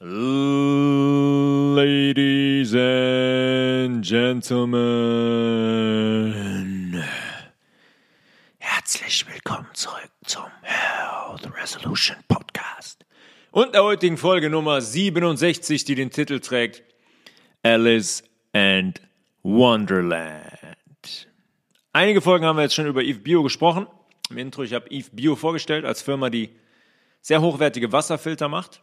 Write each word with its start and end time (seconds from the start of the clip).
Ladies 0.00 0.24
and 2.74 4.04
Gentlemen, 4.04 4.74
herzlich 8.58 9.24
willkommen 9.32 9.68
zurück 9.72 10.10
zum 10.24 10.46
Health 10.62 11.48
Resolution 11.56 12.16
Podcast 12.26 13.06
und 13.52 13.72
der 13.72 13.84
heutigen 13.84 14.16
Folge 14.16 14.50
Nummer 14.50 14.80
67, 14.80 15.84
die 15.84 15.94
den 15.94 16.10
Titel 16.10 16.40
trägt 16.40 16.82
Alice 17.62 18.24
and 18.52 19.00
Wonderland. 19.44 21.28
Einige 21.92 22.20
Folgen 22.20 22.46
haben 22.46 22.56
wir 22.56 22.62
jetzt 22.64 22.74
schon 22.74 22.88
über 22.88 23.04
Eve 23.04 23.20
Bio 23.20 23.44
gesprochen. 23.44 23.86
Im 24.28 24.38
Intro, 24.38 24.64
ich 24.64 24.74
habe 24.74 24.90
Eve 24.90 25.10
Bio 25.12 25.36
vorgestellt 25.36 25.84
als 25.84 26.02
Firma, 26.02 26.30
die 26.30 26.50
sehr 27.20 27.40
hochwertige 27.40 27.92
Wasserfilter 27.92 28.48
macht 28.48 28.82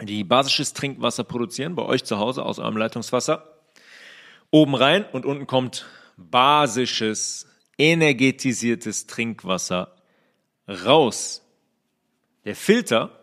die 0.00 0.24
basisches 0.24 0.72
Trinkwasser 0.72 1.24
produzieren, 1.24 1.74
bei 1.74 1.82
euch 1.84 2.04
zu 2.04 2.18
Hause 2.18 2.44
aus 2.44 2.58
eurem 2.58 2.76
Leitungswasser. 2.76 3.46
Oben 4.50 4.74
rein 4.74 5.04
und 5.12 5.26
unten 5.26 5.46
kommt 5.46 5.86
basisches, 6.16 7.46
energetisiertes 7.78 9.06
Trinkwasser 9.06 9.96
raus. 10.68 11.42
Der 12.44 12.56
Filter 12.56 13.20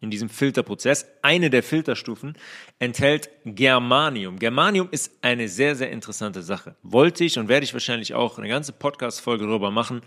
in 0.00 0.10
diesem 0.10 0.30
Filterprozess, 0.30 1.06
eine 1.20 1.50
der 1.50 1.62
Filterstufen, 1.62 2.36
enthält 2.78 3.28
Germanium. 3.44 4.38
Germanium 4.38 4.88
ist 4.90 5.12
eine 5.20 5.46
sehr, 5.48 5.76
sehr 5.76 5.90
interessante 5.90 6.42
Sache. 6.42 6.74
Wollte 6.82 7.24
ich 7.24 7.38
und 7.38 7.48
werde 7.48 7.64
ich 7.64 7.74
wahrscheinlich 7.74 8.14
auch 8.14 8.38
eine 8.38 8.48
ganze 8.48 8.72
Podcast-Folge 8.72 9.46
darüber 9.46 9.70
machen. 9.70 10.00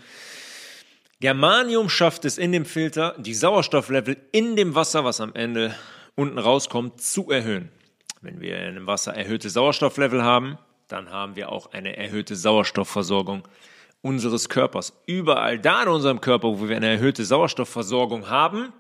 Germanium 1.20 1.90
schafft 1.90 2.26
es 2.26 2.38
in 2.38 2.52
dem 2.52 2.66
Filter, 2.66 3.16
die 3.20 3.36
Sauerstofflevel 3.36 4.18
in 4.32 4.56
dem 4.56 4.74
Wasser, 4.74 5.06
was 5.06 5.22
am 5.22 5.36
Ende 5.36 5.76
unten 6.16 6.38
rauskommt, 6.38 7.02
zu 7.02 7.30
erhöhen. 7.30 7.70
Wenn 8.22 8.42
wir 8.42 8.58
in 8.60 8.76
dem 8.76 8.88
Wasser 8.88 9.14
erhöhte 9.14 9.50
Sauerstofflevel 9.50 10.24
haben, 10.24 10.58
dann 10.88 11.10
haben 11.10 11.36
wir 11.36 11.52
auch 11.52 11.72
eine 11.74 11.98
erhöhte 11.98 12.36
Sauerstoffversorgung 12.36 13.48
unseres 14.02 14.50
Körpers. 14.50 14.94
Überall 15.06 15.60
da 15.60 15.84
in 15.84 15.90
unserem 15.90 16.22
Körper, 16.22 16.60
wo 16.60 16.68
wir 16.70 16.76
eine 16.76 16.88
erhöhte 16.88 17.26
Sauerstoffversorgung 17.26 18.30
haben, 18.30 18.74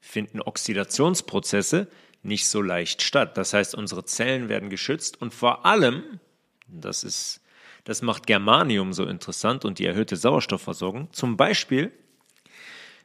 finden 0.00 0.40
Oxidationsprozesse 0.40 1.88
nicht 2.22 2.48
so 2.48 2.60
leicht 2.60 3.02
statt. 3.02 3.36
Das 3.36 3.54
heißt, 3.54 3.74
unsere 3.74 4.04
Zellen 4.04 4.48
werden 4.48 4.70
geschützt 4.70 5.20
und 5.20 5.32
vor 5.32 5.64
allem, 5.64 6.20
das 6.66 7.04
ist 7.04 7.40
das 7.84 8.02
macht 8.02 8.26
Germanium 8.26 8.92
so 8.92 9.04
interessant 9.06 9.64
und 9.64 9.78
die 9.78 9.86
erhöhte 9.86 10.16
Sauerstoffversorgung. 10.16 11.12
Zum 11.12 11.36
Beispiel 11.36 11.92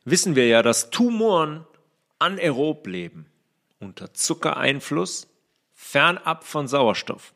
wissen 0.03 0.35
wir 0.35 0.47
ja, 0.47 0.61
dass 0.61 0.89
Tumoren 0.89 1.65
anaerob 2.19 2.85
leben, 2.87 3.25
unter 3.79 4.13
Zuckereinfluss, 4.13 5.27
fernab 5.73 6.43
von 6.43 6.67
Sauerstoff. 6.67 7.33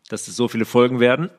dass 0.08 0.26
es 0.26 0.36
so 0.36 0.48
viele 0.48 0.64
Folgen 0.64 1.00
werden, 1.00 1.30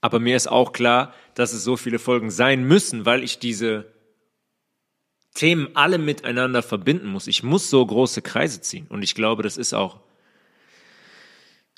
aber 0.00 0.18
mir 0.18 0.34
ist 0.34 0.48
auch 0.48 0.72
klar, 0.72 1.12
dass 1.34 1.52
es 1.52 1.62
so 1.62 1.76
viele 1.76 1.98
Folgen 1.98 2.30
sein 2.30 2.64
müssen, 2.64 3.04
weil 3.04 3.22
ich 3.22 3.38
diese 3.38 3.92
Themen 5.34 5.68
alle 5.74 5.98
miteinander 5.98 6.62
verbinden 6.62 7.06
muss. 7.06 7.26
Ich 7.26 7.42
muss 7.42 7.70
so 7.70 7.84
große 7.84 8.22
Kreise 8.22 8.60
ziehen. 8.60 8.86
Und 8.88 9.02
ich 9.02 9.14
glaube, 9.14 9.42
das 9.42 9.56
ist 9.56 9.72
auch 9.72 10.00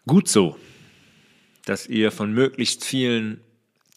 gut 0.06 0.28
so, 0.28 0.56
dass 1.66 1.86
ihr 1.86 2.10
von 2.10 2.32
möglichst 2.32 2.84
vielen 2.84 3.40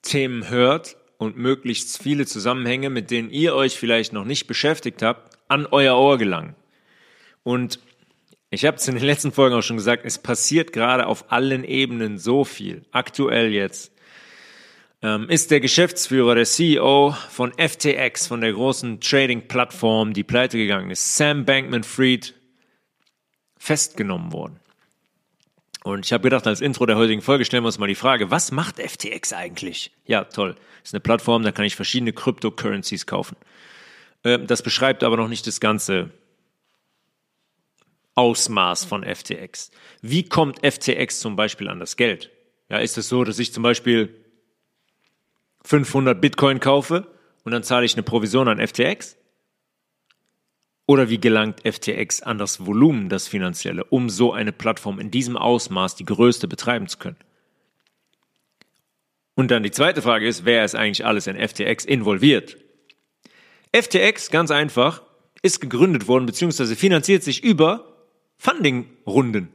Themen 0.01 0.50
hört 0.50 0.97
und 1.17 1.38
möglichst 1.38 2.01
viele 2.01 2.25
Zusammenhänge, 2.25 2.89
mit 2.89 3.11
denen 3.11 3.29
ihr 3.29 3.55
euch 3.55 3.78
vielleicht 3.78 4.13
noch 4.13 4.25
nicht 4.25 4.47
beschäftigt 4.47 5.01
habt, 5.01 5.38
an 5.47 5.66
euer 5.66 5.97
Ohr 5.97 6.17
gelangen. 6.17 6.56
Und 7.44 7.79
ich 8.50 8.66
habe 8.66 8.77
es 8.77 8.88
in 8.88 8.95
den 8.95 9.03
letzten 9.03 9.31
Folgen 9.31 9.56
auch 9.56 9.63
schon 9.63 9.77
gesagt, 9.77 10.03
es 10.06 10.19
passiert 10.19 10.72
gerade 10.72 11.07
auf 11.07 11.31
allen 11.31 11.63
Ebenen 11.63 12.17
so 12.17 12.44
viel. 12.44 12.85
Aktuell 12.91 13.51
jetzt 13.51 13.91
ähm, 15.01 15.29
ist 15.29 15.51
der 15.51 15.59
Geschäftsführer, 15.59 16.35
der 16.35 16.45
CEO 16.45 17.16
von 17.29 17.51
FTX, 17.53 18.27
von 18.27 18.41
der 18.41 18.53
großen 18.53 19.01
Trading-Plattform, 19.01 20.13
die 20.13 20.23
pleite 20.23 20.57
gegangen 20.57 20.89
ist, 20.89 21.17
Sam 21.17 21.45
Bankman-Fried, 21.45 22.33
festgenommen 23.57 24.31
worden. 24.31 24.59
Und 25.87 26.05
ich 26.05 26.11
habe 26.11 26.23
gedacht, 26.23 26.45
als 26.47 26.59
Intro 26.59 26.85
der 26.85 26.97
heutigen 26.97 27.21
Folge 27.21 27.45
stellen 27.45 27.63
wir 27.63 27.67
uns 27.67 27.79
mal 27.79 27.87
die 27.87 27.95
Frage, 27.95 28.29
was 28.29 28.51
macht 28.51 28.77
FTX 28.77 29.31
eigentlich? 29.31 29.91
Ja, 30.05 30.25
toll. 30.25 30.55
Ist 30.83 30.93
eine 30.93 30.99
Plattform, 30.99 31.43
da 31.43 31.53
kann 31.53 31.63
ich 31.63 31.77
verschiedene 31.77 32.11
Cryptocurrencies 32.11 33.05
kaufen. 33.05 33.37
Ähm, 34.25 34.47
das 34.47 34.61
beschreibt 34.61 35.01
aber 35.03 35.15
noch 35.15 35.29
nicht 35.29 35.47
das 35.47 35.61
ganze 35.61 36.09
Ausmaß 38.15 38.83
von 38.83 39.05
FTX. 39.05 39.71
Wie 40.01 40.27
kommt 40.27 40.59
FTX 40.59 41.21
zum 41.21 41.37
Beispiel 41.37 41.69
an 41.69 41.79
das 41.79 41.95
Geld? 41.95 42.31
Ja, 42.69 42.79
ist 42.79 42.97
es 42.97 43.07
so, 43.07 43.23
dass 43.23 43.39
ich 43.39 43.53
zum 43.53 43.63
Beispiel 43.63 44.13
500 45.63 46.19
Bitcoin 46.19 46.59
kaufe 46.59 47.07
und 47.45 47.53
dann 47.53 47.63
zahle 47.63 47.85
ich 47.85 47.93
eine 47.93 48.03
Provision 48.03 48.49
an 48.49 48.59
FTX? 48.59 49.15
Oder 50.87 51.09
wie 51.09 51.19
gelangt 51.19 51.61
FTX 51.67 52.23
an 52.23 52.37
das 52.37 52.65
Volumen, 52.65 53.09
das 53.09 53.27
finanzielle, 53.27 53.83
um 53.83 54.09
so 54.09 54.31
eine 54.31 54.53
Plattform 54.53 54.99
in 54.99 55.11
diesem 55.11 55.35
Ausmaß 55.35 55.95
die 55.95 56.05
größte 56.05 56.47
betreiben 56.47 56.87
zu 56.87 56.97
können? 56.97 57.17
Und 59.35 59.51
dann 59.51 59.63
die 59.63 59.71
zweite 59.71 60.01
Frage 60.01 60.27
ist, 60.27 60.45
wer 60.45 60.65
ist 60.65 60.73
eigentlich 60.73 61.05
alles 61.05 61.27
in 61.27 61.35
FTX 61.35 61.85
involviert? 61.85 62.57
FTX, 63.75 64.31
ganz 64.31 64.49
einfach, 64.49 65.03
ist 65.41 65.59
gegründet 65.59 66.07
worden 66.07 66.25
bzw. 66.25 66.73
finanziert 66.75 67.21
sich 67.21 67.43
über 67.43 68.07
Funding-Runden. 68.37 69.49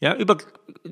Ja, 0.00 0.16
über, 0.16 0.38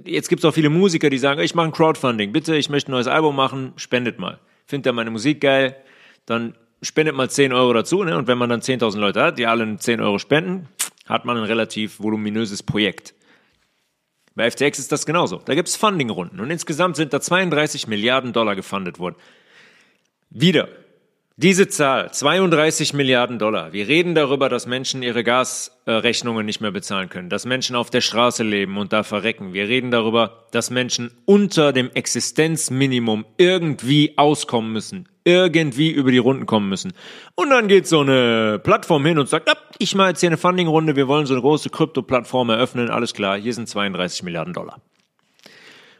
jetzt 0.04 0.28
gibt 0.28 0.40
es 0.40 0.44
auch 0.44 0.54
viele 0.54 0.68
Musiker, 0.68 1.10
die 1.10 1.18
sagen, 1.18 1.40
ich 1.40 1.54
mache 1.54 1.66
ein 1.66 1.72
Crowdfunding, 1.72 2.32
bitte, 2.32 2.56
ich 2.56 2.70
möchte 2.70 2.90
ein 2.90 2.92
neues 2.92 3.06
Album 3.06 3.36
machen, 3.36 3.72
spendet 3.76 4.18
mal. 4.18 4.40
Findet 4.66 4.90
ihr 4.90 4.94
meine 4.94 5.10
Musik 5.10 5.40
geil, 5.40 5.76
dann 6.26 6.56
spendet 6.82 7.14
mal 7.14 7.30
10 7.30 7.52
Euro 7.52 7.72
dazu. 7.72 8.02
Ne? 8.04 8.16
Und 8.16 8.26
wenn 8.26 8.38
man 8.38 8.50
dann 8.50 8.60
10.000 8.60 8.98
Leute 8.98 9.22
hat, 9.22 9.38
die 9.38 9.46
alle 9.46 9.76
10 9.76 10.00
Euro 10.00 10.18
spenden, 10.18 10.68
hat 11.06 11.24
man 11.24 11.36
ein 11.36 11.44
relativ 11.44 12.00
voluminöses 12.00 12.62
Projekt. 12.62 13.14
Bei 14.34 14.50
FTX 14.50 14.78
ist 14.78 14.92
das 14.92 15.06
genauso. 15.06 15.42
Da 15.44 15.54
gibt 15.54 15.68
es 15.68 15.76
Funding-Runden 15.76 16.40
und 16.40 16.50
insgesamt 16.50 16.96
sind 16.96 17.12
da 17.12 17.20
32 17.20 17.88
Milliarden 17.88 18.32
Dollar 18.32 18.54
gefundet 18.54 18.98
worden. 18.98 19.16
Wieder, 20.30 20.68
diese 21.36 21.68
Zahl, 21.68 22.12
32 22.12 22.94
Milliarden 22.94 23.38
Dollar. 23.38 23.72
Wir 23.72 23.88
reden 23.88 24.14
darüber, 24.14 24.48
dass 24.48 24.66
Menschen 24.66 25.02
ihre 25.02 25.24
Gasrechnungen 25.24 26.46
nicht 26.46 26.60
mehr 26.60 26.70
bezahlen 26.70 27.08
können, 27.08 27.28
dass 27.28 27.44
Menschen 27.44 27.76
auf 27.76 27.90
der 27.90 28.02
Straße 28.02 28.42
leben 28.44 28.78
und 28.78 28.92
da 28.92 29.02
verrecken. 29.02 29.52
Wir 29.52 29.66
reden 29.66 29.90
darüber, 29.90 30.46
dass 30.52 30.70
Menschen 30.70 31.10
unter 31.24 31.72
dem 31.72 31.90
Existenzminimum 31.90 33.26
irgendwie 33.36 34.16
auskommen 34.16 34.72
müssen, 34.72 35.08
irgendwie 35.24 35.90
über 35.90 36.10
die 36.10 36.18
Runden 36.18 36.46
kommen 36.46 36.68
müssen. 36.68 36.92
Und 37.34 37.50
dann 37.50 37.68
geht 37.68 37.86
so 37.86 38.00
eine 38.00 38.58
Plattform 38.62 39.04
hin 39.04 39.18
und 39.18 39.28
sagt, 39.28 39.50
ich 39.78 39.94
mache 39.94 40.10
jetzt 40.10 40.20
hier 40.20 40.28
eine 40.28 40.36
Funding-Runde, 40.36 40.96
wir 40.96 41.08
wollen 41.08 41.26
so 41.26 41.34
eine 41.34 41.42
große 41.42 41.70
Krypto-Plattform 41.70 42.50
eröffnen, 42.50 42.90
alles 42.90 43.14
klar, 43.14 43.38
hier 43.38 43.54
sind 43.54 43.68
32 43.68 44.22
Milliarden 44.22 44.54
Dollar. 44.54 44.80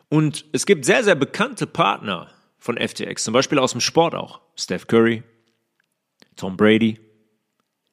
Und 0.09 0.45
es 0.53 0.67
gibt 0.67 0.85
sehr, 0.85 1.05
sehr 1.05 1.15
bekannte 1.15 1.67
Partner 1.67 2.29
von 2.59 2.77
FTX, 2.77 3.25
zum 3.25 3.33
Beispiel 3.33 3.59
aus 3.59 3.73
dem 3.73 3.81
Sport 3.81 4.15
auch. 4.15 4.41
Steph 4.57 4.87
Curry, 4.87 5.23
Tom 6.37 6.57
Brady, 6.57 6.99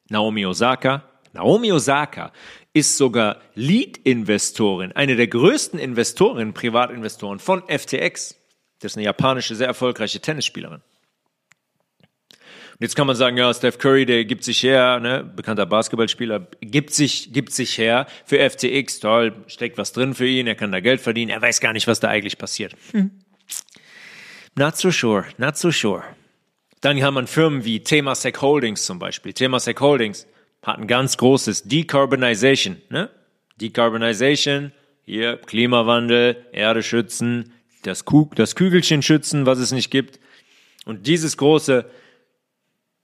Naomi 0.08 0.44
Osaka. 0.46 1.04
Naomi 1.32 1.70
Osaka 1.72 2.32
ist 2.72 2.96
sogar 2.96 3.40
Lead-Investorin, 3.54 4.92
eine 4.92 5.16
der 5.16 5.28
größten 5.28 5.78
Investorinnen, 5.78 6.54
Privatinvestoren 6.54 7.38
von 7.38 7.62
FTX. 7.68 8.36
Das 8.80 8.92
ist 8.92 8.96
eine 8.96 9.04
japanische, 9.04 9.54
sehr 9.54 9.66
erfolgreiche 9.66 10.20
Tennisspielerin. 10.20 10.80
Und 12.78 12.84
jetzt 12.84 12.94
kann 12.94 13.08
man 13.08 13.16
sagen, 13.16 13.36
ja, 13.36 13.52
Steph 13.52 13.78
Curry, 13.78 14.06
der 14.06 14.24
gibt 14.24 14.44
sich 14.44 14.62
her, 14.62 15.00
ne, 15.00 15.24
bekannter 15.24 15.66
Basketballspieler, 15.66 16.46
gibt 16.60 16.94
sich, 16.94 17.32
gibt 17.32 17.52
sich 17.52 17.76
her 17.76 18.06
für 18.24 18.38
FTX, 18.38 19.00
toll, 19.00 19.34
steckt 19.48 19.78
was 19.78 19.92
drin 19.92 20.14
für 20.14 20.28
ihn, 20.28 20.46
er 20.46 20.54
kann 20.54 20.70
da 20.70 20.78
Geld 20.78 21.00
verdienen, 21.00 21.32
er 21.32 21.42
weiß 21.42 21.60
gar 21.60 21.72
nicht, 21.72 21.88
was 21.88 21.98
da 21.98 22.06
eigentlich 22.06 22.38
passiert. 22.38 22.76
Hm. 22.92 23.10
Not 24.54 24.76
so 24.76 24.92
sure, 24.92 25.24
not 25.38 25.56
so 25.56 25.72
sure. 25.72 26.04
Dann 26.80 27.02
haben 27.02 27.14
wir 27.14 27.26
Firmen 27.26 27.64
wie 27.64 27.80
Temasek 27.80 28.40
Holdings 28.40 28.86
zum 28.86 29.00
Beispiel. 29.00 29.32
Temasek 29.32 29.80
Holdings 29.80 30.28
hat 30.62 30.78
ein 30.78 30.86
ganz 30.86 31.16
großes 31.16 31.64
Decarbonization, 31.64 32.76
ne? 32.90 33.10
Decarbonization, 33.60 34.70
hier 35.04 35.36
Klimawandel, 35.38 36.46
Erde 36.52 36.84
schützen, 36.84 37.52
das, 37.82 38.04
Kug 38.04 38.36
das 38.36 38.54
Kügelchen 38.54 39.02
schützen, 39.02 39.46
was 39.46 39.58
es 39.58 39.72
nicht 39.72 39.90
gibt. 39.90 40.20
Und 40.84 41.08
dieses 41.08 41.36
große 41.36 41.90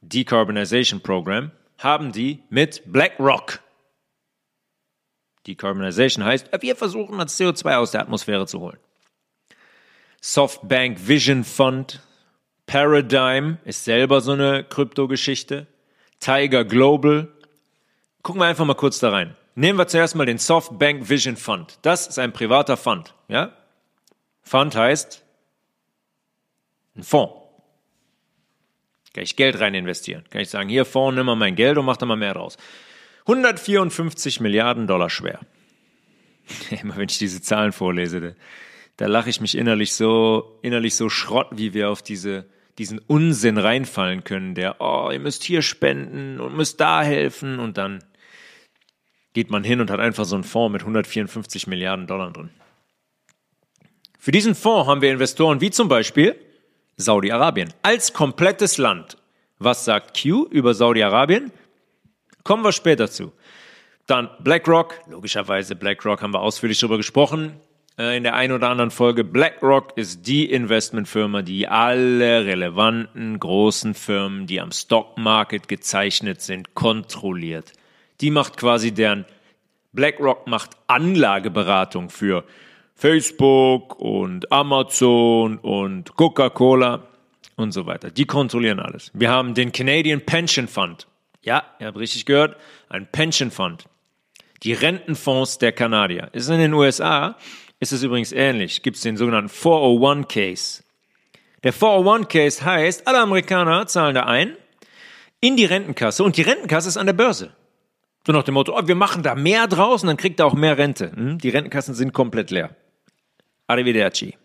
Decarbonization 0.08 1.00
Program 1.00 1.50
haben 1.78 2.12
die 2.12 2.42
mit 2.50 2.82
BlackRock. 2.86 3.60
Decarbonization 5.46 6.24
heißt, 6.24 6.50
wir 6.60 6.76
versuchen 6.76 7.18
das 7.18 7.38
CO2 7.38 7.76
aus 7.76 7.90
der 7.90 8.00
Atmosphäre 8.00 8.46
zu 8.46 8.60
holen. 8.60 8.78
Softbank 10.20 11.06
Vision 11.06 11.44
Fund, 11.44 12.00
Paradigm 12.66 13.58
ist 13.64 13.84
selber 13.84 14.20
so 14.20 14.32
eine 14.32 14.64
Kryptogeschichte. 14.64 15.66
Tiger 16.18 16.64
Global. 16.64 17.28
Gucken 18.22 18.40
wir 18.40 18.46
einfach 18.46 18.64
mal 18.64 18.74
kurz 18.74 18.98
da 19.00 19.10
rein. 19.10 19.36
Nehmen 19.54 19.78
wir 19.78 19.86
zuerst 19.86 20.14
mal 20.14 20.24
den 20.24 20.38
Softbank 20.38 21.08
Vision 21.08 21.36
Fund. 21.36 21.78
Das 21.82 22.06
ist 22.06 22.18
ein 22.18 22.32
privater 22.32 22.78
Fund, 22.78 23.14
ja? 23.28 23.52
Fund 24.42 24.74
heißt 24.74 25.22
ein 26.96 27.02
Fonds. 27.02 27.43
Kann 29.14 29.22
ich 29.22 29.36
Geld 29.36 29.60
rein 29.60 29.74
investieren. 29.74 30.24
Kann 30.28 30.42
ich 30.42 30.50
sagen, 30.50 30.68
hier 30.68 30.84
vorne 30.84 31.18
nimm 31.18 31.26
mal 31.26 31.36
mein 31.36 31.54
Geld 31.54 31.78
und 31.78 31.86
mach 31.86 31.96
da 31.96 32.04
mal 32.04 32.16
mehr 32.16 32.34
draus. 32.34 32.58
154 33.26 34.40
Milliarden 34.40 34.86
Dollar 34.86 35.08
schwer. 35.08 35.40
Immer 36.82 36.96
wenn 36.96 37.08
ich 37.08 37.18
diese 37.18 37.40
Zahlen 37.40 37.72
vorlese, 37.72 38.20
da, 38.20 38.30
da 38.96 39.06
lache 39.06 39.30
ich 39.30 39.40
mich 39.40 39.56
innerlich 39.56 39.94
so, 39.94 40.58
innerlich 40.62 40.96
so 40.96 41.08
Schrott, 41.08 41.48
wie 41.52 41.74
wir 41.74 41.90
auf 41.90 42.02
diese, 42.02 42.46
diesen 42.76 42.98
Unsinn 42.98 43.56
reinfallen 43.56 44.24
können, 44.24 44.56
der, 44.56 44.80
oh, 44.80 45.10
ihr 45.12 45.20
müsst 45.20 45.44
hier 45.44 45.62
spenden 45.62 46.40
und 46.40 46.56
müsst 46.56 46.80
da 46.80 47.02
helfen 47.02 47.60
und 47.60 47.78
dann 47.78 48.02
geht 49.32 49.50
man 49.50 49.62
hin 49.62 49.80
und 49.80 49.90
hat 49.90 50.00
einfach 50.00 50.24
so 50.24 50.34
einen 50.34 50.44
Fonds 50.44 50.72
mit 50.72 50.82
154 50.82 51.68
Milliarden 51.68 52.08
Dollar 52.08 52.32
drin. 52.32 52.50
Für 54.18 54.32
diesen 54.32 54.56
Fonds 54.56 54.88
haben 54.88 55.02
wir 55.02 55.12
Investoren 55.12 55.60
wie 55.60 55.70
zum 55.70 55.88
Beispiel 55.88 56.36
Saudi-Arabien 56.96 57.72
als 57.82 58.12
komplettes 58.12 58.78
Land. 58.78 59.16
Was 59.58 59.84
sagt 59.84 60.20
Q 60.20 60.46
über 60.50 60.74
Saudi-Arabien? 60.74 61.52
Kommen 62.42 62.62
wir 62.62 62.72
später 62.72 63.10
zu. 63.10 63.32
Dann 64.06 64.28
BlackRock, 64.40 65.00
logischerweise 65.08 65.76
BlackRock 65.76 66.22
haben 66.22 66.34
wir 66.34 66.40
ausführlich 66.40 66.78
darüber 66.78 66.98
gesprochen 66.98 67.54
äh, 67.98 68.16
in 68.16 68.22
der 68.22 68.34
einen 68.34 68.52
oder 68.52 68.68
anderen 68.68 68.90
Folge. 68.90 69.24
BlackRock 69.24 69.96
ist 69.96 70.26
die 70.26 70.50
Investmentfirma, 70.50 71.42
die 71.42 71.66
alle 71.68 72.44
relevanten 72.44 73.38
großen 73.38 73.94
Firmen, 73.94 74.46
die 74.46 74.60
am 74.60 74.72
Stockmarket 74.72 75.68
gezeichnet 75.68 76.42
sind, 76.42 76.74
kontrolliert. 76.74 77.72
Die 78.20 78.30
macht 78.30 78.56
quasi 78.58 78.92
deren 78.92 79.24
BlackRock 79.92 80.46
macht 80.46 80.70
Anlageberatung 80.86 82.10
für 82.10 82.44
Facebook 82.94 83.98
und 83.98 84.50
Amazon 84.52 85.58
und 85.58 86.16
Coca-Cola 86.16 87.08
und 87.56 87.72
so 87.72 87.86
weiter. 87.86 88.10
Die 88.10 88.24
kontrollieren 88.24 88.80
alles. 88.80 89.10
Wir 89.14 89.30
haben 89.30 89.54
den 89.54 89.72
Canadian 89.72 90.20
Pension 90.20 90.68
Fund. 90.68 91.06
Ja, 91.42 91.64
ihr 91.78 91.88
habt 91.88 91.98
richtig 91.98 92.24
gehört, 92.24 92.56
ein 92.88 93.06
Pension 93.10 93.50
Fund. 93.50 93.84
Die 94.62 94.72
Rentenfonds 94.72 95.58
der 95.58 95.72
Kanadier. 95.72 96.30
Ist 96.32 96.48
in 96.48 96.58
den 96.58 96.72
USA, 96.72 97.36
ist 97.80 97.92
es 97.92 98.02
übrigens 98.02 98.32
ähnlich. 98.32 98.82
Gibt 98.82 98.96
es 98.96 99.02
den 99.02 99.16
sogenannten 99.16 99.50
401 99.50 100.28
Case. 100.28 100.82
Der 101.64 101.72
401 101.72 102.28
Case 102.28 102.64
heißt, 102.64 103.06
alle 103.06 103.20
Amerikaner 103.20 103.86
zahlen 103.86 104.14
da 104.14 104.24
ein 104.24 104.56
in 105.40 105.56
die 105.56 105.66
Rentenkasse 105.66 106.24
und 106.24 106.38
die 106.38 106.42
Rentenkasse 106.42 106.88
ist 106.88 106.96
an 106.96 107.06
der 107.06 107.12
Börse. 107.12 107.52
So 108.26 108.32
nach 108.32 108.44
dem 108.44 108.54
Motto, 108.54 108.74
oh, 108.74 108.86
wir 108.86 108.94
machen 108.94 109.22
da 109.22 109.34
mehr 109.34 109.66
draus 109.66 110.02
und 110.02 110.06
dann 110.06 110.16
kriegt 110.16 110.40
er 110.40 110.46
auch 110.46 110.54
mehr 110.54 110.78
Rente. 110.78 111.12
Hm? 111.14 111.38
Die 111.38 111.50
Rentenkassen 111.50 111.94
sind 111.94 112.14
komplett 112.14 112.50
leer. 112.50 112.74
Arrivederci. 113.66 114.36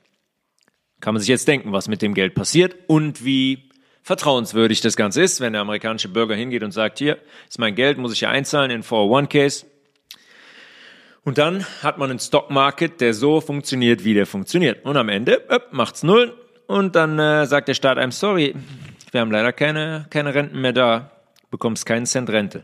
Kann 1.00 1.13
man 1.13 1.21
sich 1.21 1.30
jetzt 1.30 1.48
denken, 1.48 1.71
was 1.71 1.88
mit 1.88 2.01
dem 2.01 2.13
Geld 2.13 2.36
passiert 2.36 2.75
und 2.88 3.24
wie 3.24 3.69
vertrauenswürdig 4.04 4.81
das 4.81 4.95
Ganze 4.95 5.21
ist, 5.21 5.39
wenn 5.39 5.54
der 5.54 5.62
amerikanische 5.62 6.10
Bürger 6.10 6.36
hingeht 6.36 6.63
und 6.63 6.71
sagt, 6.71 7.00
hier 7.00 7.19
ist 7.48 7.60
mein 7.60 7.75
Geld, 7.75 7.98
muss 7.98 8.13
ich 8.13 8.21
ja 8.21 8.30
einzahlen 8.30 8.71
in 8.71 8.83
401ks. 8.83 9.66
Und 11.24 11.38
dann 11.38 11.66
hat 11.83 11.98
man 11.98 12.10
einen 12.10 12.19
Stock 12.19 12.50
Market, 12.50 13.01
der 13.01 13.13
so 13.13 13.39
funktioniert, 13.39 14.04
wie 14.04 14.13
der 14.13 14.25
funktioniert. 14.25 14.83
Und 14.83 14.98
am 14.98 15.10
Ende 15.10 15.48
öpp, 15.50 15.71
macht's 15.74 16.04
null 16.04 16.36
und 16.66 16.95
dann 16.95 17.19
äh, 17.19 17.45
sagt 17.45 17.68
der 17.68 17.74
Staat 17.74 17.98
einem, 17.98 18.12
sorry, 18.12 18.56
wir 19.12 19.21
haben 19.21 19.31
leider 19.31 19.54
keine, 19.54 20.07
keine 20.10 20.33
Renten 20.33 20.60
mehr 20.62 20.74
da, 20.74 21.12
bekommst 21.51 21.86
keinen 21.86 22.06
Cent 22.06 22.30
Rente. 22.30 22.63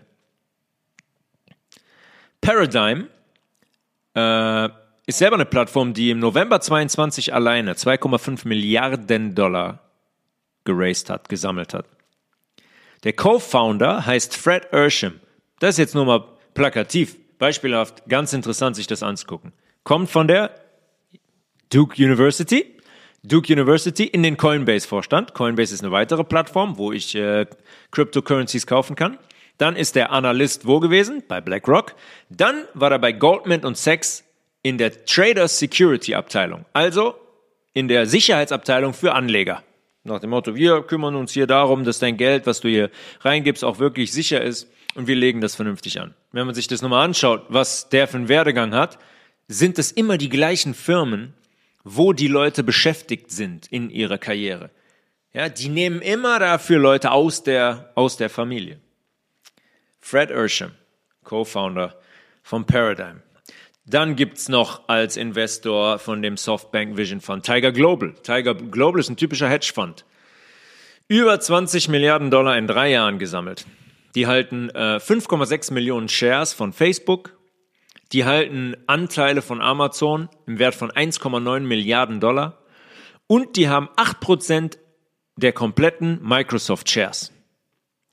Paradigm 2.42 3.08
äh, 4.14 4.70
ist 5.06 5.20
selber 5.20 5.36
eine 5.36 5.46
Plattform, 5.46 5.94
die 5.94 6.10
im 6.10 6.20
November 6.20 6.60
22 6.60 7.34
alleine 7.34 7.74
2,5 7.74 8.48
Milliarden 8.48 9.36
Dollar 9.36 9.80
geraced 10.64 11.10
hat, 11.10 11.30
gesammelt 11.30 11.74
hat. 11.74 11.86
Der 13.04 13.14
Co-Founder 13.14 14.06
heißt 14.06 14.36
Fred 14.36 14.66
Ersham. 14.72 15.20
Das 15.60 15.72
ist 15.72 15.78
jetzt 15.78 15.96
nur 15.96 16.06
mal 16.06 16.26
plakativ, 16.56 17.18
beispielhaft, 17.38 18.08
ganz 18.10 18.34
interessant, 18.34 18.76
sich 18.76 18.88
das 18.88 19.04
anzugucken. 19.04 19.54
Kommt 19.84 20.10
von 20.10 20.28
der 20.28 20.56
Duke 21.72 22.02
University. 22.04 22.76
Duke 23.24 23.52
University 23.52 24.06
in 24.06 24.24
den 24.24 24.38
Coinbase-Vorstand. 24.38 25.34
Coinbase 25.34 25.74
ist 25.74 25.84
eine 25.84 25.92
weitere 25.92 26.24
Plattform, 26.24 26.78
wo 26.78 26.92
ich 26.92 27.16
äh, 27.16 27.46
Cryptocurrencies 27.92 28.68
kaufen 28.68 28.96
kann. 28.96 29.18
Dann 29.58 29.76
ist 29.76 29.96
der 29.96 30.12
Analyst 30.12 30.66
wo 30.66 30.80
gewesen? 30.80 31.24
Bei 31.28 31.42
BlackRock. 31.42 31.96
Dann 32.30 32.66
war 32.74 32.92
er 32.92 33.00
bei 33.00 33.12
Goldman 33.14 33.66
und 33.66 33.78
Sachs 33.78 34.25
in 34.66 34.80
der 34.80 35.06
Trader 35.06 35.48
Security 35.48 36.16
Abteilung, 36.16 36.66
also 36.74 37.14
in 37.76 37.88
der 37.88 38.08
Sicherheitsabteilung 38.08 38.96
für 38.96 39.14
Anleger. 39.14 39.62
Nach 40.04 40.20
dem 40.20 40.32
Motto, 40.32 40.56
wir 40.56 40.82
kümmern 40.82 41.16
uns 41.16 41.34
hier 41.34 41.46
darum, 41.46 41.84
dass 41.84 42.00
dein 42.00 42.18
Geld, 42.18 42.48
was 42.48 42.62
du 42.62 42.68
hier 42.68 42.90
reingibst, 43.20 43.64
auch 43.64 43.78
wirklich 43.78 44.12
sicher 44.12 44.42
ist 44.42 44.68
und 44.96 45.06
wir 45.06 45.16
legen 45.16 45.40
das 45.40 45.54
vernünftig 45.54 46.02
an. 46.02 46.16
Wenn 46.32 46.48
man 46.48 46.56
sich 46.56 46.68
das 46.68 46.82
nochmal 46.82 47.06
anschaut, 47.06 47.46
was 47.50 47.90
der 47.90 48.08
für 48.08 48.18
einen 48.18 48.28
Werdegang 48.28 48.74
hat, 48.74 48.98
sind 49.48 49.78
es 49.78 49.92
immer 49.92 50.18
die 50.18 50.30
gleichen 50.30 50.74
Firmen, 50.74 51.36
wo 51.84 52.12
die 52.12 52.28
Leute 52.28 52.64
beschäftigt 52.64 53.30
sind 53.30 53.68
in 53.68 53.92
ihrer 53.92 54.18
Karriere. 54.18 54.72
Ja, 55.32 55.48
die 55.48 55.70
nehmen 55.70 56.02
immer 56.02 56.40
dafür 56.40 56.80
Leute 56.80 57.12
aus 57.12 57.44
der, 57.44 57.92
aus 57.94 58.18
der 58.18 58.32
Familie. 58.32 58.80
Fred 60.02 60.32
Ersham, 60.32 60.72
Co-Founder 61.24 62.00
von 62.42 62.66
Paradigm. 62.66 63.22
Dann 63.88 64.16
gibt's 64.16 64.50
noch 64.50 64.88
als 64.88 65.16
Investor 65.16 66.00
von 66.00 66.24
dem 66.24 66.38
Softbank 66.38 66.98
Vision 66.98 67.22
Fund 67.22 67.46
Tiger 67.46 67.72
Global. 67.72 68.14
Tiger 68.24 68.56
Global 68.56 69.00
ist 69.00 69.10
ein 69.10 69.18
typischer 69.18 69.48
Hedgefonds. 69.48 70.06
Über 71.08 71.40
20 71.40 71.88
Milliarden 71.90 72.32
Dollar 72.32 72.58
in 72.58 72.66
drei 72.66 72.90
Jahren 72.90 73.20
gesammelt. 73.20 73.68
Die 74.16 74.26
halten 74.26 74.70
äh, 74.72 74.98
5,6 74.98 75.72
Millionen 75.72 76.10
Shares 76.10 76.52
von 76.52 76.74
Facebook. 76.74 77.38
Die 78.12 78.26
halten 78.26 78.76
Anteile 78.88 79.44
von 79.44 79.62
Amazon 79.62 80.30
im 80.48 80.58
Wert 80.58 80.74
von 80.74 80.90
1,9 80.92 81.60
Milliarden 81.60 82.20
Dollar. 82.20 82.58
Und 83.28 83.56
die 83.56 83.70
haben 83.70 83.90
8% 83.98 84.78
der 85.36 85.54
kompletten 85.54 86.20
Microsoft 86.24 86.90
Shares. 86.90 87.32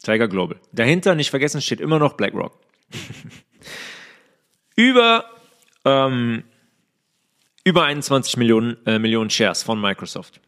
Tiger 0.02 0.28
Global. 0.28 0.60
Dahinter, 0.72 1.14
nicht 1.14 1.30
vergessen, 1.30 1.62
steht 1.62 1.80
immer 1.80 1.98
noch 1.98 2.14
BlackRock. 2.14 2.58
Über 4.76 5.24
ähm, 5.84 6.44
über 7.64 7.84
21 7.84 8.36
Millionen, 8.36 8.76
äh, 8.86 8.98
Millionen 8.98 9.30
Shares 9.30 9.62
von 9.62 9.80
Microsoft. 9.80 10.40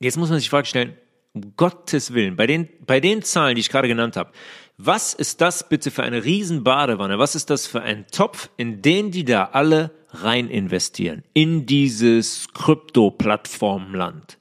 Jetzt 0.00 0.16
muss 0.16 0.28
man 0.30 0.38
sich 0.38 0.46
die 0.46 0.50
Frage 0.50 0.66
stellen, 0.66 0.96
um 1.32 1.54
Gottes 1.56 2.14
Willen, 2.14 2.36
bei 2.36 2.46
den, 2.46 2.68
bei 2.86 3.00
den 3.00 3.22
Zahlen, 3.22 3.54
die 3.54 3.60
ich 3.60 3.70
gerade 3.70 3.88
genannt 3.88 4.16
habe, 4.16 4.32
was 4.76 5.12
ist 5.12 5.40
das 5.40 5.68
bitte 5.68 5.90
für 5.90 6.04
eine 6.04 6.24
Riesenbadewanne? 6.24 7.18
Was 7.18 7.34
ist 7.34 7.50
das 7.50 7.66
für 7.66 7.82
ein 7.82 8.06
Topf, 8.06 8.48
in 8.56 8.80
den 8.80 9.10
die 9.10 9.24
da 9.24 9.50
alle 9.52 9.90
rein 10.10 10.48
investieren 10.48 11.22
in 11.34 11.66
dieses 11.66 12.48
Krypto-Plattformland. 12.54 14.38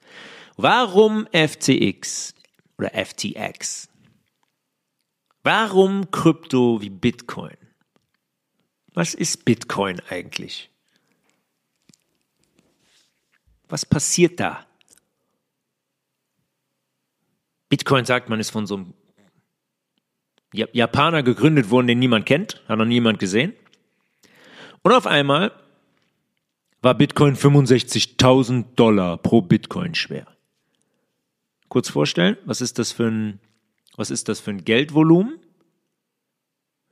Warum 0.56 1.28
FTX 1.32 2.34
oder 2.78 2.92
FTX? 2.92 3.90
Warum 5.44 6.10
Krypto 6.12 6.82
wie 6.82 6.90
Bitcoin? 6.90 7.58
Was 8.98 9.14
ist 9.14 9.46
Bitcoin 9.46 10.02
eigentlich? 10.10 10.72
Was 13.70 13.86
passiert 13.86 14.40
da? 14.40 14.66
Bitcoin 17.70 18.06
sagt 18.06 18.28
man 18.28 18.40
ist 18.40 18.50
von 18.50 18.66
so 18.66 18.74
einem 18.74 18.94
Japaner 20.52 21.22
gegründet 21.22 21.70
worden, 21.70 21.86
den 21.86 22.00
niemand 22.00 22.26
kennt, 22.26 22.64
hat 22.68 22.80
noch 22.80 22.86
niemand 22.86 23.20
gesehen. 23.20 23.54
Und 24.82 24.94
auf 24.94 25.06
einmal 25.06 25.52
war 26.82 26.96
Bitcoin 26.96 27.36
65.000 27.36 28.74
Dollar 28.76 29.20
pro 29.20 29.44
Bitcoin 29.44 29.94
schwer. 29.94 30.26
Kurz 31.70 31.88
vorstellen, 31.88 32.36
was 32.46 32.62
ist 32.62 32.80
das 32.80 32.94
für 32.94 33.12
ein, 33.12 33.40
was 33.96 34.10
ist 34.10 34.28
das 34.28 34.40
für 34.40 34.50
ein 34.50 34.66
Geldvolumen? 34.66 35.40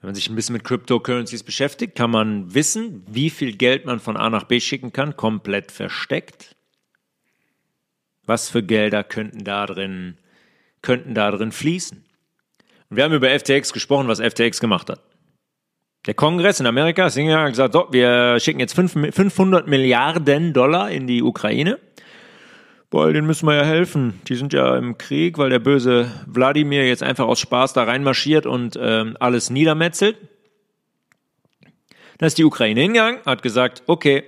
Wenn 0.06 0.10
man 0.10 0.16
sich 0.18 0.30
ein 0.30 0.36
bisschen 0.36 0.54
mit 0.54 0.64
Cryptocurrencies 0.64 1.42
beschäftigt, 1.42 1.96
kann 1.96 2.12
man 2.12 2.54
wissen, 2.54 3.04
wie 3.10 3.32
viel 3.32 3.58
Geld 3.58 3.88
man 3.88 4.00
von 4.00 4.18
A 4.18 4.30
nach 4.30 4.44
B 4.44 4.60
schicken 4.60 4.94
kann, 4.94 5.18
komplett 5.18 5.72
versteckt. 5.72 6.56
Was 8.28 8.48
für 8.48 8.62
Gelder 8.62 9.04
könnten 9.04 9.44
da 9.44 9.66
drin, 9.66 10.20
könnten 10.84 11.16
da 11.16 11.32
drin 11.32 11.52
fließen? 11.52 12.06
Und 12.92 12.98
wir 12.98 13.04
haben 13.04 13.16
über 13.16 13.32
FTX 13.32 13.74
gesprochen, 13.74 14.08
was 14.08 14.20
FTX 14.20 14.60
gemacht 14.60 14.92
hat. 14.92 15.02
Der 16.06 16.14
Kongress 16.14 16.60
in 16.60 16.68
Amerika 16.68 17.06
hat 17.06 17.16
gesagt, 17.16 17.74
so, 17.74 17.88
wir 17.90 18.40
schicken 18.40 18.60
jetzt 18.60 18.76
500 18.76 19.66
Milliarden 19.68 20.54
Dollar 20.54 20.92
in 20.92 21.08
die 21.08 21.24
Ukraine. 21.24 21.80
Weil 22.96 23.12
denen 23.12 23.28
müssen 23.28 23.46
wir 23.46 23.56
ja 23.56 23.66
helfen. 23.66 24.22
Die 24.30 24.36
sind 24.36 24.54
ja 24.54 24.78
im 24.78 24.98
Krieg, 24.98 25.38
weil 25.38 25.50
der 25.50 25.60
böse 25.60 26.10
Wladimir 26.28 26.88
jetzt 26.88 27.04
einfach 27.04 27.26
aus 27.26 27.42
Spaß 27.42 27.74
da 27.74 27.84
reinmarschiert 27.84 28.46
und 28.46 28.80
ähm, 28.82 29.18
alles 29.20 29.50
niedermetzelt. 29.50 30.16
Da 32.20 32.26
ist 32.26 32.38
die 32.38 32.46
Ukraine 32.46 32.80
hingegangen, 32.80 33.20
hat 33.26 33.44
gesagt, 33.44 33.84
okay, 33.88 34.24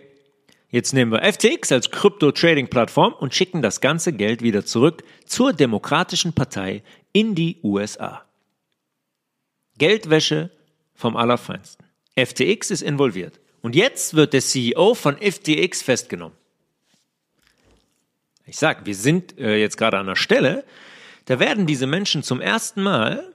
jetzt 0.70 0.94
nehmen 0.94 1.14
wir 1.14 1.24
FTX 1.24 1.72
als 1.72 1.92
Krypto-Trading-Plattform 1.92 3.14
und 3.14 3.34
schicken 3.34 3.62
das 3.62 3.80
ganze 3.80 4.12
Geld 4.12 4.42
wieder 4.42 4.66
zurück 4.66 5.02
zur 5.26 5.54
Demokratischen 5.54 6.34
Partei 6.34 6.84
in 7.14 7.36
die 7.36 7.60
USA. 7.64 8.26
Geldwäsche 9.78 10.50
vom 10.94 11.16
Allerfeinsten. 11.16 11.86
FTX 12.18 12.72
ist 12.72 12.82
involviert. 12.82 13.40
Und 13.62 13.78
jetzt 13.78 14.14
wird 14.14 14.34
der 14.34 14.42
CEO 14.42 14.94
von 14.94 15.16
FTX 15.16 15.82
festgenommen. 15.84 16.36
Ich 18.48 18.58
sage, 18.58 18.86
wir 18.86 18.96
sind 18.96 19.38
äh, 19.38 19.58
jetzt 19.58 19.78
gerade 19.78 19.98
an 19.98 20.08
einer 20.08 20.16
Stelle, 20.16 20.66
da 21.26 21.40
werden 21.40 21.68
diese 21.68 21.86
Menschen 21.86 22.24
zum 22.24 22.42
ersten 22.42 22.82
Mal 22.82 23.34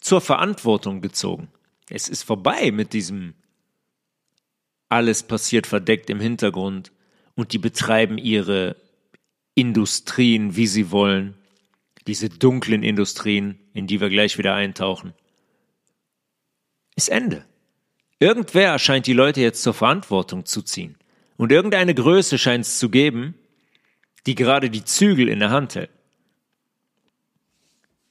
zur 0.00 0.20
Verantwortung 0.20 1.00
gezogen. 1.00 1.48
Es 1.90 2.08
ist 2.08 2.22
vorbei 2.22 2.70
mit 2.70 2.92
diesem 2.92 3.34
alles 4.88 5.22
passiert 5.22 5.66
verdeckt 5.66 6.08
im 6.08 6.18
Hintergrund 6.18 6.92
und 7.34 7.52
die 7.52 7.58
betreiben 7.58 8.16
ihre 8.16 8.76
Industrien, 9.54 10.56
wie 10.56 10.66
sie 10.66 10.90
wollen 10.90 11.38
diese 12.08 12.30
dunklen 12.30 12.82
Industrien, 12.82 13.60
in 13.74 13.86
die 13.86 14.00
wir 14.00 14.08
gleich 14.08 14.38
wieder 14.38 14.54
eintauchen, 14.54 15.12
ist 16.96 17.10
Ende. 17.10 17.44
Irgendwer 18.18 18.78
scheint 18.78 19.06
die 19.06 19.12
Leute 19.12 19.40
jetzt 19.40 19.62
zur 19.62 19.74
Verantwortung 19.74 20.44
zu 20.46 20.62
ziehen. 20.62 20.97
Und 21.38 21.52
irgendeine 21.52 21.94
Größe 21.94 22.36
scheint 22.36 22.66
es 22.66 22.78
zu 22.78 22.90
geben, 22.90 23.34
die 24.26 24.34
gerade 24.34 24.68
die 24.68 24.84
Zügel 24.84 25.28
in 25.28 25.38
der 25.38 25.50
Hand 25.50 25.76
hält. 25.76 25.90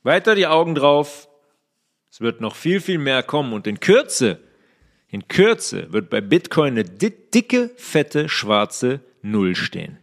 Weiter 0.01 0.34
die 0.34 0.48
Augen 0.48 0.74
drauf. 0.74 1.27
Es 2.10 2.22
wird 2.22 2.41
noch 2.41 2.55
viel, 2.55 2.79
viel 2.79 2.98
mehr 2.98 3.22
kommen 3.22 3.53
und 3.53 3.67
in 3.67 3.81
Kürze, 3.81 4.39
in 5.10 5.27
Kürze 5.27 5.91
wird 5.91 6.10
bei 6.10 6.22
Bitcoin 6.22 6.74
eine 6.74 6.86
dicke, 6.86 7.69
fette, 7.75 8.29
schwarze 8.29 9.01
Null 9.22 9.55
stehen. 9.55 9.98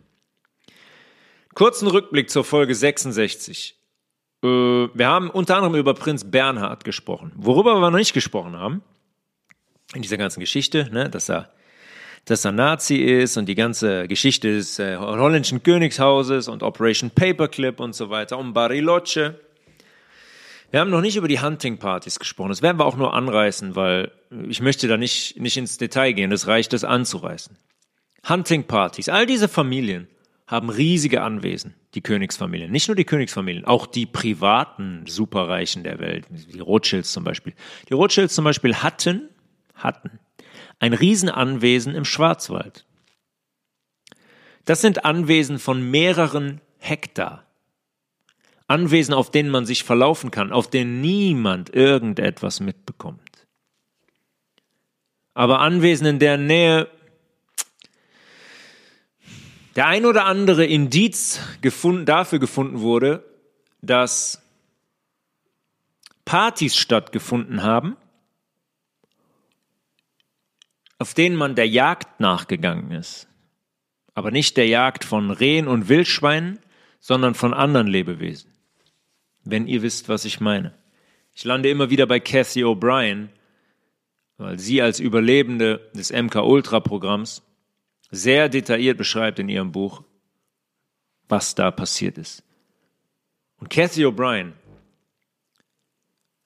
Kurzen 1.55 1.89
Rückblick 1.89 2.29
zur 2.29 2.45
Folge 2.45 2.75
66. 2.75 3.79
Äh, 4.43 4.47
wir 4.47 5.09
haben 5.09 5.31
unter 5.31 5.57
anderem 5.57 5.77
über 5.77 5.95
Prinz 5.95 6.31
Bernhard 6.31 6.85
gesprochen. 6.85 7.33
Worüber 7.37 7.75
wir 7.75 7.91
noch 7.91 7.99
nicht 7.99 8.13
gesprochen 8.13 8.57
haben, 8.57 8.83
in 9.95 10.03
dieser 10.03 10.19
ganzen 10.19 10.41
Geschichte, 10.41 10.91
ne, 10.93 11.09
dass 11.09 11.31
er 11.31 11.55
dass 12.25 12.45
er 12.45 12.53
Nazi 12.53 12.97
ist 12.97 13.37
und 13.37 13.47
die 13.47 13.55
ganze 13.55 14.09
Geschichte 14.09 14.57
des 14.57 14.79
äh, 14.79 14.97
holländischen 14.97 15.63
Königshauses 15.63 16.49
und 16.49 16.63
Operation 16.63 17.11
Paperclip 17.11 17.81
und 17.81 17.95
so 17.95 18.11
weiter 18.11 18.39
und 18.39 18.53
Bariloche. 18.55 19.39
Wir 20.71 20.81
haben 20.81 20.91
noch 20.91 21.03
nicht 21.03 21.17
über 21.17 21.29
die 21.29 21.41
Hunting-Partys 21.41 22.19
gesprochen. 22.19 22.49
Das 22.49 22.63
werden 22.63 22.79
wir 22.79 22.87
auch 22.87 22.97
nur 22.97 23.15
anreißen, 23.15 23.77
weil 23.77 24.11
ich 24.49 24.61
möchte 24.61 24.89
da 24.89 24.97
nicht, 24.97 25.39
nicht 25.39 25.57
ins 25.57 25.79
Detail 25.79 26.13
gehen. 26.13 26.33
Es 26.33 26.47
reicht, 26.47 26.73
das 26.73 26.83
anzureißen. 26.83 27.57
Hunting-Partys, 28.29 29.09
all 29.09 29.27
diese 29.27 29.49
Familien 29.49 30.09
haben 30.47 30.71
riesige 30.71 31.23
Anwesen, 31.23 31.75
die 31.95 32.01
Königsfamilien. 32.01 32.71
Nicht 32.71 32.89
nur 32.89 32.97
die 32.97 33.05
Königsfamilien, 33.05 33.67
auch 33.67 33.87
die 33.87 34.07
privaten 34.07 35.05
Superreichen 35.07 35.85
der 35.85 36.01
Welt, 36.01 36.27
die 36.31 36.59
Rothschilds 36.59 37.13
zum 37.13 37.25
Beispiel. 37.25 37.55
Die 37.89 37.95
Rothschilds 37.95 38.35
zum 38.35 38.45
Beispiel 38.45 38.75
hatten, 38.75 39.29
hatten 39.75 40.19
ein 40.79 40.93
Riesenanwesen 40.93 41.95
im 41.95 42.05
Schwarzwald. 42.05 42.85
Das 44.65 44.81
sind 44.81 45.05
Anwesen 45.05 45.59
von 45.59 45.91
mehreren 45.91 46.61
Hektar. 46.79 47.45
Anwesen, 48.67 49.13
auf 49.13 49.31
denen 49.31 49.51
man 49.51 49.67
sich 49.67 49.85
verlaufen 49.85 50.31
kann, 50.31 50.53
auf 50.53 50.69
denen 50.69 51.01
niemand 51.01 51.75
irgendetwas 51.75 52.61
mitbekommt. 52.61 53.21
Aber 55.35 55.61
Anwesen 55.61 56.07
in 56.07 56.19
deren 56.19 56.47
Nähe 56.47 56.89
der 59.77 59.87
ein 59.89 60.07
oder 60.07 60.25
andere 60.25 60.65
Indiz 60.65 61.41
gefunden, 61.61 62.07
dafür 62.07 62.39
gefunden 62.39 62.81
wurde, 62.81 63.25
dass 63.83 64.41
Partys 66.25 66.77
stattgefunden 66.77 67.63
haben, 67.63 67.97
auf 70.99 71.15
denen 71.15 71.37
man 71.37 71.55
der 71.55 71.69
Jagd 71.69 72.21
nachgegangen 72.21 72.91
ist. 72.93 73.29
Aber 74.15 74.31
nicht 74.31 74.57
der 74.57 74.69
Jagd 74.69 75.05
von 75.05 75.31
Rehen 75.31 75.67
und 75.67 75.89
Wildschweinen, 75.89 76.61
sondern 77.01 77.35
von 77.35 77.53
anderen 77.53 77.87
Lebewesen. 77.87 78.51
Wenn 79.45 79.67
ihr 79.67 79.83
wisst, 79.83 80.09
was 80.09 80.25
ich 80.25 80.41
meine. 80.41 80.75
Ich 81.35 81.45
lande 81.45 81.69
immer 81.69 81.91
wieder 81.91 82.07
bei 82.07 82.21
Cathy 82.21 82.65
O'Brien, 82.65 83.29
weil 84.39 84.59
sie 84.59 84.81
als 84.81 85.01
Überlebende 85.01 85.91
des 85.95 86.13
MK 86.13 86.37
Ultra 86.37 86.81
Programms 86.81 87.43
sehr 88.11 88.49
detailliert 88.49 88.97
beschreibt 88.97 89.39
in 89.39 89.49
ihrem 89.49 89.73
Buch, 89.73 90.03
was 91.29 91.55
da 91.55 91.71
passiert 91.71 92.19
ist. 92.19 92.43
Und 93.59 93.71
Kathy 93.71 94.05
O'Brien, 94.07 94.53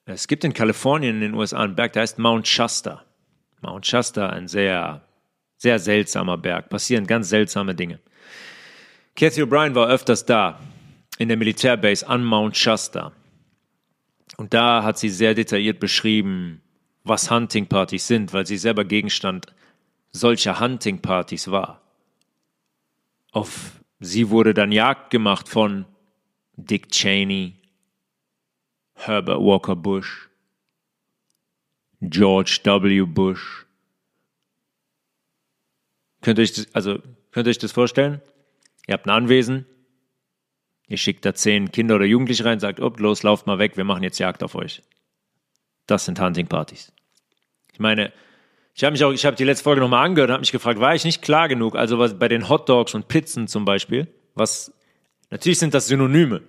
es 0.05 0.27
gibt 0.27 0.43
in 0.43 0.53
Kalifornien 0.53 1.15
in 1.15 1.21
den 1.21 1.33
USA 1.35 1.59
einen 1.59 1.75
Berg, 1.75 1.93
der 1.93 2.01
heißt 2.01 2.17
Mount 2.17 2.47
Shasta. 2.47 3.05
Mount 3.61 3.85
Shasta, 3.85 4.29
ein 4.29 4.47
sehr, 4.47 5.01
sehr 5.57 5.79
seltsamer 5.79 6.37
Berg, 6.37 6.69
passieren 6.69 7.07
ganz 7.07 7.29
seltsame 7.29 7.75
Dinge. 7.75 7.99
Kathy 9.15 9.41
O'Brien 9.41 9.75
war 9.75 9.87
öfters 9.89 10.25
da, 10.25 10.59
in 11.17 11.27
der 11.27 11.37
Militärbase 11.37 12.07
an 12.07 12.23
Mount 12.23 12.55
Shasta. 12.55 13.11
Und 14.37 14.53
da 14.53 14.83
hat 14.83 14.97
sie 14.97 15.09
sehr 15.09 15.33
detailliert 15.33 15.79
beschrieben, 15.79 16.61
was 17.03 17.29
Hunting-Partys 17.29 18.07
sind, 18.07 18.31
weil 18.33 18.45
sie 18.45 18.57
selber 18.57 18.85
Gegenstand 18.85 19.47
solcher 20.11 20.59
Hunting-Partys 20.59 21.51
war. 21.51 21.81
Auf 23.31 23.81
sie 23.99 24.29
wurde 24.29 24.53
dann 24.53 24.71
Jagd 24.71 25.09
gemacht 25.09 25.49
von 25.49 25.85
Dick 26.55 26.89
Cheney, 26.89 27.55
Herbert 28.93 29.39
Walker 29.39 29.75
Bush, 29.75 30.28
George 32.01 32.59
W. 32.63 33.01
Bush. 33.01 33.65
Könnt 36.21 36.39
ihr 36.39 36.43
euch 36.43 36.53
das, 36.53 36.73
also, 36.73 36.99
könnt 37.31 37.47
ihr 37.47 37.51
euch 37.51 37.57
das 37.57 37.71
vorstellen? 37.71 38.21
Ihr 38.87 38.93
habt 38.93 39.05
ein 39.05 39.11
Anwesen, 39.11 39.65
ihr 40.87 40.97
schickt 40.97 41.25
da 41.25 41.33
zehn 41.33 41.71
Kinder 41.71 41.95
oder 41.95 42.05
Jugendliche 42.05 42.45
rein, 42.45 42.59
sagt, 42.59 42.79
oh, 42.79 42.93
los, 42.97 43.23
lauft 43.23 43.47
mal 43.47 43.59
weg, 43.59 43.77
wir 43.77 43.83
machen 43.83 44.03
jetzt 44.03 44.19
Jagd 44.19 44.43
auf 44.43 44.55
euch. 44.55 44.81
Das 45.85 46.05
sind 46.05 46.19
Hunting-Partys. 46.19 46.91
Ich 47.73 47.79
meine, 47.79 48.11
ich 48.73 48.83
habe 48.83 48.93
mich 48.93 49.03
auch, 49.03 49.11
ich 49.11 49.25
habe 49.25 49.35
die 49.35 49.43
letzte 49.43 49.63
Folge 49.63 49.81
nochmal 49.81 50.05
angehört 50.05 50.29
und 50.29 50.33
habe 50.33 50.41
mich 50.41 50.51
gefragt, 50.51 50.79
war 50.79 50.95
ich 50.95 51.03
nicht 51.03 51.21
klar 51.21 51.47
genug? 51.47 51.75
Also 51.75 51.99
was 51.99 52.17
bei 52.17 52.27
den 52.27 52.49
Hot 52.49 52.69
Dogs 52.69 52.93
und 52.93 53.07
Pizzen 53.07 53.47
zum 53.47 53.65
Beispiel, 53.65 54.07
was 54.35 54.73
natürlich 55.29 55.59
sind 55.59 55.73
das 55.73 55.87
Synonyme. 55.87 56.41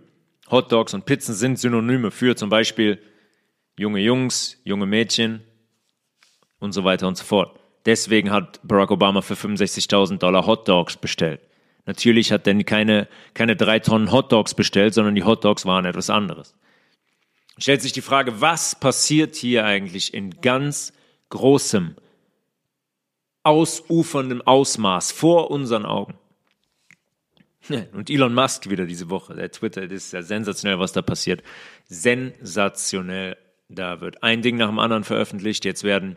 Hot 0.51 0.73
Dogs 0.73 0.95
und 0.95 1.07
Pizzen 1.07 1.35
sind 1.35 1.59
Synonyme 1.59 2.11
für 2.11 2.37
zum 2.37 2.51
Beispiel 2.51 3.01
junge 3.81 4.01
Jungs, 4.01 4.61
junge 4.63 4.85
Mädchen 4.85 5.43
und 6.59 6.73
so 6.73 6.85
weiter 6.85 7.09
und 7.09 7.17
so 7.17 7.25
fort. 7.25 7.59
Deswegen 7.87 8.31
hat 8.31 8.61
Barack 8.63 8.91
Obama 8.91 9.23
für 9.23 9.35
65.000 9.35 10.19
Dollar 10.19 10.47
Hot 10.47 10.69
Dogs 10.69 10.99
bestellt. 10.99 11.41
Natürlich 11.87 12.31
hat 12.31 12.47
er 12.47 12.63
keine, 12.63 13.09
keine 13.33 13.57
drei 13.57 13.79
Tonnen 13.79 14.13
Hot 14.13 14.33
Dogs 14.33 14.53
bestellt, 14.53 14.93
sondern 14.93 15.15
die 15.15 15.25
Hot 15.25 15.47
Dogs 15.47 15.65
waren 15.65 15.87
etwas 15.87 16.11
anderes. 16.11 16.55
Stellt 17.57 17.81
sich 17.81 17.93
die 17.93 18.03
Frage, 18.03 18.43
was 18.43 18.79
passiert 18.79 19.35
hier 19.35 19.65
eigentlich 19.65 20.13
in 20.13 20.43
ganz 20.43 20.93
großem, 21.31 21.97
ausuferndem 23.45 24.43
Ausmaß 24.43 25.11
vor 25.11 25.51
unseren 25.51 25.87
Augen? 25.87 26.19
Und 27.95 28.11
Elon 28.11 28.35
Musk 28.35 28.69
wieder 28.69 28.85
diese 28.85 29.09
Woche, 29.09 29.35
der 29.35 29.51
Twitter, 29.51 29.87
das 29.87 30.05
ist 30.05 30.13
ja 30.13 30.21
sensationell, 30.21 30.79
was 30.79 30.93
da 30.93 31.01
passiert. 31.01 31.43
Sensationell. 31.89 33.39
Da 33.73 34.01
wird 34.01 34.23
ein 34.25 34.43
Ding 34.43 34.57
nach 34.57 34.69
dem 34.69 34.81
anderen 34.81 35.05
veröffentlicht. 35.05 35.65
Jetzt 35.65 35.85
werden 35.85 36.17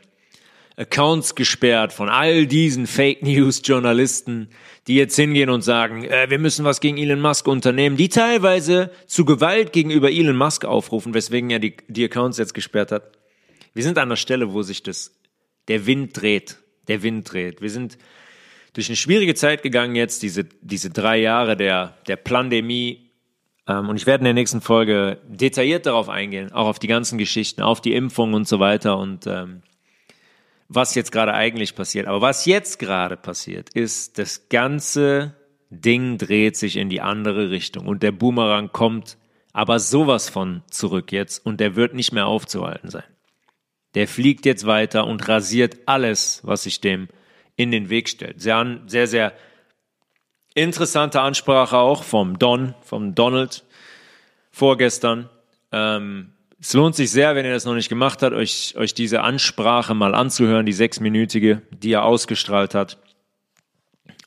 Accounts 0.75 1.35
gesperrt 1.35 1.93
von 1.93 2.09
all 2.09 2.47
diesen 2.47 2.87
Fake 2.87 3.21
News 3.21 3.61
Journalisten, 3.63 4.49
die 4.87 4.95
jetzt 4.95 5.15
hingehen 5.15 5.51
und 5.51 5.61
sagen, 5.61 6.03
äh, 6.03 6.31
wir 6.31 6.39
müssen 6.39 6.65
was 6.65 6.79
gegen 6.79 6.97
Elon 6.97 7.21
Musk 7.21 7.47
unternehmen, 7.47 7.95
die 7.95 8.09
teilweise 8.09 8.89
zu 9.05 9.23
Gewalt 9.23 9.71
gegenüber 9.71 10.11
Elon 10.11 10.35
Musk 10.35 10.65
aufrufen, 10.65 11.13
weswegen 11.13 11.51
er 11.51 11.59
die, 11.59 11.77
die 11.87 12.03
Accounts 12.05 12.39
jetzt 12.39 12.55
gesperrt 12.55 12.91
hat. 12.91 13.11
Wir 13.75 13.83
sind 13.83 13.99
an 13.99 14.09
der 14.09 14.15
Stelle, 14.15 14.51
wo 14.51 14.63
sich 14.63 14.81
das, 14.81 15.11
der 15.67 15.85
Wind 15.85 16.19
dreht, 16.19 16.57
der 16.87 17.03
Wind 17.03 17.31
dreht. 17.31 17.61
Wir 17.61 17.69
sind 17.69 17.99
durch 18.73 18.89
eine 18.89 18.95
schwierige 18.95 19.35
Zeit 19.35 19.61
gegangen 19.61 19.95
jetzt, 19.95 20.23
diese, 20.23 20.45
diese 20.61 20.89
drei 20.89 21.19
Jahre 21.19 21.55
der, 21.55 21.97
der 22.07 22.15
Pandemie. 22.15 23.11
Ähm, 23.67 23.89
und 23.89 23.95
ich 23.95 24.05
werde 24.05 24.21
in 24.21 24.25
der 24.25 24.33
nächsten 24.33 24.61
Folge 24.61 25.19
detailliert 25.27 25.85
darauf 25.85 26.09
eingehen, 26.09 26.51
auch 26.51 26.67
auf 26.67 26.79
die 26.79 26.87
ganzen 26.87 27.17
Geschichten, 27.17 27.61
auf 27.61 27.81
die 27.81 27.93
Impfung 27.93 28.33
und 28.33 28.47
so 28.47 28.59
weiter 28.59 28.97
und 28.97 29.27
ähm, 29.27 29.61
was 30.69 30.95
jetzt 30.95 31.11
gerade 31.11 31.33
eigentlich 31.33 31.75
passiert. 31.75 32.07
Aber 32.07 32.21
was 32.21 32.45
jetzt 32.45 32.79
gerade 32.79 33.15
passiert, 33.15 33.69
ist, 33.69 34.17
das 34.17 34.49
ganze 34.49 35.35
Ding 35.69 36.17
dreht 36.17 36.57
sich 36.57 36.77
in 36.77 36.89
die 36.89 37.01
andere 37.01 37.49
Richtung 37.49 37.87
und 37.87 38.03
der 38.03 38.11
Boomerang 38.11 38.71
kommt 38.71 39.17
aber 39.53 39.79
sowas 39.79 40.29
von 40.29 40.63
zurück 40.69 41.11
jetzt 41.11 41.45
und 41.45 41.59
der 41.59 41.75
wird 41.75 41.93
nicht 41.93 42.11
mehr 42.11 42.25
aufzuhalten 42.25 42.89
sein. 42.89 43.03
Der 43.93 44.07
fliegt 44.07 44.45
jetzt 44.45 44.65
weiter 44.65 45.05
und 45.05 45.27
rasiert 45.27 45.77
alles, 45.85 46.41
was 46.43 46.63
sich 46.63 46.81
dem 46.81 47.07
in 47.55 47.69
den 47.69 47.89
Weg 47.89 48.09
stellt. 48.09 48.41
Sehr, 48.41 48.79
sehr, 48.87 49.05
sehr 49.05 49.33
interessante 50.55 51.21
Ansprache 51.21 51.77
auch 51.77 52.03
vom 52.03 52.39
Don, 52.39 52.75
vom 52.81 53.15
Donald 53.15 53.63
vorgestern. 54.51 55.29
Ähm, 55.71 56.33
es 56.59 56.73
lohnt 56.73 56.95
sich 56.95 57.11
sehr, 57.11 57.35
wenn 57.35 57.45
ihr 57.45 57.51
das 57.51 57.65
noch 57.65 57.73
nicht 57.73 57.89
gemacht 57.89 58.21
habt, 58.21 58.33
euch, 58.33 58.75
euch 58.77 58.93
diese 58.93 59.21
Ansprache 59.21 59.93
mal 59.93 60.15
anzuhören, 60.15 60.65
die 60.65 60.73
sechsminütige, 60.73 61.61
die 61.71 61.91
er 61.91 62.05
ausgestrahlt 62.05 62.73
hat. 62.73 62.97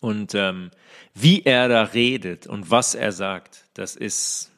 Und 0.00 0.34
ähm, 0.34 0.70
wie 1.14 1.42
er 1.44 1.68
da 1.68 1.82
redet 1.82 2.46
und 2.46 2.70
was 2.70 2.94
er 2.94 3.12
sagt, 3.12 3.64
das 3.74 3.96
ist 3.96 4.50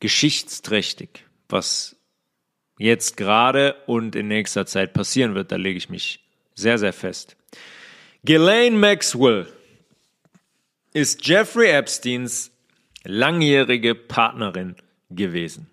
geschichtsträchtig, 0.00 1.24
was 1.48 1.96
jetzt 2.78 3.16
gerade 3.16 3.76
und 3.86 4.16
in 4.16 4.28
nächster 4.28 4.66
Zeit 4.66 4.92
passieren 4.92 5.34
wird. 5.34 5.52
Da 5.52 5.56
lege 5.56 5.78
ich 5.78 5.88
mich 5.88 6.24
sehr, 6.54 6.78
sehr 6.78 6.92
fest. 6.92 7.36
Ghislaine 8.24 8.76
Maxwell 8.76 9.46
ist 10.92 11.26
Jeffrey 11.26 11.70
Epsteins 11.70 12.50
langjährige 13.04 13.94
Partnerin 13.94 14.76
gewesen. 15.10 15.68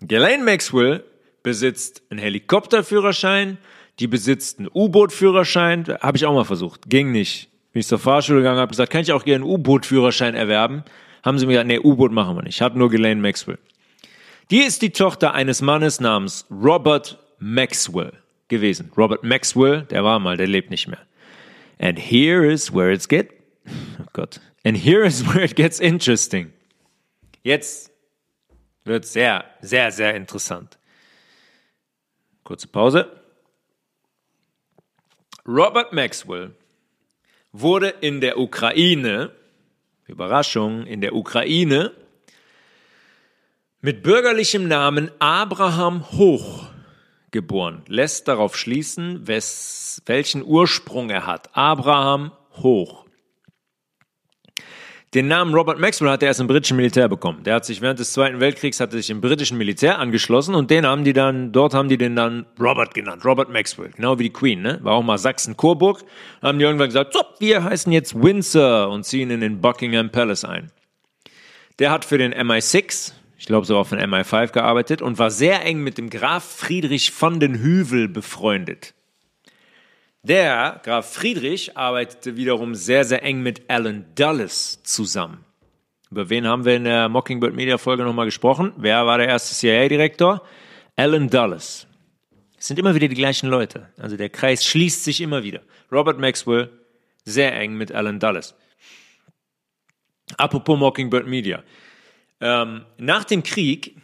Ghislaine 0.00 0.44
Maxwell 0.44 1.04
besitzt 1.42 2.02
einen 2.10 2.20
Helikopterführerschein, 2.20 3.58
die 3.98 4.06
besitzt 4.06 4.58
einen 4.58 4.68
U-Boot-Führerschein, 4.72 5.84
habe 6.00 6.16
ich 6.16 6.26
auch 6.26 6.34
mal 6.34 6.44
versucht, 6.44 6.88
ging 6.88 7.10
nicht. 7.10 7.48
Bin 7.72 7.80
ich 7.80 7.86
zur 7.86 7.98
Fahrschule 7.98 8.40
gegangen, 8.40 8.60
habe 8.60 8.70
gesagt, 8.70 8.92
kann 8.92 9.02
ich 9.02 9.12
auch 9.12 9.24
gerne 9.24 9.44
einen 9.44 9.52
U-Boot-Führerschein 9.52 10.34
erwerben? 10.34 10.84
Haben 11.24 11.38
sie 11.38 11.46
mir 11.46 11.54
gesagt, 11.54 11.68
nee, 11.68 11.78
U-Boot 11.78 12.12
machen 12.12 12.36
wir 12.36 12.42
nicht. 12.42 12.60
Hat 12.60 12.76
nur 12.76 12.90
Ghislaine 12.90 13.20
Maxwell. 13.20 13.58
Die 14.50 14.60
ist 14.60 14.82
die 14.82 14.90
Tochter 14.90 15.34
eines 15.34 15.60
Mannes 15.60 16.00
namens 16.00 16.46
Robert 16.50 17.18
Maxwell 17.38 18.12
gewesen. 18.48 18.90
Robert 18.96 19.24
Maxwell, 19.24 19.82
der 19.82 20.04
war 20.04 20.18
mal, 20.18 20.36
der 20.36 20.46
lebt 20.46 20.70
nicht 20.70 20.88
mehr. 20.88 21.00
And 21.78 21.98
here 21.98 22.50
is 22.50 22.72
where 22.72 22.92
it's 22.92 23.08
get, 23.08 23.30
oh 24.00 24.06
Gott. 24.12 24.40
And 24.64 24.76
here 24.76 25.04
is 25.04 25.26
where 25.26 25.44
it 25.44 25.54
gets 25.54 25.80
interesting. 25.80 26.52
Jetzt 27.42 27.90
wird 28.84 29.04
sehr, 29.04 29.44
sehr, 29.60 29.90
sehr 29.92 30.14
interessant. 30.14 30.78
Kurze 32.44 32.68
Pause. 32.68 33.06
Robert 35.46 35.92
Maxwell 35.92 36.54
wurde 37.52 37.88
in 37.88 38.20
der 38.20 38.38
Ukraine, 38.38 39.32
Überraschung, 40.06 40.86
in 40.86 41.00
der 41.00 41.14
Ukraine 41.14 41.92
mit 43.80 44.02
bürgerlichem 44.02 44.66
Namen 44.66 45.10
Abraham 45.18 46.10
Hoch 46.12 46.66
geboren, 47.30 47.82
lässt 47.86 48.28
darauf 48.28 48.56
schließen, 48.56 49.26
wes, 49.26 50.02
welchen 50.06 50.42
Ursprung 50.42 51.10
er 51.10 51.26
hat. 51.26 51.54
Abraham 51.56 52.32
Hoch. 52.62 53.07
Den 55.14 55.26
Namen 55.26 55.54
Robert 55.54 55.78
Maxwell 55.78 56.10
hat 56.10 56.22
er 56.22 56.28
erst 56.28 56.40
im 56.40 56.48
britischen 56.48 56.76
Militär 56.76 57.08
bekommen. 57.08 57.42
Der 57.42 57.54
hat 57.54 57.64
sich 57.64 57.80
während 57.80 57.98
des 57.98 58.12
Zweiten 58.12 58.40
Weltkriegs 58.40 58.78
hat 58.78 58.92
sich 58.92 59.08
im 59.08 59.22
britischen 59.22 59.56
Militär 59.56 59.98
angeschlossen 59.98 60.54
und 60.54 60.70
den 60.70 60.86
haben 60.86 61.02
die 61.02 61.14
dann, 61.14 61.50
dort 61.50 61.72
haben 61.72 61.88
die 61.88 61.96
den 61.96 62.14
dann 62.14 62.44
Robert 62.60 62.92
genannt, 62.92 63.24
Robert 63.24 63.48
Maxwell, 63.48 63.90
genau 63.96 64.18
wie 64.18 64.24
die 64.24 64.32
Queen, 64.32 64.60
ne? 64.60 64.78
War 64.82 64.92
auch 64.92 65.02
mal 65.02 65.16
Sachsen-Coburg. 65.16 66.04
Haben 66.42 66.58
die 66.58 66.66
irgendwann 66.66 66.88
gesagt, 66.88 67.14
so, 67.14 67.22
wir 67.38 67.64
heißen 67.64 67.90
jetzt 67.90 68.22
Windsor 68.22 68.90
und 68.90 69.04
ziehen 69.04 69.30
in 69.30 69.40
den 69.40 69.62
Buckingham 69.62 70.10
Palace 70.10 70.44
ein. 70.44 70.70
Der 71.78 71.90
hat 71.90 72.04
für 72.04 72.18
den 72.18 72.34
MI6, 72.34 73.12
ich 73.38 73.46
glaube 73.46 73.66
sogar 73.66 73.86
von 73.86 73.98
MI5 73.98 74.52
gearbeitet 74.52 75.00
und 75.00 75.18
war 75.18 75.30
sehr 75.30 75.64
eng 75.64 75.80
mit 75.80 75.96
dem 75.96 76.10
Graf 76.10 76.44
Friedrich 76.44 77.12
von 77.12 77.40
den 77.40 77.54
Hüvel 77.54 78.08
befreundet. 78.08 78.92
Der 80.22 80.80
Graf 80.82 81.14
Friedrich 81.14 81.76
arbeitete 81.76 82.36
wiederum 82.36 82.74
sehr, 82.74 83.04
sehr 83.04 83.22
eng 83.22 83.40
mit 83.42 83.70
Alan 83.70 84.04
Dulles 84.16 84.82
zusammen. 84.82 85.44
Über 86.10 86.28
wen 86.28 86.46
haben 86.46 86.64
wir 86.64 86.74
in 86.74 86.84
der 86.84 87.08
Mockingbird 87.08 87.54
Media 87.54 87.78
Folge 87.78 88.02
nochmal 88.02 88.24
gesprochen? 88.26 88.72
Wer 88.76 89.06
war 89.06 89.18
der 89.18 89.28
erste 89.28 89.54
CIA-Direktor? 89.54 90.42
Alan 90.96 91.28
Dulles. 91.30 91.86
Es 92.58 92.66
sind 92.66 92.78
immer 92.80 92.94
wieder 92.96 93.06
die 93.06 93.14
gleichen 93.14 93.48
Leute. 93.48 93.90
Also 93.96 94.16
der 94.16 94.28
Kreis 94.28 94.64
schließt 94.64 95.04
sich 95.04 95.20
immer 95.20 95.44
wieder. 95.44 95.60
Robert 95.92 96.18
Maxwell, 96.18 96.70
sehr 97.24 97.54
eng 97.54 97.74
mit 97.74 97.92
Alan 97.92 98.18
Dulles. 98.18 98.56
Apropos 100.36 100.78
Mockingbird 100.78 101.28
Media. 101.28 101.62
Ähm, 102.40 102.84
nach 102.96 103.24
dem 103.24 103.44
Krieg, 103.44 103.96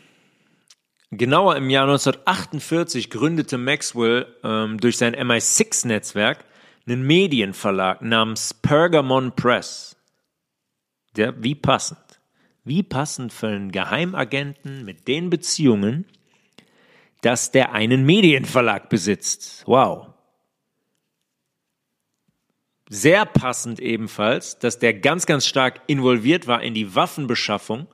genauer 1.11 1.57
im 1.57 1.71
Jahr 1.71 1.85
1948, 1.85 3.11
gründete 3.11 3.59
Maxwell 3.59 4.27
ähm, 4.43 4.79
durch 4.79 4.99
sein 4.99 5.15
MI6-Netzwerk 5.15 6.45
einen 6.87 7.07
Medienverlag 7.07 8.03
namens 8.03 8.55
Pergamon 8.55 9.35
Press. 9.35 9.97
Der, 11.17 11.43
wie 11.43 11.55
passend. 11.55 11.99
Wie 12.65 12.83
passend 12.83 13.33
für 13.33 13.49
einen 13.49 13.73
Geheimagenten 13.73 14.85
mit 14.85 15.07
den 15.07 15.31
Beziehungen, 15.31 16.07
dass 17.21 17.51
der 17.51 17.73
einen 17.73 18.05
Medienverlag 18.05 18.89
besitzt. 18.89 19.63
Wow. 19.67 20.09
Sehr 22.89 23.25
passend 23.25 23.81
ebenfalls, 23.81 24.59
dass 24.59 24.79
der 24.79 24.95
ganz, 24.95 25.25
ganz 25.25 25.47
stark 25.47 25.81
involviert 25.87 26.47
war 26.47 26.63
in 26.63 26.75
die 26.75 26.95
Waffenbeschaffung 26.95 27.87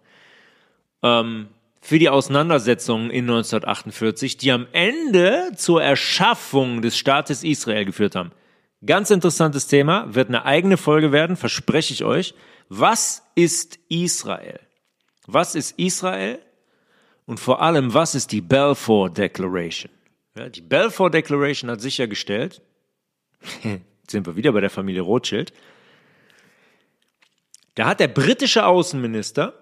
ähm, 1.02 1.48
für 1.80 1.98
die 1.98 2.08
Auseinandersetzungen 2.08 3.10
in 3.10 3.24
1948, 3.24 4.36
die 4.36 4.52
am 4.52 4.66
Ende 4.72 5.52
zur 5.56 5.82
Erschaffung 5.82 6.82
des 6.82 6.96
Staates 6.96 7.42
Israel 7.42 7.84
geführt 7.84 8.14
haben. 8.14 8.32
Ganz 8.84 9.10
interessantes 9.10 9.66
Thema, 9.66 10.14
wird 10.14 10.28
eine 10.28 10.44
eigene 10.44 10.76
Folge 10.76 11.12
werden, 11.12 11.36
verspreche 11.36 11.92
ich 11.92 12.04
euch. 12.04 12.34
Was 12.68 13.22
ist 13.34 13.78
Israel? 13.88 14.60
Was 15.26 15.54
ist 15.54 15.78
Israel? 15.78 16.38
Und 17.26 17.40
vor 17.40 17.62
allem, 17.62 17.94
was 17.94 18.14
ist 18.14 18.32
die 18.32 18.40
Balfour 18.40 19.10
Declaration? 19.10 19.90
Ja, 20.36 20.48
die 20.48 20.60
Balfour 20.60 21.10
Declaration 21.10 21.70
hat 21.70 21.80
sichergestellt, 21.80 22.62
sind 24.08 24.26
wir 24.26 24.36
wieder 24.36 24.52
bei 24.52 24.60
der 24.60 24.70
Familie 24.70 25.02
Rothschild, 25.02 25.52
da 27.74 27.86
hat 27.86 28.00
der 28.00 28.08
britische 28.08 28.66
Außenminister 28.66 29.54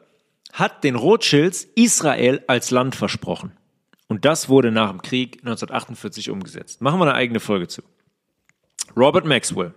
hat 0.53 0.85
den 0.85 0.95
Rothschilds 0.95 1.69
Israel 1.75 2.43
als 2.47 2.71
Land 2.71 2.97
versprochen. 2.97 3.53
Und 4.09 4.25
das 4.25 4.49
wurde 4.49 4.73
nach 4.73 4.91
dem 4.91 5.03
Krieg 5.03 5.39
1948 5.39 6.31
umgesetzt. 6.31 6.81
Machen 6.81 6.99
wir 6.99 7.05
eine 7.05 7.15
eigene 7.15 7.41
Folge 7.41 7.69
zu. 7.69 7.83
Robert 8.97 9.27
Maxwell. 9.27 9.75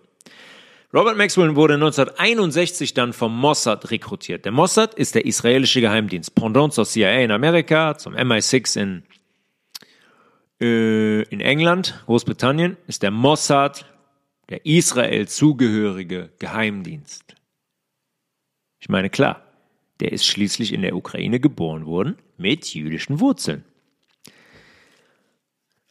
Robert 0.93 1.17
Maxwell 1.17 1.55
wurde 1.55 1.75
1961 1.75 2.93
dann 2.93 3.13
vom 3.13 3.37
Mossad 3.37 3.91
rekrutiert. 3.91 4.45
Der 4.45 4.51
Mossad 4.51 4.93
ist 4.93 5.15
der 5.15 5.25
israelische 5.25 5.81
Geheimdienst, 5.81 6.35
Pendant 6.35 6.73
zur 6.73 6.85
CIA 6.85 7.21
in 7.21 7.31
Amerika, 7.31 7.97
zum 7.97 8.15
MI6 8.15 8.79
in, 8.79 9.03
Äh, 10.61 11.23
in 11.23 11.41
England, 11.41 12.03
Großbritannien, 12.05 12.77
ist 12.85 13.01
der 13.01 13.09
Mossad 13.09 13.85
der 14.49 14.63
Israel 14.65 15.27
zugehörige 15.27 16.29
Geheimdienst. 16.37 17.35
Ich 18.79 18.87
meine, 18.87 19.09
klar, 19.09 19.43
der 20.01 20.11
ist 20.11 20.25
schließlich 20.25 20.73
in 20.73 20.81
der 20.81 20.95
Ukraine 20.95 21.39
geboren 21.39 21.85
worden 21.85 22.17
mit 22.37 22.73
jüdischen 22.73 23.19
Wurzeln. 23.19 23.63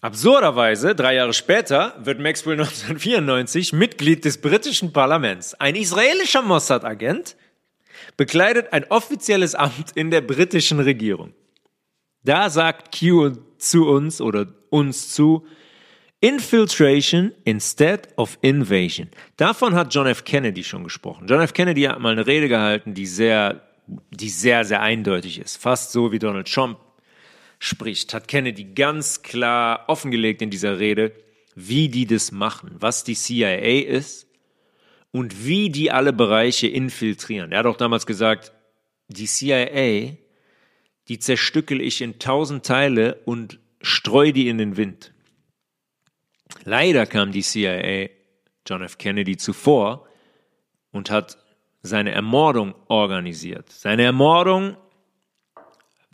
Absurderweise, 0.01 0.95
drei 0.95 1.15
Jahre 1.15 1.35
später, 1.35 1.95
wird 2.03 2.21
Maxwell 2.21 2.55
1994 2.61 3.73
Mitglied 3.73 4.25
des 4.25 4.41
britischen 4.41 4.93
Parlaments. 4.93 5.55
Ein 5.55 5.77
israelischer 5.77 6.43
Mossad-Agent 6.43 7.37
bekleidet 8.17 8.73
ein 8.73 8.85
offizielles 8.85 9.55
Amt 9.55 9.93
in 9.95 10.11
der 10.11 10.23
britischen 10.23 10.81
Regierung. 10.81 11.35
Da 12.25 12.51
sagt 12.51 12.99
Q 12.99 13.37
zu 13.59 13.89
uns 13.89 14.21
oder 14.21 14.47
uns 14.71 15.13
zu, 15.13 15.47
Infiltration 16.21 17.33
instead 17.45 18.09
of 18.17 18.39
invasion. 18.43 19.09
Davon 19.37 19.75
hat 19.75 19.95
John 19.95 20.07
F. 20.07 20.25
Kennedy 20.25 20.63
schon 20.63 20.85
gesprochen. 20.85 21.27
John 21.27 21.41
F. 21.41 21.55
Kennedy 21.55 21.83
hat 21.83 21.99
mal 21.99 22.13
eine 22.13 22.27
Rede 22.27 22.49
gehalten, 22.49 22.93
die 22.93 23.07
sehr, 23.07 23.63
die 24.11 24.29
sehr, 24.29 24.65
sehr 24.65 24.81
eindeutig 24.83 25.39
ist. 25.39 25.57
Fast 25.57 25.93
so 25.93 26.13
wie 26.13 26.19
Donald 26.19 26.53
Trump 26.53 26.79
spricht, 27.59 28.15
hat 28.15 28.29
Kennedy 28.29 28.65
ganz 28.65 29.23
klar 29.23 29.85
offengelegt 29.89 30.43
in 30.43 30.51
dieser 30.51 30.79
Rede, 30.79 31.13
wie 31.55 31.89
die 31.89 32.07
das 32.07 32.33
machen, 32.33 32.71
was 32.79 33.05
die 33.05 33.15
CIA 33.15 33.83
ist 33.87 34.27
und 35.13 35.45
wie 35.45 35.71
die 35.71 35.91
alle 35.91 36.13
Bereiche 36.13 36.69
infiltrieren. 36.69 37.53
Er 37.53 37.61
hat 37.61 37.67
auch 37.67 37.77
damals 37.77 38.07
gesagt, 38.07 38.53
die 39.09 39.27
CIA, 39.27 40.17
die 41.09 41.19
zerstückel 41.19 41.81
ich 41.81 42.01
in 42.01 42.19
tausend 42.19 42.65
Teile 42.65 43.21
und 43.25 43.59
streu 43.83 44.33
die 44.33 44.49
in 44.49 44.59
den 44.59 44.77
Wind. 44.77 45.13
Leider 46.65 47.07
kam 47.07 47.33
die 47.33 47.43
CIA 47.43 48.09
John 48.67 48.83
F. 48.83 48.99
Kennedy 48.99 49.37
zuvor 49.37 50.07
und 50.93 51.11
hat 51.11 51.39
seine 51.83 52.13
Ermordung 52.13 52.75
organisiert. 52.89 53.71
Seine 53.71 54.05
Ermordung, 54.05 54.77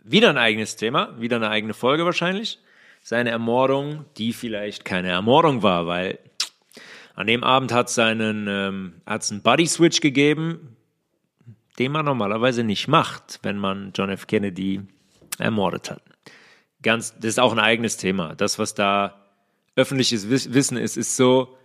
wieder 0.03 0.29
ein 0.29 0.37
eigenes 0.37 0.75
Thema, 0.75 1.19
wieder 1.19 1.35
eine 1.37 1.49
eigene 1.49 1.73
Folge 1.73 2.05
wahrscheinlich. 2.05 2.59
Seine 3.01 3.29
Ermordung, 3.29 4.05
die 4.17 4.33
vielleicht 4.33 4.85
keine 4.85 5.09
Ermordung 5.09 5.63
war, 5.63 5.87
weil 5.87 6.19
an 7.15 7.27
dem 7.27 7.43
Abend 7.43 7.73
hat 7.73 7.89
es 7.89 7.99
einen, 7.99 8.47
ähm, 8.47 9.01
einen 9.05 9.41
Buddy 9.41 9.67
Switch 9.67 10.01
gegeben, 10.01 10.77
den 11.79 11.91
man 11.91 12.05
normalerweise 12.05 12.63
nicht 12.63 12.87
macht, 12.87 13.39
wenn 13.43 13.57
man 13.57 13.91
John 13.93 14.09
F. 14.09 14.27
Kennedy 14.27 14.81
ermordet 15.37 15.91
hat. 15.91 16.01
Ganz, 16.81 17.15
das 17.15 17.25
ist 17.25 17.39
auch 17.39 17.51
ein 17.51 17.59
eigenes 17.59 17.97
Thema. 17.97 18.35
Das, 18.35 18.59
was 18.59 18.73
da 18.73 19.25
öffentliches 19.75 20.29
Wissen 20.29 20.77
ist, 20.77 20.97
ist 20.97 21.15
so, 21.15 21.57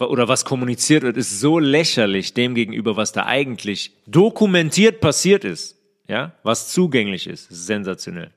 oder 0.00 0.28
was 0.28 0.44
kommuniziert 0.44 1.02
wird, 1.02 1.16
ist 1.16 1.40
so 1.40 1.58
lächerlich 1.58 2.34
dem 2.34 2.54
gegenüber, 2.54 2.96
was 2.96 3.12
da 3.12 3.24
eigentlich 3.24 3.92
dokumentiert 4.06 5.00
passiert 5.00 5.44
ist. 5.44 5.76
Ja, 6.08 6.32
was 6.42 6.72
zugänglich 6.72 7.26
ist. 7.26 7.48
sensationell. 7.50 8.30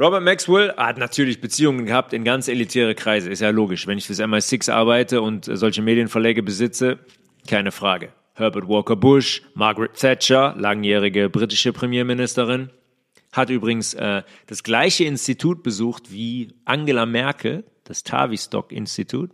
Robert 0.00 0.22
Maxwell 0.22 0.72
hat 0.76 0.96
natürlich 0.96 1.40
Beziehungen 1.40 1.86
gehabt 1.86 2.12
in 2.12 2.24
ganz 2.24 2.48
elitäre 2.48 2.94
Kreise. 2.94 3.30
Ist 3.30 3.40
ja 3.40 3.50
logisch. 3.50 3.86
Wenn 3.86 3.98
ich 3.98 4.06
fürs 4.06 4.20
MI6 4.20 4.70
arbeite 4.70 5.22
und 5.22 5.44
solche 5.44 5.82
Medienverläge 5.82 6.42
besitze, 6.42 6.98
keine 7.48 7.72
Frage. 7.72 8.12
Herbert 8.34 8.68
Walker 8.68 8.94
Bush, 8.94 9.42
Margaret 9.54 9.94
Thatcher, 9.94 10.54
langjährige 10.56 11.28
britische 11.28 11.72
Premierministerin, 11.72 12.70
hat 13.32 13.50
übrigens 13.50 13.94
äh, 13.94 14.22
das 14.46 14.62
gleiche 14.62 15.04
Institut 15.04 15.64
besucht 15.64 16.12
wie 16.12 16.54
Angela 16.64 17.04
Merkel, 17.04 17.64
das 17.82 18.04
Tavistock-Institut. 18.04 19.30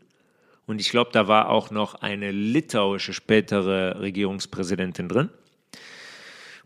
Und 0.67 0.81
ich 0.81 0.91
glaube, 0.91 1.11
da 1.13 1.29
war 1.29 1.51
auch 1.51 1.71
noch 1.71 1.97
eine 1.97 2.31
litauische 2.31 3.13
spätere 3.13 4.01
Regierungspräsidentin 4.01 5.09
drin, 5.09 5.29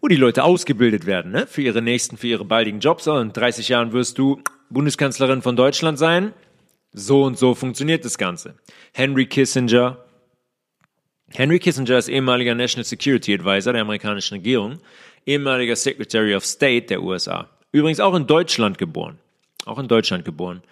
wo 0.00 0.08
die 0.08 0.16
Leute 0.16 0.44
ausgebildet 0.44 1.06
werden 1.06 1.32
ne? 1.32 1.46
für 1.46 1.62
ihre 1.62 1.82
nächsten, 1.82 2.16
für 2.16 2.28
ihre 2.28 2.44
baldigen 2.44 2.80
Jobs. 2.80 3.06
In 3.06 3.32
30 3.32 3.68
Jahren 3.68 3.92
wirst 3.92 4.18
du 4.18 4.40
Bundeskanzlerin 4.70 5.42
von 5.42 5.56
Deutschland 5.56 5.98
sein. 5.98 6.32
So 6.92 7.24
und 7.24 7.36
so 7.38 7.54
funktioniert 7.54 8.04
das 8.04 8.18
Ganze. 8.18 8.54
Henry 8.92 9.26
Kissinger. 9.26 10.04
Henry 11.30 11.58
Kissinger 11.58 11.98
ist 11.98 12.08
ehemaliger 12.08 12.54
National 12.54 12.84
Security 12.84 13.34
Advisor 13.34 13.72
der 13.72 13.82
amerikanischen 13.82 14.34
Regierung, 14.34 14.78
ehemaliger 15.26 15.76
Secretary 15.76 16.34
of 16.34 16.44
State 16.46 16.86
der 16.86 17.02
USA. 17.02 17.50
Übrigens 17.72 18.00
auch 18.00 18.14
in 18.14 18.26
Deutschland 18.26 18.78
geboren. 18.78 19.18
Auch 19.66 19.78
in 19.78 19.88
Deutschland 19.88 20.24
geboren. 20.24 20.62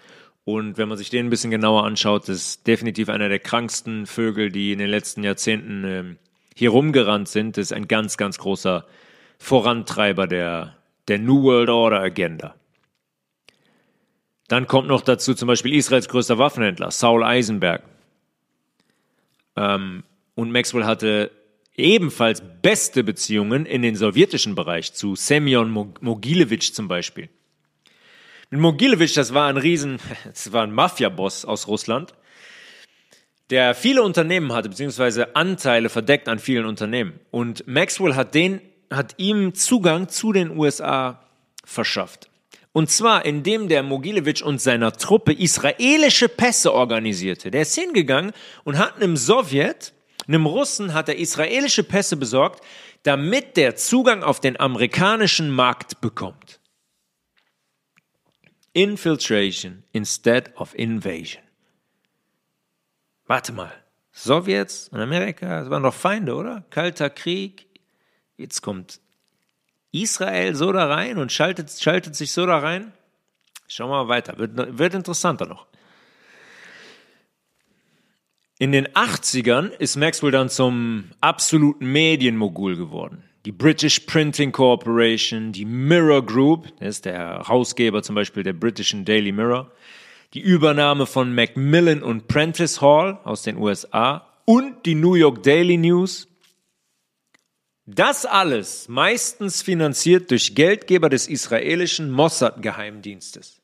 Und 0.46 0.78
wenn 0.78 0.88
man 0.88 0.96
sich 0.96 1.10
den 1.10 1.26
ein 1.26 1.30
bisschen 1.30 1.50
genauer 1.50 1.84
anschaut, 1.84 2.28
ist 2.28 2.68
definitiv 2.68 3.08
einer 3.08 3.28
der 3.28 3.40
kranksten 3.40 4.06
Vögel, 4.06 4.52
die 4.52 4.70
in 4.70 4.78
den 4.78 4.88
letzten 4.88 5.24
Jahrzehnten 5.24 5.84
ähm, 5.84 6.18
hier 6.54 6.70
rumgerannt 6.70 7.26
sind. 7.26 7.56
Das 7.56 7.62
ist 7.62 7.72
ein 7.72 7.88
ganz, 7.88 8.16
ganz 8.16 8.38
großer 8.38 8.86
Vorantreiber 9.38 10.28
der, 10.28 10.76
der 11.08 11.18
New 11.18 11.42
World 11.42 11.68
Order 11.68 11.98
Agenda. 11.98 12.54
Dann 14.46 14.68
kommt 14.68 14.86
noch 14.86 15.00
dazu 15.00 15.34
zum 15.34 15.48
Beispiel 15.48 15.74
Israels 15.74 16.08
größter 16.08 16.38
Waffenhändler, 16.38 16.92
Saul 16.92 17.24
Eisenberg. 17.24 17.82
Ähm, 19.56 20.04
und 20.36 20.52
Maxwell 20.52 20.84
hatte 20.84 21.32
ebenfalls 21.74 22.40
beste 22.62 23.02
Beziehungen 23.02 23.66
in 23.66 23.82
den 23.82 23.96
sowjetischen 23.96 24.54
Bereich 24.54 24.92
zu 24.92 25.16
Semyon 25.16 25.70
Mogilevich 26.00 26.72
zum 26.72 26.86
Beispiel. 26.86 27.30
Mit 28.48 28.60
Mogilevich, 28.60 29.12
das 29.14 29.34
war 29.34 29.48
ein 29.48 29.56
Riesen, 29.56 29.98
das 30.24 30.52
war 30.52 30.62
ein 30.62 30.72
Mafia-Boss 30.72 31.44
aus 31.44 31.66
Russland, 31.66 32.14
der 33.50 33.74
viele 33.74 34.02
Unternehmen 34.02 34.52
hatte, 34.52 34.68
beziehungsweise 34.68 35.34
Anteile 35.34 35.88
verdeckt 35.88 36.28
an 36.28 36.38
vielen 36.38 36.64
Unternehmen. 36.64 37.18
Und 37.30 37.66
Maxwell 37.66 38.14
hat 38.14 38.34
den, 38.34 38.60
hat 38.90 39.14
ihm 39.18 39.54
Zugang 39.54 40.08
zu 40.08 40.32
den 40.32 40.56
USA 40.56 41.24
verschafft. 41.64 42.28
Und 42.72 42.90
zwar, 42.90 43.24
indem 43.24 43.68
der 43.68 43.82
Mogilevich 43.82 44.44
und 44.44 44.60
seiner 44.60 44.92
Truppe 44.92 45.32
israelische 45.32 46.28
Pässe 46.28 46.72
organisierte. 46.72 47.50
Der 47.50 47.62
ist 47.62 47.74
hingegangen 47.74 48.32
und 48.64 48.78
hat 48.78 48.96
einem 48.96 49.16
Sowjet, 49.16 49.92
einem 50.28 50.46
Russen, 50.46 50.92
hat 50.92 51.08
er 51.08 51.16
israelische 51.16 51.82
Pässe 51.82 52.16
besorgt, 52.16 52.62
damit 53.02 53.56
der 53.56 53.76
Zugang 53.76 54.22
auf 54.22 54.40
den 54.40 54.60
amerikanischen 54.60 55.50
Markt 55.50 56.00
bekommt. 56.00 56.60
Infiltration 58.76 59.84
instead 59.92 60.54
of 60.56 60.74
invasion. 60.74 61.42
Warte 63.26 63.52
mal. 63.52 63.72
Sowjets 64.12 64.88
und 64.90 65.00
Amerika, 65.00 65.60
das 65.60 65.70
waren 65.70 65.82
doch 65.82 65.94
Feinde, 65.94 66.34
oder? 66.34 66.62
Kalter 66.68 67.08
Krieg. 67.08 67.66
Jetzt 68.36 68.60
kommt 68.60 69.00
Israel 69.92 70.54
so 70.54 70.72
da 70.72 70.86
rein 70.86 71.16
und 71.16 71.32
schaltet, 71.32 71.70
schaltet 71.70 72.16
sich 72.16 72.32
so 72.32 72.44
da 72.44 72.58
rein. 72.58 72.92
Schauen 73.66 73.88
wir 73.88 74.04
mal 74.04 74.08
weiter. 74.08 74.36
Wird, 74.36 74.78
wird 74.78 74.92
interessanter 74.92 75.46
noch. 75.46 75.66
In 78.58 78.72
den 78.72 78.88
80ern 78.88 79.70
ist 79.70 79.96
Maxwell 79.96 80.32
dann 80.32 80.50
zum 80.50 81.12
absoluten 81.22 81.86
Medienmogul 81.86 82.76
geworden 82.76 83.25
die 83.46 83.52
British 83.52 84.00
Printing 84.00 84.50
Corporation, 84.50 85.52
die 85.52 85.64
Mirror 85.64 86.26
Group, 86.26 86.76
der 86.78 86.88
ist 86.88 87.04
der 87.04 87.14
Herausgeber 87.14 88.02
zum 88.02 88.16
Beispiel 88.16 88.42
der 88.42 88.54
britischen 88.54 89.04
Daily 89.04 89.30
Mirror, 89.30 89.70
die 90.34 90.40
Übernahme 90.40 91.06
von 91.06 91.32
Macmillan 91.32 92.02
und 92.02 92.26
Prentice 92.26 92.80
Hall 92.80 93.20
aus 93.22 93.42
den 93.42 93.56
USA 93.56 94.26
und 94.46 94.84
die 94.84 94.96
New 94.96 95.14
York 95.14 95.44
Daily 95.44 95.76
News. 95.76 96.26
Das 97.86 98.26
alles 98.26 98.88
meistens 98.88 99.62
finanziert 99.62 100.32
durch 100.32 100.56
Geldgeber 100.56 101.08
des 101.08 101.28
israelischen 101.28 102.10
Mossad-Geheimdienstes. 102.10 103.62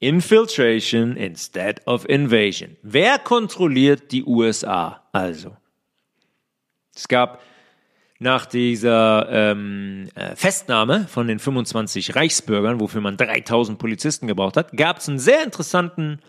Infiltration 0.00 1.16
instead 1.16 1.80
of 1.86 2.06
invasion. 2.10 2.76
Wer 2.82 3.18
kontrolliert 3.18 4.12
die 4.12 4.22
USA 4.22 5.02
also? 5.12 5.56
Es 6.94 7.08
gab 7.08 7.42
nach 8.18 8.46
dieser 8.46 9.28
ähm, 9.30 10.08
äh, 10.14 10.34
Festnahme 10.34 11.06
von 11.08 11.28
den 11.28 11.38
25 11.38 12.16
Reichsbürgern, 12.16 12.80
wofür 12.80 13.00
man 13.00 13.16
3000 13.16 13.78
Polizisten 13.78 14.26
gebraucht 14.26 14.56
hat, 14.56 14.76
gab 14.76 14.98
es 14.98 15.08
einen 15.08 15.20
sehr 15.20 15.44
interessanten, 15.44 16.20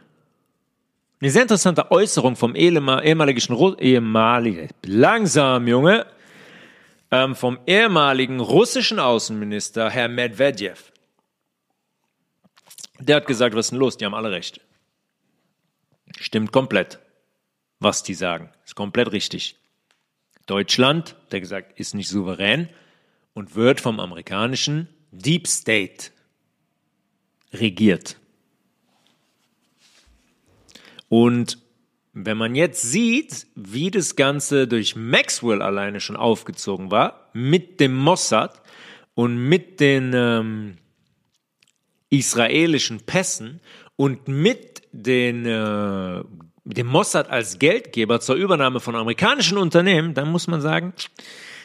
eine 1.20 1.32
sehr 1.32 1.42
interessante 1.42 1.92
Äußerung 1.92 2.36
vom 2.36 2.56
ehemaligen, 2.56 3.80
ehemaligen 3.80 4.70
langsam 4.86 5.68
Junge, 5.68 6.06
ähm, 7.12 7.36
vom 7.36 7.58
ehemaligen 7.66 8.40
russischen 8.40 9.00
Außenminister 9.00 9.90
Herr 9.90 10.10
Medvedev. 10.10 10.92
Der 13.00 13.16
hat 13.16 13.26
gesagt, 13.26 13.56
was 13.56 13.68
ist 13.68 13.72
denn 13.72 13.80
los? 13.80 13.98
Die 13.98 14.06
haben 14.06 14.14
alle 14.14 14.32
recht. 14.32 14.62
Stimmt 16.20 16.52
komplett, 16.52 17.00
was 17.80 18.04
die 18.04 18.14
sagen. 18.14 18.52
Ist 18.64 18.76
komplett 18.76 19.12
richtig. 19.12 19.59
Deutschland, 20.50 21.16
der 21.32 21.42
gesagt, 21.42 21.80
ist 21.80 21.94
nicht 21.96 22.10
souverän 22.10 22.70
und 23.34 23.56
wird 23.56 23.82
vom 23.82 24.00
amerikanischen 24.00 24.88
Deep 25.12 25.48
State 25.48 26.12
regiert. 27.54 28.18
Und 31.08 31.60
wenn 32.14 32.38
man 32.38 32.56
jetzt 32.56 32.82
sieht, 32.82 33.48
wie 33.56 33.92
das 33.92 34.16
Ganze 34.16 34.68
durch 34.68 34.96
Maxwell 34.96 35.62
alleine 35.62 36.00
schon 36.00 36.16
aufgezogen 36.16 36.92
war, 36.92 37.30
mit 37.34 37.80
dem 37.80 37.96
Mossad 37.96 38.62
und 39.16 39.38
mit 39.38 39.80
den 39.80 40.12
ähm, 40.14 40.78
israelischen 42.10 43.02
Pässen 43.02 43.62
und 43.96 44.28
mit 44.28 44.82
den, 44.92 45.46
äh, 45.46 46.24
dem 46.78 46.88
Mossad 46.88 47.30
als 47.30 47.58
Geldgeber 47.58 48.20
zur 48.20 48.36
Übernahme 48.36 48.80
von 48.80 48.96
amerikanischen 48.96 49.58
Unternehmen, 49.58 50.14
dann 50.14 50.32
muss 50.32 50.48
man 50.48 50.62
sagen, 50.62 50.94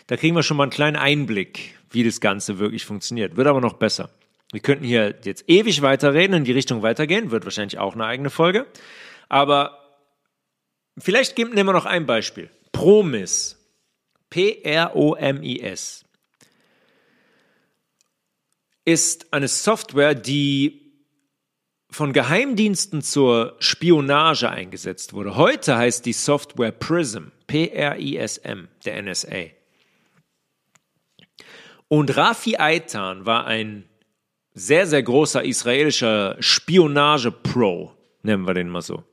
da 0.06 0.16
kriegen 0.16 0.34
wir 0.34 0.42
schon 0.42 0.56
mal 0.56 0.64
einen 0.64 0.72
kleinen 0.72 0.96
Einblick, 0.96 1.78
wie 1.90 2.04
das 2.04 2.20
Ganze 2.20 2.58
wirklich 2.58 2.84
funktioniert. 2.84 3.36
Wird 3.36 3.46
aber 3.46 3.60
noch 3.60 3.74
besser. 3.74 4.10
Wir 4.52 4.60
könnten 4.60 4.84
hier 4.84 5.14
jetzt 5.24 5.44
ewig 5.48 5.82
weiterreden, 5.82 6.36
in 6.36 6.44
die 6.44 6.52
Richtung 6.52 6.82
weitergehen, 6.82 7.30
wird 7.30 7.44
wahrscheinlich 7.44 7.78
auch 7.78 7.94
eine 7.94 8.04
eigene 8.06 8.30
Folge. 8.30 8.66
Aber 9.28 9.78
vielleicht 10.96 11.36
nehmen 11.36 11.66
wir 11.66 11.72
noch 11.72 11.86
ein 11.86 12.06
Beispiel. 12.06 12.50
Promis. 12.72 13.58
P-R-O-M-I-S. 14.30 16.04
Ist 18.84 19.32
eine 19.32 19.48
Software, 19.48 20.14
die 20.14 20.83
von 21.94 22.12
Geheimdiensten 22.12 23.02
zur 23.02 23.54
Spionage 23.60 24.50
eingesetzt 24.50 25.12
wurde. 25.12 25.36
Heute 25.36 25.76
heißt 25.76 26.04
die 26.04 26.12
Software 26.12 26.72
PRISM, 26.72 27.30
P-R-I-S-M, 27.46 28.68
der 28.84 29.02
NSA. 29.02 29.44
Und 31.86 32.16
Rafi 32.16 32.56
Aitan 32.56 33.26
war 33.26 33.46
ein 33.46 33.84
sehr, 34.54 34.88
sehr 34.88 35.04
großer 35.04 35.44
israelischer 35.44 36.36
Spionage-Pro, 36.40 37.92
nennen 38.22 38.44
wir 38.44 38.54
den 38.54 38.68
mal 38.68 38.82
so. 38.82 39.04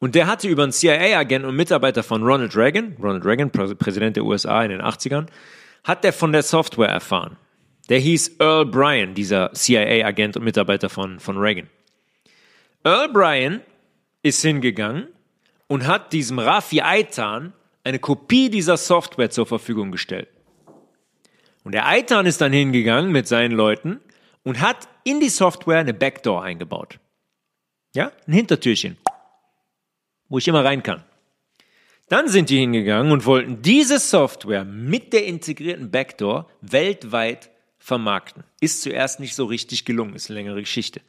Und 0.00 0.16
der 0.16 0.26
hatte 0.26 0.48
über 0.48 0.64
einen 0.64 0.72
CIA-Agent 0.72 1.44
und 1.44 1.54
Mitarbeiter 1.54 2.02
von 2.02 2.24
Ronald 2.24 2.56
Reagan, 2.56 2.96
Ronald 3.00 3.24
Reagan, 3.24 3.50
Präsident 3.50 4.16
der 4.16 4.24
USA 4.24 4.64
in 4.64 4.70
den 4.70 4.82
80ern, 4.82 5.26
hat 5.84 6.02
der 6.02 6.12
von 6.12 6.32
der 6.32 6.42
Software 6.42 6.88
erfahren. 6.88 7.36
Der 7.88 7.98
hieß 7.98 8.36
Earl 8.40 8.66
Bryan, 8.66 9.14
dieser 9.14 9.52
CIA-Agent 9.52 10.36
und 10.36 10.44
Mitarbeiter 10.44 10.88
von, 10.88 11.20
von 11.20 11.38
Reagan. 11.38 11.68
Earl 12.84 13.08
Bryan 13.12 13.60
ist 14.22 14.42
hingegangen 14.42 15.08
und 15.68 15.86
hat 15.86 16.12
diesem 16.12 16.38
Rafi 16.38 16.80
Aitan 16.80 17.52
eine 17.84 17.98
Kopie 17.98 18.50
dieser 18.50 18.76
Software 18.76 19.30
zur 19.30 19.46
Verfügung 19.46 19.92
gestellt. 19.92 20.28
Und 21.62 21.72
der 21.72 21.86
Aitan 21.86 22.26
ist 22.26 22.40
dann 22.40 22.52
hingegangen 22.52 23.12
mit 23.12 23.28
seinen 23.28 23.52
Leuten 23.52 24.00
und 24.42 24.60
hat 24.60 24.88
in 25.04 25.20
die 25.20 25.28
Software 25.28 25.78
eine 25.78 25.94
Backdoor 25.94 26.42
eingebaut. 26.42 26.98
Ja, 27.94 28.12
ein 28.26 28.32
Hintertürchen, 28.32 28.96
wo 30.28 30.38
ich 30.38 30.48
immer 30.48 30.64
rein 30.64 30.82
kann. 30.82 31.04
Dann 32.08 32.28
sind 32.28 32.50
die 32.50 32.58
hingegangen 32.58 33.10
und 33.10 33.26
wollten 33.26 33.62
diese 33.62 33.98
Software 33.98 34.64
mit 34.64 35.12
der 35.12 35.26
integrierten 35.26 35.90
Backdoor 35.90 36.48
weltweit 36.60 37.50
vermarkten. 37.86 38.42
Ist 38.60 38.82
zuerst 38.82 39.20
nicht 39.20 39.36
so 39.36 39.44
richtig 39.44 39.84
gelungen, 39.84 40.16
ist 40.16 40.28
eine 40.28 40.40
längere 40.40 40.58
Geschichte. 40.58 41.02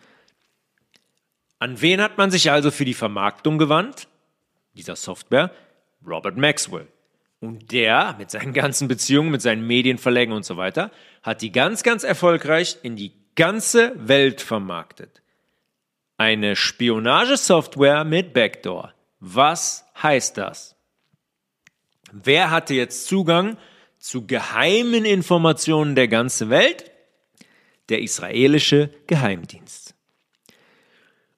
An 1.58 1.82
wen 1.82 2.00
hat 2.00 2.20
man 2.20 2.30
sich 2.30 2.52
also 2.52 2.70
für 2.70 2.86
die 2.86 2.94
Vermarktung 2.94 3.58
gewandt? 3.58 4.08
Dieser 4.76 4.96
Software? 4.96 5.50
Robert 6.06 6.38
Maxwell. 6.38 6.88
Und 7.40 7.72
der, 7.72 8.16
mit 8.20 8.30
seinen 8.30 8.54
ganzen 8.54 8.88
Beziehungen, 8.88 9.32
mit 9.32 9.42
seinen 9.42 9.66
Medienverlägen 9.66 10.36
und 10.36 10.46
so 10.46 10.56
weiter, 10.56 10.92
hat 11.24 11.42
die 11.42 11.52
ganz, 11.52 11.82
ganz 11.82 12.04
erfolgreich 12.04 12.78
in 12.84 12.96
die 12.96 13.12
ganze 13.34 13.94
Welt 13.96 14.40
vermarktet. 14.42 15.24
Eine 16.18 16.56
Spionagesoftware 16.56 18.04
mit 18.04 18.34
Backdoor. 18.34 18.94
Was 19.20 19.84
heißt 20.04 20.38
das? 20.38 20.76
Wer 22.12 22.52
hatte 22.52 22.76
jetzt 22.76 23.08
Zugang 23.08 23.58
zu 24.08 24.26
geheimen 24.26 25.04
Informationen 25.04 25.94
der 25.96 26.08
ganzen 26.08 26.50
Welt? 26.50 26.92
Der 27.90 28.02
israelische 28.02 28.90
Geheimdienst. 29.06 29.96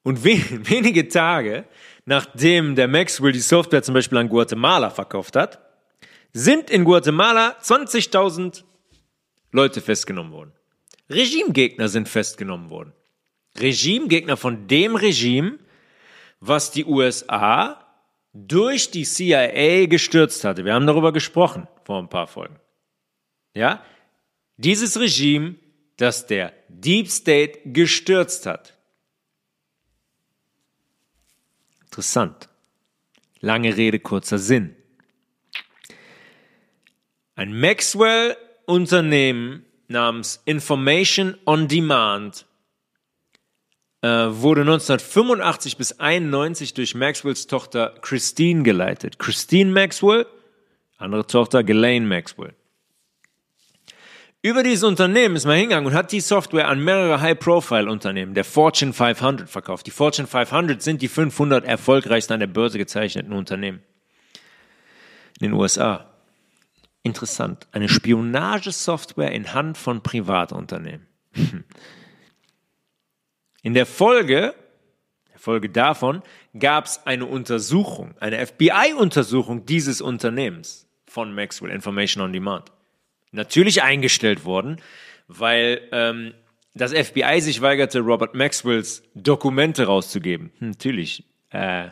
Und 0.04 0.22
wenige 0.24 1.08
Tage 1.08 1.64
nachdem 2.04 2.76
der 2.76 2.88
Maxwell 2.88 3.32
die 3.32 3.40
Software 3.40 3.82
zum 3.82 3.94
Beispiel 3.94 4.18
an 4.18 4.28
Guatemala 4.28 4.90
verkauft 4.90 5.36
hat, 5.36 5.58
sind 6.32 6.70
in 6.70 6.84
Guatemala 6.84 7.56
20.000 7.60 8.62
Leute 9.50 9.80
festgenommen 9.80 10.32
worden. 10.32 10.52
Regimegegner 11.08 11.88
sind 11.88 12.08
festgenommen 12.08 12.70
worden. 12.70 12.92
Regimegegner 13.58 14.36
von 14.36 14.68
dem 14.68 14.94
Regime, 14.94 15.58
was 16.38 16.70
die 16.70 16.84
USA 16.84 17.79
durch 18.32 18.90
die 18.90 19.04
CIA 19.04 19.86
gestürzt 19.86 20.44
hatte. 20.44 20.64
Wir 20.64 20.74
haben 20.74 20.86
darüber 20.86 21.12
gesprochen 21.12 21.66
vor 21.84 21.98
ein 21.98 22.08
paar 22.08 22.26
Folgen. 22.26 22.58
Ja? 23.54 23.84
Dieses 24.56 24.98
Regime, 24.98 25.56
das 25.96 26.26
der 26.26 26.52
Deep 26.68 27.08
State 27.08 27.60
gestürzt 27.64 28.46
hat. 28.46 28.76
Interessant. 31.84 32.48
Lange 33.40 33.76
Rede, 33.76 33.98
kurzer 33.98 34.38
Sinn. 34.38 34.76
Ein 37.34 37.58
Maxwell-Unternehmen 37.58 39.64
namens 39.88 40.42
Information 40.44 41.36
on 41.46 41.68
Demand 41.68 42.46
wurde 44.02 44.62
1985 44.62 45.76
bis 45.76 45.98
91 46.00 46.74
durch 46.74 46.94
Maxwells 46.94 47.46
Tochter 47.46 47.94
Christine 48.00 48.62
geleitet. 48.62 49.18
Christine 49.18 49.70
Maxwell, 49.70 50.26
andere 50.98 51.26
Tochter 51.26 51.62
Ghislaine 51.62 52.06
Maxwell. 52.06 52.54
Über 54.42 54.62
dieses 54.62 54.84
Unternehmen 54.84 55.36
ist 55.36 55.44
man 55.44 55.56
hingegangen 55.56 55.86
und 55.86 55.94
hat 55.94 56.12
die 56.12 56.20
Software 56.20 56.68
an 56.68 56.82
mehrere 56.82 57.20
High-Profile-Unternehmen 57.20 58.32
der 58.32 58.44
Fortune 58.44 58.94
500 58.94 59.50
verkauft. 59.50 59.86
Die 59.86 59.90
Fortune 59.90 60.26
500 60.26 60.80
sind 60.80 61.02
die 61.02 61.08
500 61.08 61.62
erfolgreichsten 61.66 62.32
an 62.32 62.40
der 62.40 62.46
Börse 62.46 62.78
gezeichneten 62.78 63.34
Unternehmen 63.34 63.82
in 65.40 65.48
den 65.48 65.52
USA. 65.52 66.06
Interessant. 67.02 67.66
Eine 67.72 67.90
Spionagesoftware 67.90 69.32
in 69.32 69.52
Hand 69.52 69.76
von 69.76 70.02
Privatunternehmen. 70.02 71.06
In 73.62 73.74
der 73.74 73.86
Folge, 73.86 74.54
der 75.32 75.38
Folge 75.38 75.68
davon, 75.68 76.22
gab 76.58 76.86
es 76.86 77.06
eine 77.06 77.26
Untersuchung, 77.26 78.14
eine 78.20 78.44
FBI-Untersuchung 78.46 79.66
dieses 79.66 80.00
Unternehmens 80.00 80.88
von 81.06 81.34
Maxwell 81.34 81.70
Information 81.70 82.22
on 82.22 82.32
Demand. 82.32 82.72
Natürlich 83.32 83.82
eingestellt 83.82 84.44
worden, 84.44 84.80
weil 85.28 85.82
ähm, 85.92 86.34
das 86.74 86.92
FBI 86.92 87.40
sich 87.40 87.60
weigerte, 87.60 88.00
Robert 88.00 88.34
Maxwells 88.34 89.02
Dokumente 89.14 89.86
rauszugeben. 89.86 90.52
Hm, 90.58 90.70
natürlich. 90.70 91.24
Äh, 91.50 91.88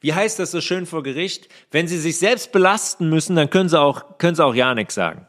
wie 0.00 0.14
heißt 0.14 0.38
das 0.38 0.52
so 0.52 0.60
schön 0.60 0.86
vor 0.86 1.02
Gericht? 1.02 1.48
Wenn 1.70 1.88
sie 1.88 1.98
sich 1.98 2.18
selbst 2.18 2.52
belasten 2.52 3.08
müssen, 3.08 3.34
dann 3.34 3.50
können 3.50 3.68
sie 3.68 3.80
auch, 3.80 4.18
können 4.18 4.36
sie 4.36 4.44
auch 4.44 4.54
ja 4.54 4.74
nichts 4.74 4.94
sagen. 4.94 5.26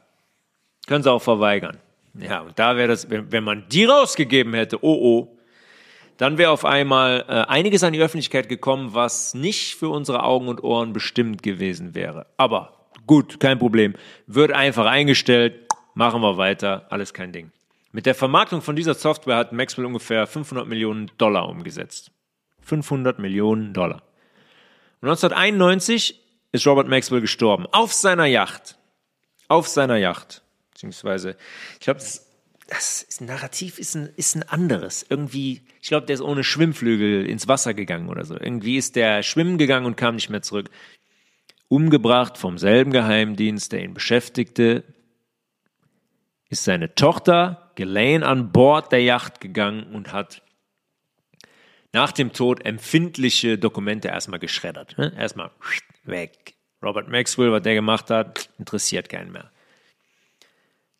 Können 0.88 1.04
sie 1.04 1.12
auch 1.12 1.22
verweigern. 1.22 1.78
Ja, 2.13 2.41
und 2.41 2.58
da 2.58 2.76
wäre 2.76 2.88
das, 2.88 3.10
wenn, 3.10 3.32
wenn 3.32 3.43
man 3.43 3.67
die 3.69 3.86
rausgegeben 3.86 4.54
hätte, 4.54 4.84
oh 4.84 4.98
oh, 5.02 5.38
dann 6.19 6.38
wäre 6.38 6.51
auf 6.51 6.65
einmal 6.65 7.23
äh, 7.29 7.32
einiges 7.49 7.82
an 7.82 7.93
die 7.93 8.01
Öffentlichkeit 8.01 8.49
gekommen, 8.49 8.93
was 8.93 9.34
nicht 9.34 9.75
für 9.75 9.88
unsere 9.88 10.23
Augen 10.23 10.49
und 10.49 10.62
Ohren 10.62 10.91
bestimmt 10.91 11.41
gewesen 11.43 11.95
wäre. 11.95 12.27
Aber 12.36 12.89
gut, 13.08 13.39
kein 13.39 13.58
Problem. 13.58 13.95
Wird 14.27 14.51
einfach 14.51 14.86
eingestellt, 14.86 15.67
machen 15.93 16.21
wir 16.21 16.36
weiter, 16.36 16.88
alles 16.89 17.13
kein 17.13 17.32
Ding. 17.32 17.51
Mit 17.93 18.05
der 18.05 18.15
Vermarktung 18.15 18.62
von 18.62 18.75
dieser 18.75 18.95
Software 18.95 19.38
hat 19.38 19.53
Maxwell 19.53 19.86
ungefähr 19.86 20.27
500 20.27 20.67
Millionen 20.67 21.10
Dollar 21.17 21.47
umgesetzt. 21.47 22.12
500 22.63 23.17
Millionen 23.17 23.73
Dollar. 23.73 24.03
1991 25.01 26.21
ist 26.51 26.67
Robert 26.67 26.89
Maxwell 26.89 27.21
gestorben. 27.21 27.65
Auf 27.71 27.93
seiner 27.93 28.25
Yacht. 28.25 28.77
Auf 29.47 29.69
seiner 29.69 29.95
Yacht. 29.95 30.43
Beziehungsweise, 30.71 31.38
ich 31.75 31.79
glaube, 31.79 32.01
das, 32.01 32.28
das 32.69 33.01
ist, 33.01 33.21
Narrativ 33.21 33.79
ist 33.79 33.95
ein, 33.95 34.10
ist 34.15 34.36
ein 34.36 34.43
anderes. 34.43 35.05
Irgendwie, 35.10 35.62
ich 35.82 35.88
glaube, 35.88 36.05
der 36.05 36.13
ist 36.13 36.21
ohne 36.21 36.43
Schwimmflügel 36.43 37.25
ins 37.25 37.47
Wasser 37.47 37.73
gegangen 37.73 38.10
oder 38.10 38.25
so. 38.25 38.36
Irgendwie 38.39 38.77
ist 38.77 38.95
der 38.95 39.23
schwimmen 39.23 39.58
gegangen 39.58 39.86
und 39.86 39.97
kam 39.97 40.15
nicht 40.15 40.29
mehr 40.29 40.43
zurück. 40.43 40.69
Umgebracht 41.67 42.38
vom 42.38 42.58
selben 42.58 42.91
Geheimdienst, 42.91 43.71
der 43.71 43.84
ihn 43.84 43.93
beschäftigte, 43.93 44.84
ist 46.49 46.63
seine 46.63 46.93
Tochter 46.95 47.71
Ghislaine 47.75 48.25
an 48.25 48.51
Bord 48.51 48.91
der 48.91 49.01
Yacht 49.01 49.41
gegangen 49.41 49.84
und 49.93 50.13
hat 50.13 50.41
nach 51.91 52.12
dem 52.12 52.34
Tod 52.34 52.65
empfindliche 52.65 53.58
Dokumente 53.58 54.10
erstmal 54.10 54.39
geschreddert. 54.39 54.97
Ne? 54.97 55.13
Erstmal 55.17 55.51
weg. 56.03 56.55
Robert 56.84 57.08
Maxwell, 57.08 57.51
was 57.51 57.63
der 57.63 57.73
gemacht 57.73 58.10
hat, 58.10 58.49
interessiert 58.60 59.10
keinen 59.10 59.32
mehr. 59.32 59.51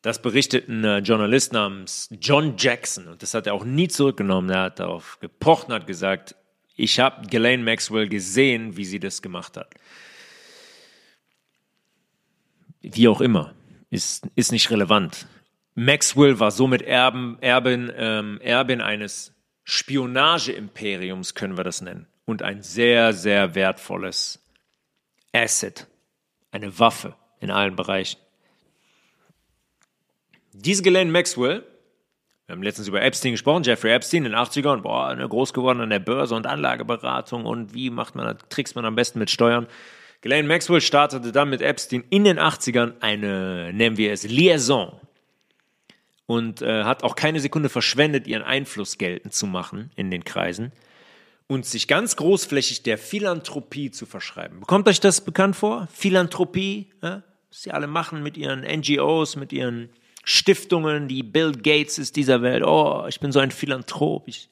Das 0.01 0.21
berichtet 0.21 0.69
ein 0.69 0.83
äh, 0.83 0.99
Journalist 0.99 1.51
namens 1.51 2.09
John 2.21 2.55
Jackson 2.57 3.07
und 3.07 3.21
das 3.21 3.33
hat 3.33 3.47
er 3.47 3.53
auch 3.53 3.65
nie 3.65 3.89
zurückgenommen. 3.89 4.49
Er 4.49 4.62
hat 4.63 4.79
darauf 4.79 5.19
gepocht 5.19 5.67
und 5.67 5.73
hat 5.73 5.88
gesagt, 5.88 6.35
Ich 6.75 6.99
habe 6.99 7.27
Ghislaine 7.27 7.63
Maxwell 7.63 8.07
gesehen, 8.07 8.77
wie 8.77 8.85
sie 8.85 8.99
das 8.99 9.21
gemacht 9.21 9.57
hat. 9.57 9.73
Wie 12.81 13.09
auch 13.09 13.19
immer, 13.19 13.53
ist, 13.89 14.25
ist 14.35 14.53
nicht 14.53 14.71
relevant. 14.71 15.27
Maxwell 15.75 16.39
war 16.39 16.51
somit 16.51 16.81
Erben, 16.81 17.38
Erbin, 17.41 17.91
ähm, 17.95 18.39
Erbin 18.41 18.79
eines 18.79 19.33
Spionageimperiums, 19.65 21.35
können 21.35 21.57
wir 21.57 21.63
das 21.65 21.81
nennen. 21.81 22.07
Und 22.25 22.41
ein 22.41 22.62
sehr, 22.62 23.13
sehr 23.13 23.55
wertvolles 23.55 24.45
Asset, 25.33 25.88
eine 26.51 26.79
Waffe 26.79 27.15
in 27.39 27.51
allen 27.51 27.75
Bereichen. 27.75 28.19
Diese 30.62 30.84
Ghislaine 30.84 31.10
Maxwell, 31.10 31.63
wir 32.45 32.54
haben 32.54 32.63
letztens 32.63 32.89
über 32.89 33.02
Epstein 33.02 33.32
gesprochen, 33.32 33.63
Jeffrey 33.63 33.93
Epstein 33.93 34.26
in 34.26 34.32
den 34.32 34.36
80ern, 34.36 34.82
boah, 34.82 35.15
groß 35.15 35.54
geworden 35.54 35.80
an 35.80 35.89
der 35.89 36.00
Börse 36.00 36.36
und 36.36 36.48
Anlageberatung 36.48 37.45
und 37.45 37.74
wie 37.74 37.89
macht 37.89 38.15
man, 38.15 38.38
trickst 38.50 38.76
man 38.76 38.84
am 38.84 38.95
besten 38.95 39.19
mit 39.19 39.30
Steuern. 39.30 39.67
Ghislaine 40.22 40.48
Maxwell 40.50 40.82
startete 40.82 41.32
dann 41.32 41.50
mit 41.50 41.62
Epstein 41.62 42.04
in 42.10 42.26
den 42.26 42.39
80ern 42.39 42.95
eine, 43.00 43.72
nennen 43.72 43.95
wir 43.95 44.12
es, 44.12 44.24
Liaison. 44.24 45.00
Und 46.26 46.62
äh, 46.62 46.84
hat 46.84 47.04
auch 47.04 47.15
keine 47.15 47.39
Sekunde 47.39 47.69
verschwendet, 47.69 48.28
ihren 48.28 48.43
Einfluss 48.43 48.98
geltend 48.98 49.34
zu 49.34 49.48
machen 49.48 49.91
in 49.95 50.12
den 50.12 50.26
Kreisen 50.26 50.74
und 51.48 51.65
sich 51.65 51.88
ganz 51.88 52.17
großflächig 52.17 52.84
der 52.84 52.98
Philanthropie 52.98 53.91
zu 53.91 54.06
verschreiben. 54.06 54.60
Bekommt 54.60 54.88
euch 54.89 55.00
das 55.00 55.22
bekannt 55.22 55.56
vor? 55.56 55.88
Philanthropie, 55.91 56.91
ja? 57.02 57.24
was 57.50 57.63
sie 57.63 57.72
alle 57.72 57.88
machen 57.88 58.22
mit 58.22 58.38
ihren 58.38 58.62
NGOs, 58.62 59.38
mit 59.38 59.54
ihren 59.54 59.89
Stiftungen, 60.29 61.07
die 61.07 61.23
Bill 61.23 61.53
Gates 61.53 61.97
ist 61.97 62.15
dieser 62.15 62.43
Welt. 62.43 62.63
Oh, 62.63 63.07
ich 63.09 63.19
bin 63.19 63.31
so 63.31 63.39
ein 63.39 63.49
Philanthrop. 63.49 64.27
Ich, 64.27 64.47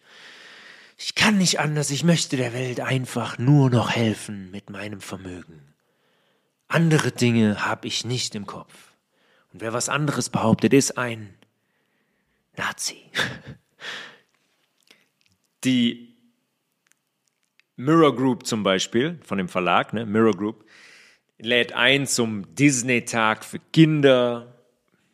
ich 0.98 1.14
kann 1.14 1.38
nicht 1.38 1.60
anders. 1.60 1.92
Ich 1.92 2.04
möchte 2.04 2.36
der 2.36 2.52
Welt 2.52 2.80
einfach 2.80 3.38
nur 3.38 3.70
noch 3.70 3.92
helfen 3.92 4.50
mit 4.50 4.72
meinem 4.72 5.02
Vermögen. 5.02 5.62
Andere 6.68 7.12
Dinge 7.12 7.64
habe 7.64 7.88
ich 7.88 8.06
nicht 8.06 8.34
im 8.34 8.48
Kopf. 8.48 8.74
Und 9.54 9.62
wer 9.62 9.72
was 9.72 9.88
anderes 9.88 10.30
behauptet, 10.30 10.74
ist 10.74 10.98
ein 10.98 11.36
Nazi. 12.56 12.98
Die 15.64 16.16
Mirror 17.76 18.16
Group 18.16 18.48
zum 18.48 18.64
Beispiel, 18.64 19.20
von 19.24 19.38
dem 19.38 19.48
Verlag, 19.48 19.94
ne, 19.94 20.08
Mirror 20.08 20.36
Group, 20.36 20.66
lädt 21.38 21.74
ein 21.74 22.08
zum 22.08 22.56
Disney-Tag 22.56 23.46
für 23.46 23.60
Kinder 23.60 24.57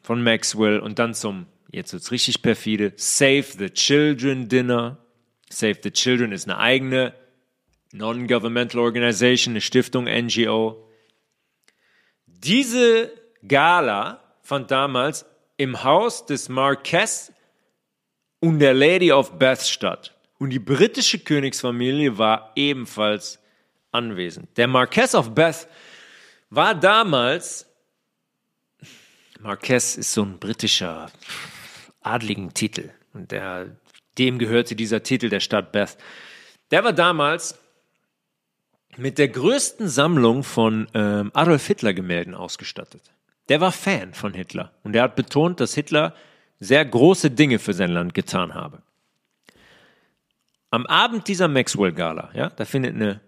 von 0.03 0.21
Maxwell 0.21 0.79
und 0.79 0.99
dann 0.99 1.15
zum, 1.15 1.47
jetzt 1.71 1.93
wird's 1.93 2.11
richtig 2.11 2.41
perfide, 2.43 2.93
Save 2.97 3.45
the 3.57 3.69
Children 3.69 4.49
Dinner. 4.49 4.97
Save 5.49 5.79
the 5.81 5.91
Children 5.91 6.31
ist 6.31 6.47
eine 6.47 6.59
eigene 6.59 7.13
Non-Governmental 7.93 8.79
Organization, 8.79 9.53
eine 9.53 9.61
Stiftung, 9.61 10.05
NGO. 10.05 10.87
Diese 12.27 13.11
Gala 13.47 14.21
fand 14.41 14.69
damals 14.71 15.25
im 15.57 15.83
Haus 15.83 16.25
des 16.25 16.49
Marquess 16.49 17.31
und 18.39 18.59
der 18.59 18.73
Lady 18.73 19.11
of 19.11 19.39
Bath 19.39 19.61
statt. 19.61 20.13
Und 20.39 20.49
die 20.49 20.59
britische 20.59 21.19
Königsfamilie 21.19 22.17
war 22.17 22.51
ebenfalls 22.55 23.39
anwesend. 23.91 24.57
Der 24.57 24.67
Marquess 24.67 25.15
of 25.15 25.33
Bath 25.33 25.67
war 26.49 26.75
damals, 26.75 27.65
Marquess 29.43 29.97
ist 29.97 30.13
so 30.13 30.23
ein 30.23 30.39
britischer 30.39 31.11
adligen 32.01 32.53
Titel 32.53 32.89
und 33.13 33.31
der, 33.31 33.75
dem 34.17 34.39
gehörte 34.39 34.75
dieser 34.75 35.03
Titel 35.03 35.29
der 35.29 35.41
Stadt 35.41 35.71
Bath. 35.71 35.97
Der 36.71 36.83
war 36.83 36.93
damals 36.93 37.59
mit 38.95 39.17
der 39.17 39.27
größten 39.27 39.89
Sammlung 39.89 40.43
von 40.43 40.87
ähm, 40.93 41.31
Adolf 41.33 41.67
Hitler 41.67 41.93
Gemälden 41.93 42.35
ausgestattet. 42.35 43.01
Der 43.49 43.59
war 43.59 43.71
Fan 43.71 44.13
von 44.13 44.33
Hitler 44.33 44.71
und 44.83 44.95
er 44.95 45.03
hat 45.03 45.15
betont, 45.15 45.59
dass 45.59 45.73
Hitler 45.73 46.15
sehr 46.59 46.85
große 46.85 47.29
Dinge 47.31 47.59
für 47.59 47.73
sein 47.73 47.91
Land 47.91 48.13
getan 48.13 48.53
habe. 48.53 48.81
Am 50.69 50.85
Abend 50.85 51.27
dieser 51.27 51.49
Maxwell 51.49 51.91
Gala, 51.91 52.31
ja, 52.33 52.49
da 52.49 52.63
findet 52.65 52.95
eine 52.95 53.19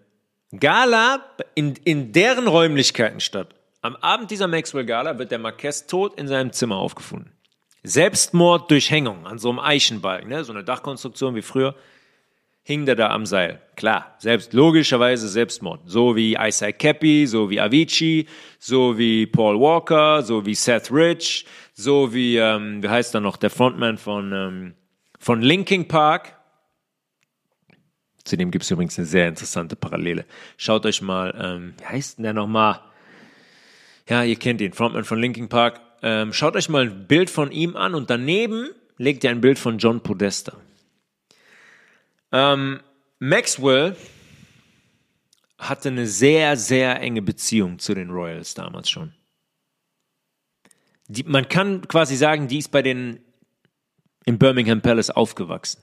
Gala 0.58 1.20
in, 1.54 1.74
in 1.84 2.12
deren 2.12 2.46
Räumlichkeiten 2.46 3.20
statt. 3.20 3.54
Am 3.86 3.94
Abend 4.00 4.32
dieser 4.32 4.48
Maxwell 4.48 4.84
Gala 4.84 5.16
wird 5.16 5.30
der 5.30 5.38
Marquess 5.38 5.86
tot 5.86 6.18
in 6.18 6.26
seinem 6.26 6.52
Zimmer 6.52 6.74
aufgefunden. 6.74 7.30
Selbstmord 7.84 8.68
durch 8.68 8.90
Hängung 8.90 9.28
an 9.28 9.38
so 9.38 9.48
einem 9.48 9.60
Eichenbalken, 9.60 10.28
ne, 10.28 10.42
so 10.42 10.52
eine 10.52 10.64
Dachkonstruktion 10.64 11.36
wie 11.36 11.42
früher 11.42 11.76
hing 12.64 12.84
der 12.84 12.96
da 12.96 13.10
am 13.10 13.26
Seil. 13.26 13.62
Klar, 13.76 14.16
selbst 14.18 14.52
logischerweise 14.54 15.28
Selbstmord. 15.28 15.82
So 15.84 16.16
wie 16.16 16.34
Isaac 16.34 16.80
Cappy, 16.80 17.28
so 17.28 17.48
wie 17.48 17.60
Avicii, 17.60 18.26
so 18.58 18.98
wie 18.98 19.24
Paul 19.24 19.60
Walker, 19.60 20.24
so 20.24 20.44
wie 20.44 20.56
Seth 20.56 20.90
Rich, 20.90 21.46
so 21.72 22.12
wie, 22.12 22.38
ähm, 22.38 22.82
wie 22.82 22.88
heißt 22.88 23.14
da 23.14 23.20
noch, 23.20 23.36
der 23.36 23.50
Frontman 23.50 23.98
von, 23.98 24.32
ähm, 24.32 24.74
von 25.20 25.42
Linkin 25.42 25.86
Park. 25.86 26.34
Zudem 28.24 28.50
gibt 28.50 28.64
es 28.64 28.70
übrigens 28.72 28.98
eine 28.98 29.06
sehr 29.06 29.28
interessante 29.28 29.76
Parallele. 29.76 30.24
Schaut 30.56 30.84
euch 30.86 31.02
mal, 31.02 31.32
ähm, 31.40 31.74
wie 31.78 31.84
heißt 31.84 32.18
denn 32.18 32.24
der 32.24 32.32
nochmal? 32.32 32.80
Ja, 34.08 34.22
ihr 34.22 34.36
kennt 34.36 34.60
ihn, 34.60 34.72
Frontman 34.72 35.04
von 35.04 35.20
Linkin 35.20 35.48
Park. 35.48 35.80
Ähm, 36.02 36.32
schaut 36.32 36.54
euch 36.54 36.68
mal 36.68 36.82
ein 36.84 37.06
Bild 37.08 37.28
von 37.28 37.50
ihm 37.50 37.76
an 37.76 37.94
und 37.94 38.08
daneben 38.08 38.68
legt 38.98 39.24
ihr 39.24 39.30
ein 39.30 39.40
Bild 39.40 39.58
von 39.58 39.78
John 39.78 40.02
Podesta. 40.02 40.56
Ähm, 42.30 42.80
Maxwell 43.18 43.96
hatte 45.58 45.88
eine 45.88 46.06
sehr, 46.06 46.56
sehr 46.56 47.00
enge 47.00 47.22
Beziehung 47.22 47.78
zu 47.78 47.94
den 47.94 48.10
Royals 48.10 48.54
damals 48.54 48.90
schon. 48.90 49.12
Die, 51.08 51.24
man 51.24 51.48
kann 51.48 51.86
quasi 51.88 52.16
sagen, 52.16 52.46
die 52.46 52.58
ist 52.58 52.70
bei 52.70 52.82
den 52.82 53.20
im 54.24 54.38
Birmingham 54.38 54.82
Palace 54.82 55.10
aufgewachsen. 55.10 55.82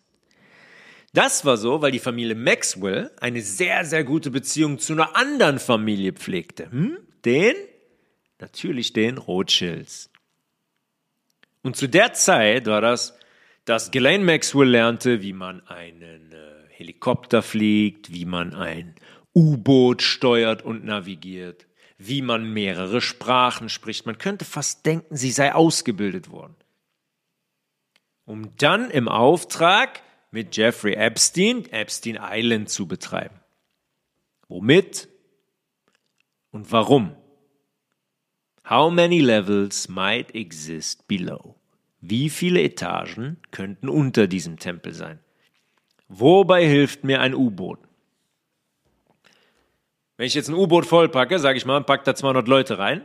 Das 1.13 1.45
war 1.45 1.57
so, 1.57 1.81
weil 1.81 1.91
die 1.91 1.99
Familie 1.99 2.35
Maxwell 2.35 3.11
eine 3.19 3.41
sehr, 3.41 3.85
sehr 3.85 4.03
gute 4.03 4.31
Beziehung 4.31 4.79
zu 4.79 4.93
einer 4.93 5.15
anderen 5.15 5.59
Familie 5.59 6.13
pflegte. 6.13 6.71
Hm? 6.71 6.97
Den? 7.23 7.55
Natürlich 8.43 8.91
den 8.91 9.17
Rothschilds. 9.17 10.09
Und 11.61 11.77
zu 11.77 11.87
der 11.87 12.11
Zeit 12.11 12.65
war 12.65 12.81
das 12.81 13.17
dass 13.63 13.91
Ghislaine 13.91 14.25
Maxwell 14.25 14.67
lernte, 14.67 15.21
wie 15.21 15.31
man 15.31 15.65
einen 15.67 16.33
äh, 16.33 16.67
Helikopter 16.67 17.41
fliegt, 17.41 18.11
wie 18.11 18.25
man 18.25 18.53
ein 18.53 18.95
U-Boot 19.33 20.01
steuert 20.01 20.61
und 20.61 20.83
navigiert, 20.83 21.67
wie 21.97 22.21
man 22.21 22.51
mehrere 22.51 22.99
Sprachen 22.99 23.69
spricht. 23.69 24.05
Man 24.05 24.17
könnte 24.17 24.43
fast 24.43 24.85
denken, 24.85 25.15
sie 25.15 25.31
sei 25.31 25.55
ausgebildet 25.55 26.29
worden. 26.29 26.57
Um 28.25 28.53
dann 28.57 28.91
im 28.91 29.07
Auftrag 29.07 30.01
mit 30.31 30.57
Jeffrey 30.57 30.95
Epstein 30.95 31.63
Epstein 31.71 32.19
Island 32.21 32.67
zu 32.67 32.89
betreiben. 32.89 33.39
Womit 34.49 35.07
und 36.51 36.73
warum? 36.73 37.15
How 38.69 38.89
many 38.89 39.19
levels 39.19 39.89
might 39.89 40.33
exist 40.33 41.05
below? 41.07 41.55
Wie 41.99 42.29
viele 42.29 42.61
Etagen 42.61 43.37
könnten 43.51 43.89
unter 43.89 44.27
diesem 44.27 44.57
Tempel 44.57 44.93
sein? 44.93 45.19
Wobei 46.07 46.65
hilft 46.65 47.03
mir 47.03 47.19
ein 47.19 47.33
U-Boot? 47.33 47.79
Wenn 50.15 50.27
ich 50.27 50.33
jetzt 50.33 50.47
ein 50.47 50.55
U-Boot 50.55 50.85
vollpacke, 50.85 51.39
sage 51.39 51.57
ich 51.57 51.65
mal, 51.65 51.83
pack 51.83 52.05
da 52.05 52.15
200 52.15 52.47
Leute 52.47 52.77
rein, 52.77 53.01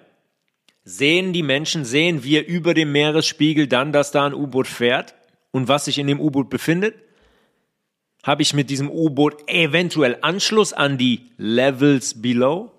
sehen 0.85 1.33
die 1.33 1.43
Menschen, 1.43 1.85
sehen 1.85 2.23
wir 2.23 2.47
über 2.47 2.73
dem 2.73 2.93
Meeresspiegel 2.93 3.67
dann, 3.67 3.93
dass 3.93 4.13
da 4.13 4.27
ein 4.27 4.35
U-Boot 4.35 4.69
fährt 4.69 5.17
und 5.51 5.67
was 5.67 5.87
sich 5.87 5.99
in 5.99 6.07
dem 6.07 6.21
U-Boot 6.21 6.51
befindet? 6.51 6.95
Habe 8.23 8.43
ich 8.43 8.55
mit 8.55 8.71
diesem 8.71 8.91
U-Boot 8.91 9.49
eventuell 9.49 10.19
Anschluss 10.21 10.73
an 10.73 10.99
die 10.99 11.33
Levels 11.37 12.23
below? 12.23 12.78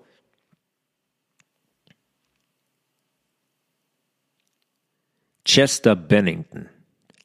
Chester 5.44 5.96
Bennington, 5.96 6.68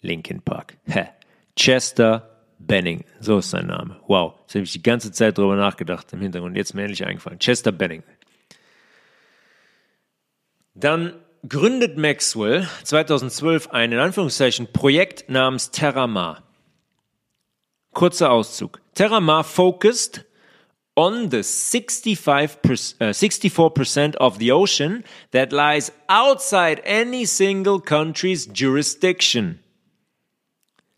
Linkin 0.01 0.41
Park. 0.41 0.78
Hä? 0.86 1.07
Chester 1.55 2.30
Bennington, 2.59 3.09
so 3.20 3.39
ist 3.39 3.49
sein 3.49 3.68
Name. 3.68 3.99
Wow, 4.07 4.36
jetzt 4.41 4.55
habe 4.55 4.63
ich 4.63 4.72
die 4.72 4.84
ganze 4.84 5.11
Zeit 5.11 5.38
darüber 5.38 5.55
nachgedacht 5.55 6.11
im 6.13 6.22
Hintergrund. 6.22 6.55
Jetzt 6.55 6.74
mir 6.74 6.84
endlich 6.84 7.05
eingefallen. 7.05 7.39
Chester 7.39 7.72
Bennington. 7.72 8.13
Dann 10.74 11.13
gründet 11.47 11.97
Maxwell 11.97 12.68
2012 12.84 13.70
ein, 13.70 13.91
in 13.91 13.99
Anführungszeichen, 13.99 14.72
Projekt 14.72 15.30
namens 15.30 15.72
Terramar. 15.72 16.43
Kurzer 17.93 18.32
Auszug. 18.32 18.82
Terramar 18.93 19.43
focused 19.43 20.26
on 20.95 21.29
the 21.29 21.43
65 21.43 22.57
uh, 22.63 23.13
64% 23.13 24.15
of 24.15 24.39
the 24.39 24.51
ocean 24.51 25.03
that 25.31 25.51
lies 25.51 25.91
outside 26.07 26.81
any 26.85 27.25
single 27.25 27.79
country's 27.79 28.47
jurisdiction. 28.53 29.59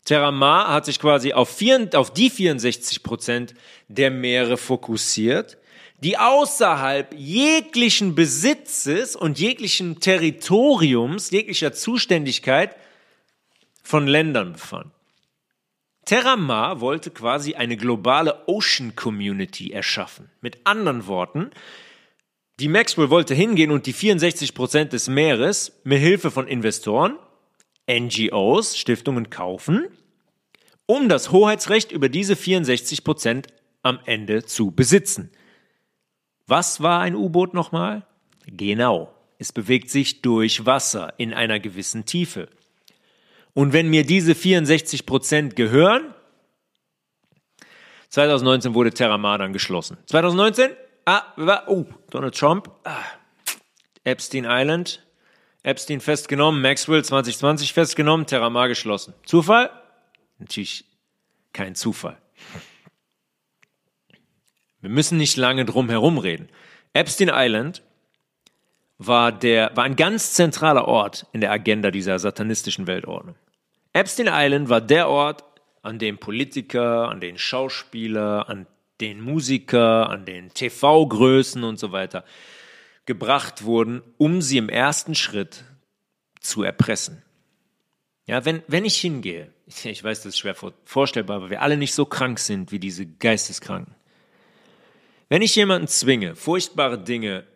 Terramar 0.04 0.68
hat 0.68 0.86
sich 0.86 0.98
quasi 0.98 1.34
auf, 1.34 1.50
vier, 1.50 1.90
auf 1.94 2.12
die 2.12 2.30
64 2.30 3.02
Prozent 3.02 3.54
der 3.88 4.10
Meere 4.10 4.56
fokussiert, 4.56 5.58
die 6.00 6.16
außerhalb 6.16 7.12
jeglichen 7.14 8.14
Besitzes 8.14 9.16
und 9.16 9.38
jeglichen 9.38 10.00
Territoriums, 10.00 11.30
jeglicher 11.30 11.72
Zuständigkeit 11.72 12.76
von 13.82 14.06
Ländern 14.06 14.52
befanden. 14.52 14.92
Terramar 16.08 16.80
wollte 16.80 17.10
quasi 17.10 17.54
eine 17.54 17.76
globale 17.76 18.48
Ocean 18.48 18.96
Community 18.96 19.72
erschaffen. 19.72 20.30
Mit 20.40 20.66
anderen 20.66 21.06
Worten, 21.06 21.50
die 22.58 22.68
Maxwell 22.68 23.10
wollte 23.10 23.34
hingehen 23.34 23.70
und 23.70 23.84
die 23.84 23.92
64 23.92 24.54
Prozent 24.54 24.94
des 24.94 25.08
Meeres 25.08 25.78
mit 25.84 26.00
Hilfe 26.00 26.30
von 26.30 26.48
Investoren, 26.48 27.18
NGOs, 27.90 28.78
Stiftungen 28.78 29.28
kaufen, 29.28 29.86
um 30.86 31.10
das 31.10 31.30
Hoheitsrecht 31.30 31.92
über 31.92 32.08
diese 32.08 32.36
64 32.36 33.04
Prozent 33.04 33.48
am 33.82 33.98
Ende 34.06 34.46
zu 34.46 34.70
besitzen. 34.70 35.30
Was 36.46 36.80
war 36.80 37.00
ein 37.00 37.16
U-Boot 37.16 37.52
nochmal? 37.52 38.06
Genau, 38.46 39.14
es 39.36 39.52
bewegt 39.52 39.90
sich 39.90 40.22
durch 40.22 40.64
Wasser 40.64 41.12
in 41.18 41.34
einer 41.34 41.60
gewissen 41.60 42.06
Tiefe. 42.06 42.48
Und 43.58 43.72
wenn 43.72 43.88
mir 43.88 44.06
diese 44.06 44.36
64 44.36 45.04
Prozent 45.04 45.56
gehören, 45.56 46.14
2019 48.08 48.72
wurde 48.72 48.92
Terramar 48.92 49.36
dann 49.38 49.52
geschlossen. 49.52 49.98
2019, 50.06 50.70
ah, 51.06 51.24
oh, 51.66 51.84
Donald 52.08 52.38
Trump, 52.38 52.70
ah, 52.84 53.02
Epstein 54.04 54.46
Island, 54.48 55.04
Epstein 55.64 56.00
festgenommen, 56.00 56.62
Maxwell 56.62 57.04
2020 57.04 57.72
festgenommen, 57.72 58.26
Terramar 58.26 58.68
geschlossen. 58.68 59.12
Zufall? 59.26 59.70
Natürlich 60.38 60.84
kein 61.52 61.74
Zufall. 61.74 62.16
Wir 64.80 64.90
müssen 64.90 65.18
nicht 65.18 65.36
lange 65.36 65.64
drum 65.64 65.88
herum 65.88 66.18
reden. 66.18 66.48
Epstein 66.92 67.32
Island 67.32 67.82
war, 68.98 69.32
der, 69.32 69.76
war 69.76 69.82
ein 69.82 69.96
ganz 69.96 70.34
zentraler 70.34 70.86
Ort 70.86 71.26
in 71.32 71.40
der 71.40 71.50
Agenda 71.50 71.90
dieser 71.90 72.20
satanistischen 72.20 72.86
Weltordnung. 72.86 73.34
Epstein 73.92 74.28
Island 74.30 74.68
war 74.68 74.80
der 74.80 75.08
Ort, 75.08 75.44
an 75.82 75.98
dem 75.98 76.18
Politiker, 76.18 77.08
an 77.08 77.20
den 77.20 77.38
Schauspieler, 77.38 78.48
an 78.48 78.66
den 79.00 79.20
Musiker, 79.20 80.10
an 80.10 80.24
den 80.24 80.52
TV-Größen 80.52 81.64
und 81.64 81.78
so 81.78 81.92
weiter 81.92 82.24
gebracht 83.06 83.64
wurden, 83.64 84.02
um 84.18 84.42
sie 84.42 84.58
im 84.58 84.68
ersten 84.68 85.14
Schritt 85.14 85.64
zu 86.40 86.62
erpressen. 86.62 87.22
Ja, 88.26 88.44
wenn, 88.44 88.62
wenn 88.68 88.84
ich 88.84 88.98
hingehe, 88.98 89.50
ich 89.84 90.04
weiß, 90.04 90.18
das 90.18 90.34
ist 90.34 90.38
schwer 90.38 90.54
vorstellbar, 90.84 91.42
weil 91.42 91.50
wir 91.50 91.62
alle 91.62 91.76
nicht 91.76 91.94
so 91.94 92.04
krank 92.04 92.38
sind 92.38 92.70
wie 92.70 92.78
diese 92.78 93.06
Geisteskranken. 93.06 93.94
Wenn 95.30 95.42
ich 95.42 95.56
jemanden 95.56 95.88
zwinge, 95.88 96.36
furchtbare 96.36 96.98
Dinge 96.98 97.46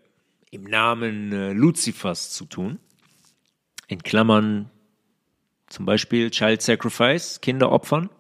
im 0.51 0.64
Namen 0.64 1.33
äh, 1.33 1.53
Luzifers 1.53 2.30
zu 2.30 2.45
tun, 2.45 2.78
in 3.89 4.03
Klammern 4.03 4.70
zum 5.73 5.87
Beispiel 5.87 6.31
Child 6.31 6.62
Sacrifice, 6.62 7.41
Kinder 7.41 7.73
opfern. 7.73 8.11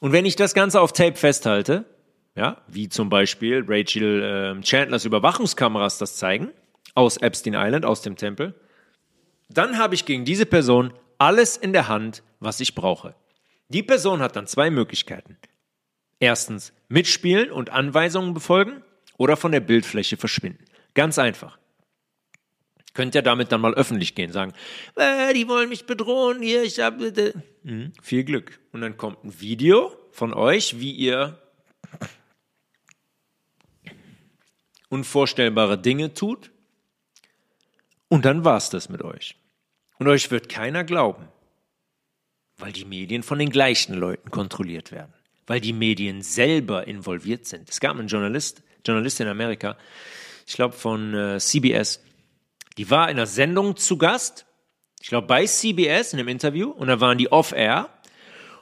Und 0.00 0.12
wenn 0.12 0.26
ich 0.26 0.36
das 0.36 0.54
Ganze 0.54 0.80
auf 0.80 0.92
Tape 0.92 1.16
festhalte, 1.16 1.84
ja, 2.34 2.62
wie 2.68 2.88
zum 2.88 3.08
Beispiel 3.08 3.64
Rachel 3.66 4.56
äh, 4.58 4.62
Chandlers 4.62 5.04
Überwachungskameras 5.04 5.98
das 5.98 6.16
zeigen, 6.16 6.50
aus 6.94 7.16
Epstein 7.16 7.54
Island, 7.54 7.84
aus 7.84 8.02
dem 8.02 8.16
Tempel, 8.16 8.54
dann 9.48 9.78
habe 9.78 9.94
ich 9.94 10.04
gegen 10.04 10.24
diese 10.24 10.46
Person 10.46 10.92
alles 11.18 11.56
in 11.56 11.72
der 11.72 11.88
Hand, 11.88 12.22
was 12.40 12.60
ich 12.60 12.74
brauche. 12.74 13.14
Die 13.68 13.82
Person 13.82 14.20
hat 14.20 14.36
dann 14.36 14.46
zwei 14.46 14.70
Möglichkeiten. 14.70 15.36
Erstens 16.20 16.72
mitspielen 16.88 17.50
und 17.50 17.70
Anweisungen 17.70 18.34
befolgen 18.34 18.82
oder 19.16 19.36
von 19.36 19.52
der 19.52 19.60
Bildfläche 19.60 20.16
verschwinden. 20.16 20.64
Ganz 20.94 21.18
einfach. 21.18 21.58
Könnt 22.98 23.14
ihr 23.14 23.22
damit 23.22 23.52
dann 23.52 23.60
mal 23.60 23.74
öffentlich 23.74 24.16
gehen, 24.16 24.32
sagen, 24.32 24.52
äh, 24.96 25.32
die 25.32 25.46
wollen 25.46 25.68
mich 25.68 25.86
bedrohen, 25.86 26.42
hier, 26.42 26.64
ich 26.64 26.80
habe... 26.80 27.06
Äh, 27.06 27.32
mhm, 27.62 27.92
viel 28.02 28.24
Glück. 28.24 28.58
Und 28.72 28.80
dann 28.80 28.96
kommt 28.96 29.22
ein 29.22 29.40
Video 29.40 29.96
von 30.10 30.34
euch, 30.34 30.80
wie 30.80 30.90
ihr 30.90 31.40
unvorstellbare 34.88 35.78
Dinge 35.78 36.12
tut. 36.12 36.50
Und 38.08 38.24
dann 38.24 38.44
war's 38.44 38.68
das 38.68 38.88
mit 38.88 39.02
euch. 39.02 39.36
Und 40.00 40.08
euch 40.08 40.32
wird 40.32 40.48
keiner 40.48 40.82
glauben, 40.82 41.28
weil 42.56 42.72
die 42.72 42.84
Medien 42.84 43.22
von 43.22 43.38
den 43.38 43.50
gleichen 43.50 43.94
Leuten 43.94 44.32
kontrolliert 44.32 44.90
werden, 44.90 45.14
weil 45.46 45.60
die 45.60 45.72
Medien 45.72 46.22
selber 46.22 46.88
involviert 46.88 47.46
sind. 47.46 47.70
Es 47.70 47.78
gab 47.78 47.96
einen 47.96 48.08
Journalist, 48.08 48.64
Journalist 48.84 49.20
in 49.20 49.28
Amerika, 49.28 49.78
ich 50.48 50.54
glaube 50.54 50.74
von 50.74 51.14
äh, 51.14 51.38
CBS, 51.38 52.02
die 52.78 52.88
war 52.90 53.10
in 53.10 53.16
einer 53.16 53.26
Sendung 53.26 53.76
zu 53.76 53.98
Gast, 53.98 54.46
ich 55.00 55.08
glaube 55.08 55.26
bei 55.26 55.44
CBS 55.44 56.12
in 56.12 56.20
einem 56.20 56.28
Interview, 56.28 56.70
und 56.70 56.88
da 56.88 57.00
waren 57.00 57.18
die 57.18 57.30
off-air. 57.30 57.90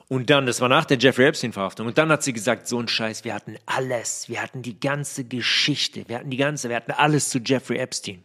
Und 0.09 0.31
dann, 0.31 0.47
das 0.47 0.61
war 0.61 0.69
nach 0.69 0.85
der 0.85 0.99
Jeffrey 0.99 1.27
Epstein-Verhaftung, 1.27 1.87
und 1.87 1.99
dann 1.99 2.11
hat 2.11 2.23
sie 2.23 2.33
gesagt, 2.33 2.67
so 2.67 2.79
ein 2.79 2.89
Scheiß, 2.89 3.25
wir 3.25 3.35
hatten 3.35 3.57
alles, 3.67 4.29
wir 4.29 4.41
hatten 4.41 4.63
die 4.63 4.79
ganze 4.79 5.25
Geschichte, 5.25 6.09
wir 6.09 6.19
hatten 6.19 6.31
die 6.31 6.37
ganze, 6.37 6.69
wir 6.69 6.77
hatten 6.77 6.93
alles 6.93 7.29
zu 7.29 7.39
Jeffrey 7.39 7.79
Epstein. 7.79 8.25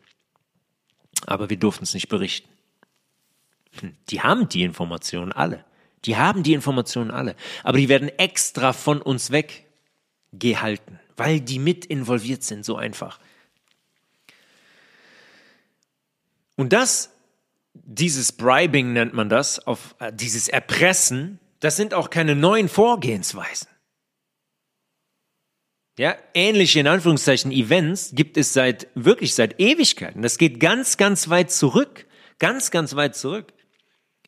Aber 1.25 1.49
wir 1.49 1.57
durften 1.57 1.83
es 1.83 1.93
nicht 1.93 2.07
berichten. 2.07 2.49
Hm, 3.79 3.95
die 4.09 4.21
haben 4.21 4.47
die 4.47 4.63
Informationen 4.63 5.31
alle. 5.31 5.65
Die 6.05 6.17
haben 6.17 6.43
die 6.43 6.53
Informationen 6.53 7.11
alle. 7.11 7.35
Aber 7.63 7.77
die 7.77 7.89
werden 7.89 8.09
extra 8.09 8.73
von 8.73 9.01
uns 9.01 9.31
weggehalten, 9.31 10.99
weil 11.17 11.41
die 11.41 11.59
mit 11.59 11.85
involviert 11.85 12.43
sind, 12.43 12.63
so 12.63 12.75
einfach. 12.75 13.19
Und 16.62 16.74
das, 16.74 17.09
dieses 17.74 18.34
Bribing 18.34 18.93
nennt 18.93 19.16
man 19.16 19.30
das, 19.30 19.66
auf 19.66 19.95
äh, 19.97 20.14
dieses 20.14 20.47
Erpressen, 20.47 21.39
das 21.59 21.76
sind 21.76 21.95
auch 21.95 22.12
keine 22.12 22.36
neuen 22.36 22.70
Vorgehensweisen. 22.70 23.68
Ja, 25.97 26.16
ähnliche 26.36 26.80
in 26.80 26.86
Anführungszeichen 26.86 27.51
Events 27.51 28.12
gibt 28.14 28.38
es 28.38 28.53
seit 28.53 28.89
wirklich 28.93 29.34
seit 29.34 29.59
Ewigkeiten. 29.59 30.22
Das 30.22 30.38
geht 30.38 30.59
ganz, 30.59 30.97
ganz 30.97 31.30
weit 31.30 31.51
zurück, 31.51 32.05
ganz, 32.38 32.70
ganz 32.70 32.95
weit 32.95 33.16
zurück. 33.16 33.53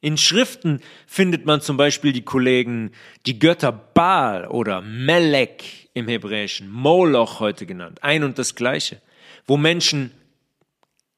In 0.02 0.18
Schriften 0.18 0.82
findet 1.06 1.46
man 1.46 1.62
zum 1.62 1.78
Beispiel 1.78 2.14
die 2.14 2.26
Kollegen, 2.26 2.94
die 3.28 3.38
Götter 3.38 3.72
Baal 3.72 4.48
oder 4.48 4.82
Melek 4.82 5.92
im 5.94 6.08
Hebräischen, 6.08 6.68
Moloch 6.68 7.40
heute 7.40 7.68
genannt, 7.68 8.00
ein 8.02 8.24
und 8.24 8.40
das 8.40 8.56
gleiche, 8.56 9.04
wo 9.46 9.56
Menschen 9.56 10.10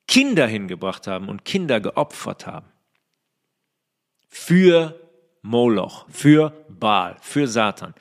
Kinder 0.08 0.48
hingebracht 0.48 1.08
haben 1.08 1.30
und 1.30 1.46
Kinder 1.46 1.80
geopfert 1.80 2.46
haben. 2.46 2.68
Für 4.28 5.00
Moloch, 5.42 6.06
für 6.10 6.66
Baal, 6.70 7.18
für 7.22 7.48
Satan. 7.48 7.94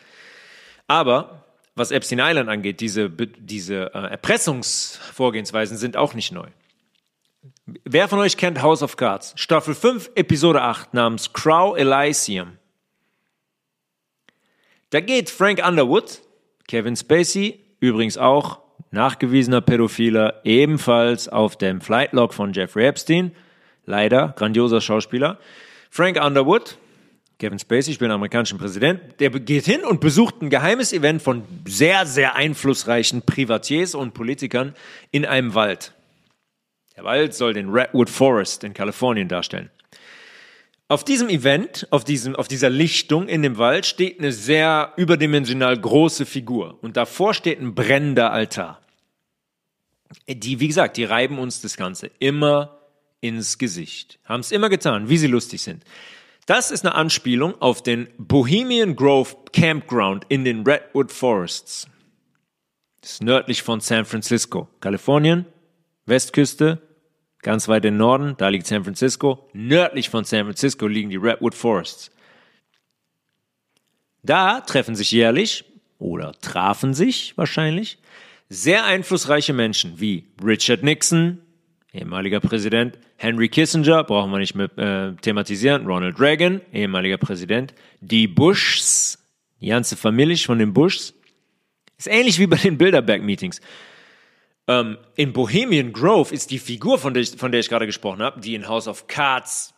Aber 0.87 1.45
was 1.75 1.91
Epstein 1.91 2.21
Island 2.21 2.49
angeht, 2.49 2.81
diese, 2.81 3.11
diese 3.11 3.95
äh, 3.95 4.11
Erpressungsvorgehensweisen 4.11 5.77
sind 5.77 5.97
auch 5.97 6.15
nicht 6.15 6.33
neu. 6.33 6.49
Wer 7.67 8.09
von 8.09 8.19
euch 8.19 8.37
kennt 8.37 8.63
House 8.63 8.83
of 8.83 8.97
Cards? 8.97 9.33
Staffel 9.37 9.75
5, 9.75 10.13
Episode 10.15 10.63
8 10.63 10.95
namens 10.95 11.33
Crow 11.33 11.77
Elysium. 11.77 12.59
Da 14.91 15.01
geht 15.01 15.31
Frank 15.31 15.67
Underwood, 15.67 16.23
Kevin 16.69 16.97
Spacey, 16.97 17.61
übrigens 17.81 18.17
auch 18.17 18.61
nachgewiesener 18.95 19.61
Pädophiler, 19.61 20.41
ebenfalls 20.45 21.29
auf 21.29 21.57
dem 21.57 21.83
Flightlog 21.83 22.33
von 22.33 22.55
Jeffrey 22.55 22.87
Epstein. 22.87 23.33
Leider, 23.85 24.33
grandioser 24.37 24.81
Schauspieler. 24.81 25.39
Frank 25.91 26.19
Underwood, 26.25 26.79
Kevin 27.39 27.59
Spacey, 27.59 27.91
ich 27.91 27.99
bin 27.99 28.11
amerikanischen 28.11 28.59
Präsident, 28.59 29.01
der 29.21 29.29
geht 29.31 29.67
hin 29.67 29.85
und 29.85 30.01
besucht 30.01 30.41
ein 30.41 30.49
geheimes 30.49 30.93
Event 30.93 31.21
von 31.21 31.43
sehr, 31.67 32.07
sehr 32.07 32.37
einflussreichen 32.37 33.23
Privatiers 33.23 33.95
und 33.95 34.15
Politikern 34.15 34.75
in 35.11 35.27
einem 35.27 35.55
Wald. 35.55 35.93
Der 36.97 37.05
Wald 37.05 37.35
soll 37.35 37.53
den 37.53 37.71
Redwood 37.71 38.09
Forest 38.09 38.65
in 38.65 38.73
Kalifornien 38.73 39.29
darstellen. 39.29 39.71
Auf 40.87 41.03
diesem 41.03 41.29
Event, 41.29 41.89
auf, 41.91 42.05
diesem, 42.05 42.37
auf 42.37 42.47
dieser 42.47 42.71
Lichtung 42.71 43.27
in 43.27 43.43
dem 43.43 43.59
Wald 43.59 43.87
steht 43.87 44.21
eine 44.21 44.33
sehr 44.33 44.93
überdimensional 44.97 45.77
große 45.79 46.27
Figur 46.27 46.79
und 46.83 46.97
davor 46.97 47.35
steht 47.35 47.61
ein 47.61 47.75
brennender 47.75 48.33
Altar. 48.33 48.81
Die, 50.29 50.61
wie 50.61 50.69
gesagt, 50.69 50.97
die 50.97 51.05
reiben 51.05 51.39
uns 51.39 51.61
das 51.61 51.77
Ganze 51.77 52.11
immer 52.19 52.79
ins 53.21 53.59
Gesicht. 53.59 54.19
Haben 54.25 54.41
es 54.41 54.53
immer 54.53 54.69
getan, 54.69 55.09
wie 55.09 55.19
sie 55.19 55.27
lustig 55.27 55.63
sind. 55.63 55.85
Das 56.47 56.71
ist 56.71 56.85
eine 56.85 56.95
Anspielung 56.95 57.61
auf 57.61 57.83
den 57.83 58.09
Bohemian 58.19 58.97
Grove 58.97 59.35
Campground 59.53 60.27
in 60.29 60.45
den 60.45 60.63
Redwood 60.63 61.11
Forests. 61.11 61.89
Das 63.01 63.13
ist 63.13 63.23
nördlich 63.23 63.63
von 63.63 63.81
San 63.81 64.05
Francisco, 64.05 64.69
Kalifornien, 64.81 65.47
Westküste, 66.07 66.83
ganz 67.41 67.69
weit 67.69 67.85
im 67.87 67.97
Norden, 67.97 68.35
da 68.37 68.49
liegt 68.49 68.67
San 68.67 68.85
Francisco. 68.85 69.49
Nördlich 69.53 70.11
von 70.11 70.25
San 70.25 70.45
Francisco 70.45 70.87
liegen 70.87 71.11
die 71.11 71.17
Redwood 71.17 71.55
Forests. 71.55 72.11
Da 74.23 74.61
treffen 74.61 74.95
sich 74.95 75.13
jährlich 75.13 75.65
oder 75.99 76.33
trafen 76.41 76.95
sich 76.95 77.37
wahrscheinlich 77.37 77.99
sehr 78.49 78.85
einflussreiche 78.85 79.53
Menschen 79.53 80.01
wie 80.01 80.27
Richard 80.45 80.83
Nixon, 80.83 81.41
ehemaliger 81.93 82.41
Präsident, 82.41 82.99
Henry 83.17 83.49
Kissinger, 83.49 84.05
brauchen 84.05 84.31
wir 84.31 84.39
nicht 84.39 84.55
mehr 84.55 84.77
äh, 84.77 85.15
thematisieren, 85.21 85.87
Ronald 85.87 86.21
Reagan, 86.21 86.61
ehemaliger 86.73 87.19
Präsident, 87.19 87.75
die 88.01 88.27
Bushs, 88.27 89.19
die 89.61 89.69
ganze 89.69 89.97
Familie 89.97 90.37
von 90.37 90.59
den 90.59 90.73
Bushs. 90.73 91.15
Ist 91.97 92.09
ähnlich 92.09 92.39
wie 92.39 92.47
bei 92.47 92.57
den 92.57 92.77
Bilderberg-Meetings. 92.77 93.61
Ähm, 94.67 94.99
in 95.15 95.33
Bohemian 95.33 95.93
Grove 95.93 96.35
ist 96.35 96.51
die 96.51 96.59
Figur, 96.59 96.99
von 96.99 97.15
der 97.15 97.23
ich, 97.23 97.31
von 97.31 97.53
der 97.53 97.61
ich 97.61 97.69
gerade 97.69 97.87
gesprochen 97.87 98.23
habe, 98.23 98.41
die 98.41 98.55
in 98.55 98.67
House 98.67 98.89
of 98.89 99.07
Cards 99.07 99.75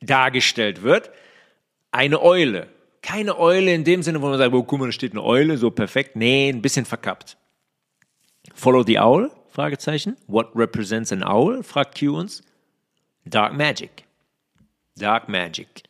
dargestellt 0.00 0.82
wird, 0.82 1.10
eine 1.90 2.20
Eule. 2.22 2.68
Keine 3.02 3.38
Eule 3.38 3.74
in 3.74 3.84
dem 3.84 4.02
Sinne, 4.02 4.20
wo 4.20 4.28
man 4.28 4.38
sagt, 4.38 4.52
oh, 4.52 4.62
guck 4.62 4.78
mal, 4.78 4.86
da 4.86 4.92
steht 4.92 5.12
eine 5.12 5.22
Eule, 5.22 5.56
so 5.56 5.70
perfekt. 5.70 6.16
Nee, 6.16 6.50
ein 6.50 6.62
bisschen 6.62 6.84
verkappt. 6.84 7.36
Follow 8.54 8.82
the 8.82 8.98
Owl? 8.98 9.30
Fragezeichen. 9.48 10.16
What 10.26 10.50
represents 10.54 11.12
an 11.12 11.24
owl? 11.24 11.62
fragt 11.62 11.98
Q 11.98 12.16
uns. 12.16 12.42
Dark 13.24 13.54
Magic. 13.54 14.04
Dark 14.96 15.28
Magic. 15.28 15.82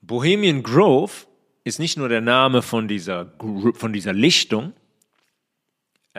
Bohemian 0.00 0.62
Grove 0.62 1.26
ist 1.64 1.78
nicht 1.78 1.98
nur 1.98 2.08
der 2.08 2.22
Name 2.22 2.62
von 2.62 2.88
dieser, 2.88 3.32
von 3.74 3.92
dieser 3.92 4.14
Lichtung, 4.14 4.72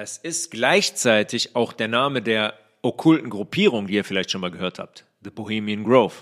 es 0.02 0.18
ist 0.18 0.52
gleichzeitig 0.52 1.58
auch 1.58 1.74
der 1.74 1.90
Name 1.90 2.22
der 2.22 2.54
okkulten 2.82 3.30
Gruppierung, 3.30 3.88
die 3.88 3.96
ihr 3.96 4.06
vielleicht 4.06 4.32
schon 4.32 4.40
mal 4.40 4.52
gehört 4.52 4.80
habt. 4.80 5.06
The 5.24 5.30
Bohemian 5.30 5.84
Grove. 5.84 6.14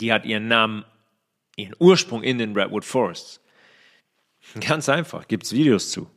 Die 0.00 0.12
hat 0.12 0.26
ihren 0.26 0.48
Namen, 0.48 0.84
ihren 1.58 1.74
Ursprung 1.78 2.22
in 2.22 2.38
den 2.38 2.56
Redwood 2.56 2.84
Forests. 2.84 3.40
Ganz 4.60 4.88
einfach, 4.88 5.28
gibt's 5.28 5.52
Videos 5.52 5.90
zu. 5.90 6.08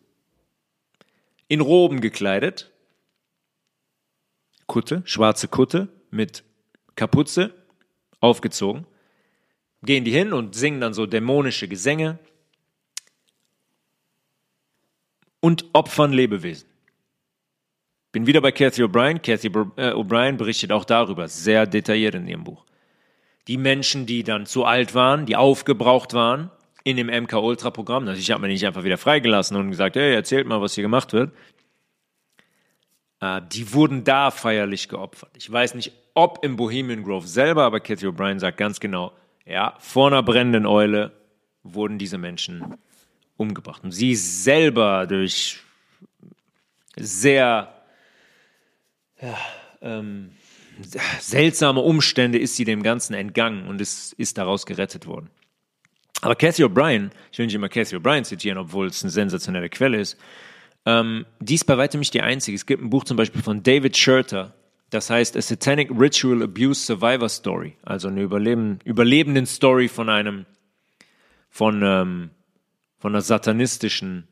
In 1.47 1.59
Roben 1.59 1.99
gekleidet, 1.99 2.71
Kutte, 4.67 5.01
schwarze 5.05 5.49
Kutte 5.49 5.89
mit 6.11 6.43
Kapuze, 6.95 7.53
aufgezogen, 8.21 8.85
gehen 9.83 10.05
die 10.05 10.11
hin 10.11 10.31
und 10.31 10.55
singen 10.55 10.79
dann 10.79 10.93
so 10.93 11.05
dämonische 11.05 11.67
Gesänge 11.67 12.19
und 15.39 15.65
opfern 15.73 16.13
Lebewesen. 16.13 16.69
Bin 18.11 18.27
wieder 18.27 18.41
bei 18.41 18.51
Cathy 18.51 18.83
O'Brien. 18.83 19.19
Cathy 19.19 19.47
äh, 19.47 19.93
O'Brien 19.93 20.37
berichtet 20.37 20.71
auch 20.71 20.85
darüber, 20.85 21.27
sehr 21.27 21.65
detailliert 21.65 22.15
in 22.15 22.27
ihrem 22.27 22.43
Buch. 22.43 22.65
Die 23.47 23.57
Menschen, 23.57 24.05
die 24.05 24.23
dann 24.23 24.45
zu 24.45 24.65
alt 24.65 24.93
waren, 24.93 25.25
die 25.25 25.35
aufgebraucht 25.35 26.13
waren 26.13 26.51
in 26.83 26.97
dem 26.97 27.07
MK 27.07 27.33
Ultra 27.33 27.69
Programm, 27.69 28.07
also 28.07 28.19
ich 28.19 28.31
habe 28.31 28.41
mir 28.41 28.47
nicht 28.47 28.65
einfach 28.65 28.83
wieder 28.83 28.97
freigelassen 28.97 29.57
und 29.57 29.69
gesagt, 29.69 29.95
hey, 29.95 30.13
erzählt 30.13 30.47
mal, 30.47 30.61
was 30.61 30.73
hier 30.73 30.83
gemacht 30.83 31.13
wird. 31.13 31.31
Äh, 33.19 33.41
die 33.51 33.73
wurden 33.73 34.03
da 34.03 34.31
feierlich 34.31 34.89
geopfert. 34.89 35.31
Ich 35.37 35.51
weiß 35.51 35.75
nicht, 35.75 35.91
ob 36.13 36.43
im 36.43 36.55
Bohemian 36.55 37.03
Grove 37.03 37.27
selber, 37.27 37.63
aber 37.63 37.79
Cathy 37.79 38.07
O'Brien 38.07 38.39
sagt 38.39 38.57
ganz 38.57 38.79
genau, 38.79 39.13
ja, 39.45 39.75
vor 39.79 40.07
einer 40.07 40.23
brennenden 40.23 40.65
Eule 40.65 41.11
wurden 41.63 41.97
diese 41.97 42.17
Menschen 42.17 42.77
umgebracht. 43.37 43.83
Und 43.83 43.91
sie 43.91 44.15
selber 44.15 45.05
durch 45.07 45.59
sehr 46.95 47.73
ja, 49.21 49.37
ähm, 49.81 50.31
seltsame 51.19 51.81
Umstände 51.81 52.37
ist 52.37 52.55
sie 52.55 52.65
dem 52.65 52.83
Ganzen 52.83 53.13
entgangen 53.13 53.67
und 53.67 53.81
ist, 53.81 54.13
ist 54.13 54.37
daraus 54.37 54.65
gerettet 54.65 55.05
worden. 55.05 55.29
Aber 56.21 56.35
Cathy 56.35 56.63
O'Brien, 56.63 57.09
ich 57.31 57.39
will 57.39 57.47
nicht 57.47 57.55
immer 57.55 57.69
Cathy 57.69 57.95
O'Brien 57.95 58.23
zitieren, 58.23 58.57
obwohl 58.57 58.87
es 58.87 59.03
eine 59.03 59.11
sensationelle 59.11 59.69
Quelle 59.69 59.99
ist, 59.99 60.17
ähm, 60.85 61.25
die 61.39 61.55
ist 61.55 61.65
bei 61.65 61.77
weitem 61.77 61.99
nicht 61.99 62.13
die 62.13 62.21
einzige. 62.21 62.55
Es 62.55 62.65
gibt 62.65 62.81
ein 62.83 62.89
Buch 62.89 63.03
zum 63.03 63.17
Beispiel 63.17 63.41
von 63.41 63.63
David 63.63 63.97
Scherter, 63.97 64.53
das 64.89 65.09
heißt 65.09 65.37
A 65.37 65.41
Satanic 65.41 65.89
Ritual 65.91 66.43
Abuse 66.43 66.85
Survivor 66.85 67.29
Story, 67.29 67.77
also 67.83 68.07
eine 68.07 68.21
Überleben, 68.21 68.79
überlebenden 68.83 69.45
Story 69.45 69.87
von 69.87 70.09
einem, 70.09 70.45
von, 71.49 71.81
ähm, 71.83 72.29
von 72.99 73.13
einer 73.13 73.21
satanistischen, 73.21 74.27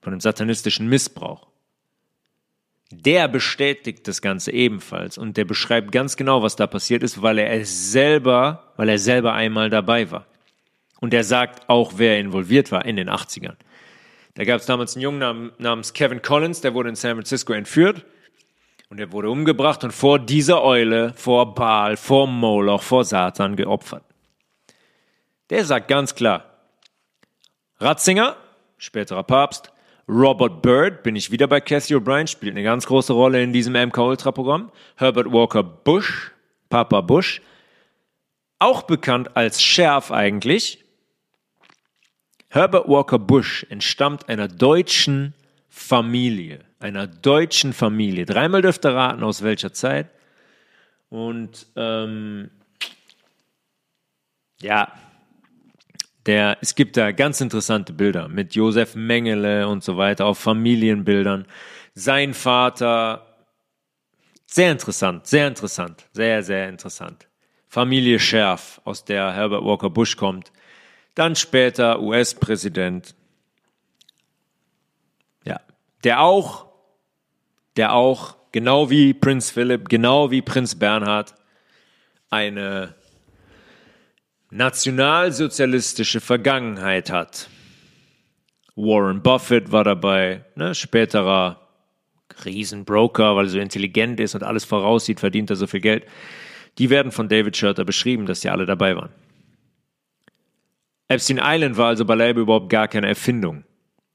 von 0.00 0.12
einem 0.12 0.20
satanistischen 0.20 0.88
Missbrauch 0.88 1.51
der 2.92 3.28
bestätigt 3.28 4.06
das 4.06 4.22
Ganze 4.22 4.52
ebenfalls 4.52 5.18
und 5.18 5.36
der 5.36 5.44
beschreibt 5.44 5.92
ganz 5.92 6.16
genau, 6.16 6.42
was 6.42 6.56
da 6.56 6.66
passiert 6.66 7.02
ist, 7.02 7.22
weil 7.22 7.38
er 7.38 7.50
es 7.52 7.92
selber, 7.92 8.72
weil 8.76 8.88
er 8.88 8.98
selber 8.98 9.32
einmal 9.32 9.70
dabei 9.70 10.10
war. 10.10 10.26
Und 11.00 11.14
er 11.14 11.24
sagt 11.24 11.68
auch, 11.68 11.94
wer 11.96 12.20
involviert 12.20 12.70
war 12.70 12.84
in 12.84 12.96
den 12.96 13.10
80ern. 13.10 13.56
Da 14.34 14.44
gab 14.44 14.60
es 14.60 14.66
damals 14.66 14.94
einen 14.94 15.02
Jungen 15.02 15.52
namens 15.58 15.92
Kevin 15.92 16.22
Collins, 16.22 16.60
der 16.60 16.74
wurde 16.74 16.90
in 16.90 16.94
San 16.94 17.16
Francisco 17.16 17.52
entführt 17.52 18.04
und 18.88 19.00
er 19.00 19.10
wurde 19.12 19.30
umgebracht 19.30 19.84
und 19.84 19.92
vor 19.92 20.18
dieser 20.18 20.62
Eule, 20.62 21.12
vor 21.14 21.54
Baal, 21.54 21.96
vor 21.96 22.26
Moloch, 22.26 22.82
vor 22.82 23.04
Satan 23.04 23.56
geopfert. 23.56 24.04
Der 25.50 25.64
sagt 25.64 25.88
ganz 25.88 26.14
klar, 26.14 26.44
Ratzinger, 27.78 28.36
späterer 28.78 29.22
Papst, 29.22 29.72
Robert 30.08 30.62
Bird, 30.62 31.02
bin 31.02 31.16
ich 31.16 31.30
wieder 31.30 31.46
bei 31.46 31.60
Cathy 31.60 31.94
O'Brien, 31.94 32.26
spielt 32.26 32.52
eine 32.52 32.62
ganz 32.62 32.86
große 32.86 33.12
Rolle 33.12 33.42
in 33.42 33.52
diesem 33.52 33.74
MK 33.74 33.98
Ultra 33.98 34.32
Programm. 34.32 34.70
Herbert 34.96 35.32
Walker 35.32 35.62
Bush, 35.62 36.32
Papa 36.68 37.00
Bush, 37.00 37.40
auch 38.58 38.82
bekannt 38.82 39.36
als 39.36 39.62
Sheriff 39.62 40.10
eigentlich. 40.10 40.84
Herbert 42.48 42.88
Walker 42.88 43.18
Bush 43.18 43.64
entstammt 43.70 44.28
einer 44.28 44.48
deutschen 44.48 45.34
Familie, 45.68 46.60
einer 46.80 47.06
deutschen 47.06 47.72
Familie. 47.72 48.26
Dreimal 48.26 48.62
dürft 48.62 48.84
ihr 48.84 48.94
raten, 48.94 49.22
aus 49.22 49.42
welcher 49.42 49.72
Zeit. 49.72 50.10
Und 51.08 51.66
ähm, 51.76 52.50
ja, 54.60 54.92
der, 56.26 56.58
es 56.60 56.74
gibt 56.74 56.96
da 56.96 57.12
ganz 57.12 57.40
interessante 57.40 57.92
Bilder 57.92 58.28
mit 58.28 58.54
Josef 58.54 58.94
Mengele 58.94 59.68
und 59.68 59.82
so 59.82 59.96
weiter 59.96 60.26
auf 60.26 60.38
Familienbildern. 60.38 61.46
Sein 61.94 62.34
Vater, 62.34 63.26
sehr 64.46 64.72
interessant, 64.72 65.26
sehr 65.26 65.48
interessant, 65.48 66.06
sehr, 66.12 66.42
sehr 66.42 66.68
interessant. 66.68 67.28
Familie 67.68 68.18
Scherf, 68.18 68.80
aus 68.84 69.04
der 69.04 69.32
Herbert 69.32 69.64
Walker 69.64 69.90
Bush 69.90 70.16
kommt. 70.16 70.52
Dann 71.14 71.36
später 71.36 72.00
US-Präsident. 72.00 73.14
Ja, 75.44 75.60
der 76.04 76.20
auch, 76.20 76.66
der 77.76 77.94
auch, 77.94 78.36
genau 78.52 78.90
wie 78.90 79.14
Prinz 79.14 79.50
Philipp, 79.50 79.88
genau 79.88 80.30
wie 80.30 80.42
Prinz 80.42 80.74
Bernhard, 80.74 81.34
eine 82.30 82.94
nationalsozialistische 84.52 86.20
Vergangenheit 86.20 87.10
hat. 87.10 87.48
Warren 88.76 89.22
Buffett 89.22 89.72
war 89.72 89.82
dabei, 89.82 90.44
ne, 90.56 90.74
späterer 90.74 91.68
Riesenbroker, 92.44 93.34
weil 93.34 93.46
er 93.46 93.50
so 93.50 93.58
intelligent 93.58 94.20
ist 94.20 94.34
und 94.34 94.42
alles 94.42 94.66
voraussieht, 94.66 95.20
verdient 95.20 95.48
er 95.48 95.56
so 95.56 95.66
viel 95.66 95.80
Geld. 95.80 96.06
Die 96.78 96.90
werden 96.90 97.12
von 97.12 97.28
David 97.28 97.56
Schurter 97.56 97.84
beschrieben, 97.84 98.26
dass 98.26 98.40
die 98.40 98.50
alle 98.50 98.66
dabei 98.66 98.94
waren. 98.94 99.10
Epstein 101.08 101.40
Island 101.42 101.78
war 101.78 101.88
also 101.88 102.04
beileibe 102.04 102.40
überhaupt 102.40 102.68
gar 102.68 102.88
keine 102.88 103.08
Erfindung. 103.08 103.64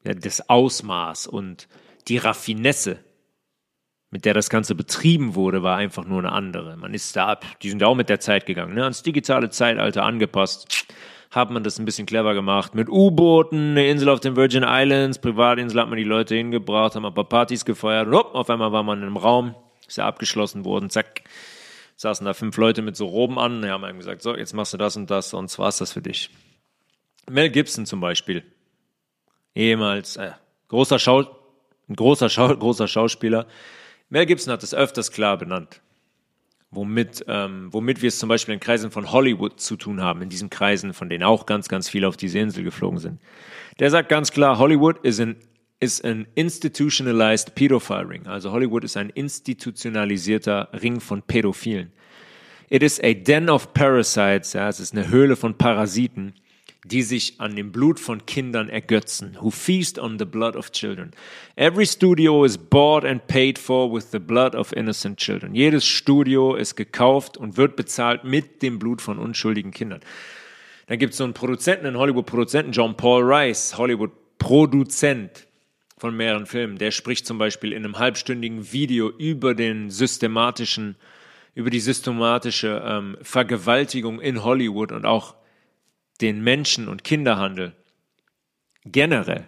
Ja, 0.03 0.13
das 0.13 0.49
Ausmaß 0.49 1.27
und 1.27 1.67
die 2.07 2.17
Raffinesse 2.17 2.99
mit 4.17 4.25
der 4.25 4.33
das 4.33 4.49
Ganze 4.49 4.73
betrieben 4.73 5.35
wurde, 5.35 5.61
war 5.61 5.77
einfach 5.77 6.03
nur 6.03 6.17
eine 6.17 6.31
andere. 6.31 6.75
Man 6.75 6.95
ist 6.95 7.15
da, 7.15 7.39
die 7.61 7.69
sind 7.69 7.83
auch 7.83 7.93
mit 7.93 8.09
der 8.09 8.19
Zeit 8.19 8.47
gegangen, 8.47 8.73
ne? 8.73 8.81
ans 8.81 9.03
digitale 9.03 9.51
Zeitalter 9.51 10.03
angepasst. 10.03 10.87
Hat 11.29 11.51
man 11.51 11.63
das 11.63 11.77
ein 11.77 11.85
bisschen 11.85 12.07
clever 12.07 12.33
gemacht. 12.33 12.73
Mit 12.73 12.89
U-Booten, 12.89 13.71
eine 13.71 13.87
Insel 13.87 14.09
auf 14.09 14.19
den 14.19 14.35
Virgin 14.35 14.65
Islands, 14.67 15.19
Privatinsel 15.19 15.79
hat 15.79 15.89
man 15.89 15.99
die 15.99 16.03
Leute 16.03 16.33
hingebracht, 16.33 16.95
haben 16.95 17.05
ein 17.05 17.13
paar 17.13 17.29
Partys 17.29 17.63
gefeiert 17.63 18.07
und 18.07 18.15
hopp, 18.15 18.33
auf 18.33 18.49
einmal 18.49 18.71
war 18.71 18.81
man 18.81 18.97
in 18.97 19.03
einem 19.03 19.17
Raum, 19.17 19.53
ist 19.87 19.99
ja 19.99 20.07
abgeschlossen 20.07 20.65
worden, 20.65 20.89
zack, 20.89 21.21
saßen 21.97 22.25
da 22.25 22.33
fünf 22.33 22.57
Leute 22.57 22.81
mit 22.81 22.95
so 22.95 23.05
Roben 23.05 23.37
an, 23.37 23.61
die 23.61 23.69
haben 23.69 23.83
einem 23.83 23.99
gesagt, 23.99 24.23
so, 24.23 24.35
jetzt 24.35 24.53
machst 24.53 24.73
du 24.73 24.77
das 24.77 24.97
und 24.97 25.11
das, 25.11 25.29
sonst 25.29 25.59
war's 25.59 25.77
das 25.77 25.93
für 25.93 26.01
dich. 26.01 26.31
Mel 27.29 27.51
Gibson 27.51 27.85
zum 27.85 27.99
Beispiel, 27.99 28.43
ehemals 29.53 30.15
äh, 30.15 30.31
großer 30.69 30.97
Schau, 30.97 31.27
großer, 31.95 32.29
Schau, 32.29 32.47
großer 32.57 32.87
Schauspieler, 32.87 33.45
Mel 34.09 34.25
Gibson 34.25 34.53
hat 34.53 34.63
es 34.63 34.73
öfters 34.73 35.11
klar 35.11 35.37
benannt, 35.37 35.81
womit, 36.71 37.25
ähm, 37.27 37.67
womit 37.71 38.01
wir 38.01 38.07
es 38.07 38.19
zum 38.19 38.29
Beispiel 38.29 38.53
in 38.53 38.59
Kreisen 38.59 38.89
von 38.89 39.11
Hollywood 39.11 39.59
zu 39.59 39.75
tun 39.75 40.01
haben, 40.01 40.21
in 40.21 40.29
diesen 40.29 40.49
Kreisen, 40.49 40.93
von 40.93 41.09
denen 41.09 41.23
auch 41.23 41.45
ganz, 41.45 41.67
ganz 41.67 41.89
viele 41.89 42.07
auf 42.07 42.15
diese 42.15 42.39
Insel 42.39 42.63
geflogen 42.63 42.99
sind. 42.99 43.19
Der 43.79 43.89
sagt 43.89 44.09
ganz 44.09 44.31
klar, 44.31 44.57
Hollywood 44.59 45.03
is 45.03 45.19
an, 45.19 45.35
is 45.79 46.01
an 46.01 46.25
institutionalized 46.35 47.53
pedophile 47.55 48.09
ring. 48.09 48.27
Also 48.27 48.51
Hollywood 48.51 48.85
ist 48.85 48.95
ein 48.95 49.09
institutionalisierter 49.09 50.69
Ring 50.81 51.01
von 51.01 51.21
Pädophilen. 51.21 51.91
It 52.69 52.83
is 52.83 53.01
a 53.01 53.13
den 53.13 53.49
of 53.49 53.73
parasites, 53.73 54.53
ja, 54.53 54.67
es 54.69 54.79
ist 54.79 54.93
eine 54.93 55.09
Höhle 55.09 55.35
von 55.35 55.57
Parasiten, 55.57 56.33
die 56.87 57.01
sich 57.01 57.39
an 57.39 57.55
dem 57.55 57.71
Blut 57.71 57.99
von 57.99 58.25
Kindern 58.25 58.69
ergötzen, 58.69 59.37
who 59.41 59.49
feast 59.49 59.99
on 59.99 60.17
the 60.19 60.25
blood 60.25 60.55
of 60.55 60.71
children. 60.71 61.11
Every 61.55 61.85
studio 61.85 62.43
is 62.45 62.57
bought 62.57 63.03
and 63.03 63.25
paid 63.27 63.59
for 63.59 63.93
with 63.93 64.11
the 64.11 64.19
blood 64.19 64.55
of 64.55 64.71
innocent 64.73 65.17
children. 65.17 65.53
Jedes 65.53 65.85
Studio 65.85 66.55
ist 66.55 66.75
gekauft 66.75 67.37
und 67.37 67.57
wird 67.57 67.75
bezahlt 67.75 68.23
mit 68.23 68.61
dem 68.61 68.79
Blut 68.79 69.01
von 69.01 69.19
unschuldigen 69.19 69.71
Kindern. 69.71 70.01
Dann 70.87 70.99
gibt 70.99 71.11
es 71.11 71.17
so 71.17 71.25
einen 71.25 71.33
Produzenten, 71.33 71.85
einen 71.85 71.97
Hollywood-Produzenten, 71.97 72.71
John 72.71 72.95
Paul 72.95 73.23
Rice, 73.23 73.77
Hollywood-Produzent 73.77 75.47
von 75.97 76.15
mehreren 76.15 76.45
Filmen. 76.45 76.77
Der 76.77 76.91
spricht 76.91 77.25
zum 77.25 77.37
Beispiel 77.37 77.73
in 77.73 77.83
einem 77.83 77.99
halbstündigen 77.99 78.71
Video 78.71 79.09
über 79.09 79.53
den 79.53 79.89
systematischen, 79.89 80.95
über 81.55 81.69
die 81.69 81.79
systematische 81.79 82.81
ähm, 82.85 83.17
Vergewaltigung 83.21 84.21
in 84.21 84.43
Hollywood 84.43 84.91
und 84.93 85.05
auch 85.05 85.35
den 86.21 86.43
Menschen- 86.43 86.87
und 86.87 87.03
Kinderhandel 87.03 87.73
generell. 88.85 89.47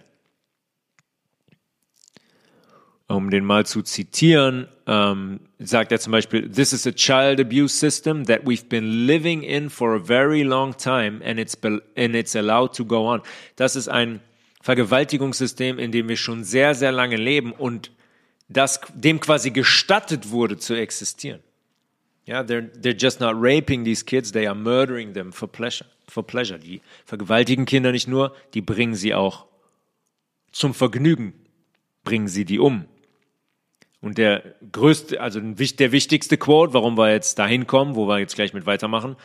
Um 3.07 3.32
den 3.32 3.43
mal 3.43 3.65
zu 3.65 3.82
zitieren, 3.82 4.67
ähm, 4.86 5.39
sagt 5.57 5.91
er 5.91 5.99
zum 5.99 6.11
Beispiel, 6.11 6.47
This 6.49 6.74
is 6.74 6.86
a 6.86 6.91
child 6.91 7.39
abuse 7.39 7.76
system 7.76 8.26
that 8.26 8.43
we've 8.45 8.67
been 8.70 9.07
living 9.07 9.41
in 9.41 9.72
for 9.72 9.95
a 9.95 9.99
very 9.99 10.43
long 10.43 10.78
time 10.78 11.20
and 11.26 11.39
it's, 11.39 11.57
and 11.63 12.15
it's 12.15 12.36
allowed 12.36 12.76
to 12.76 12.86
go 12.86 13.11
on. 13.11 13.22
Das 13.55 13.76
ist 13.76 13.88
ein 13.88 14.20
Vergewaltigungssystem, 14.61 15.80
in 15.80 15.91
dem 15.91 16.07
wir 16.07 16.17
schon 16.17 16.43
sehr, 16.43 16.76
sehr 16.76 16.91
lange 16.91 17.15
leben 17.15 17.51
und 17.51 17.91
das 18.47 18.82
dem 18.93 19.20
quasi 19.20 19.51
gestattet 19.51 20.30
wurde 20.32 20.57
zu 20.57 20.76
existieren. 20.76 21.41
Ja, 22.30 22.43
they're, 22.43 22.69
they're 22.80 22.93
just 22.95 23.19
not 23.19 23.34
raping 23.41 23.84
these 23.84 24.05
kids, 24.05 24.32
they 24.32 24.45
are 24.45 24.53
murdering 24.53 25.13
them 25.13 25.32
for 25.32 25.47
pleasure. 25.47 25.88
For 26.07 26.21
pleasure. 26.21 26.59
Die 26.59 26.80
vergewaltigen 27.03 27.65
Kinder 27.65 27.91
nicht 27.91 28.07
nur, 28.07 28.36
die 28.53 28.61
bringen 28.61 28.93
sie 28.93 29.15
auch 29.15 29.47
zum 30.51 30.75
Vergnügen, 30.75 31.34
bringen 32.03 32.27
sie 32.27 32.45
die 32.45 32.59
um. 32.59 32.86
Und 33.99 34.19
der 34.19 34.55
größte, 34.71 35.19
also 35.19 35.39
der 35.39 35.91
wichtigste 35.91 36.38
Quote, 36.38 36.75
warum 36.75 36.99
wir 36.99 37.11
jetzt 37.11 37.39
dahin 37.39 37.65
kommen, 37.65 37.95
wo 37.95 38.07
wir 38.07 38.19
jetzt 38.19 38.36
gleich 38.36 38.53
mit 38.53 38.67
weitermachen, 38.67 39.15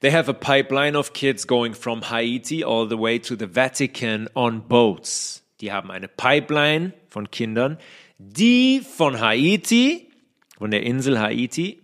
They 0.00 0.10
have 0.10 0.28
a 0.28 0.34
pipeline 0.34 0.98
of 0.98 1.12
kids 1.12 1.46
going 1.46 1.72
from 1.72 2.10
Haiti 2.10 2.64
all 2.64 2.88
the 2.88 2.98
way 2.98 3.20
to 3.20 3.36
the 3.36 3.46
Vatican 3.46 4.28
on 4.34 4.66
boats. 4.66 5.44
Die 5.60 5.70
haben 5.70 5.92
eine 5.92 6.08
Pipeline 6.08 6.94
von 7.08 7.30
Kindern, 7.30 7.78
die 8.18 8.80
von 8.80 9.20
Haiti, 9.20 10.10
von 10.58 10.72
der 10.72 10.82
Insel 10.82 11.20
Haiti, 11.20 11.83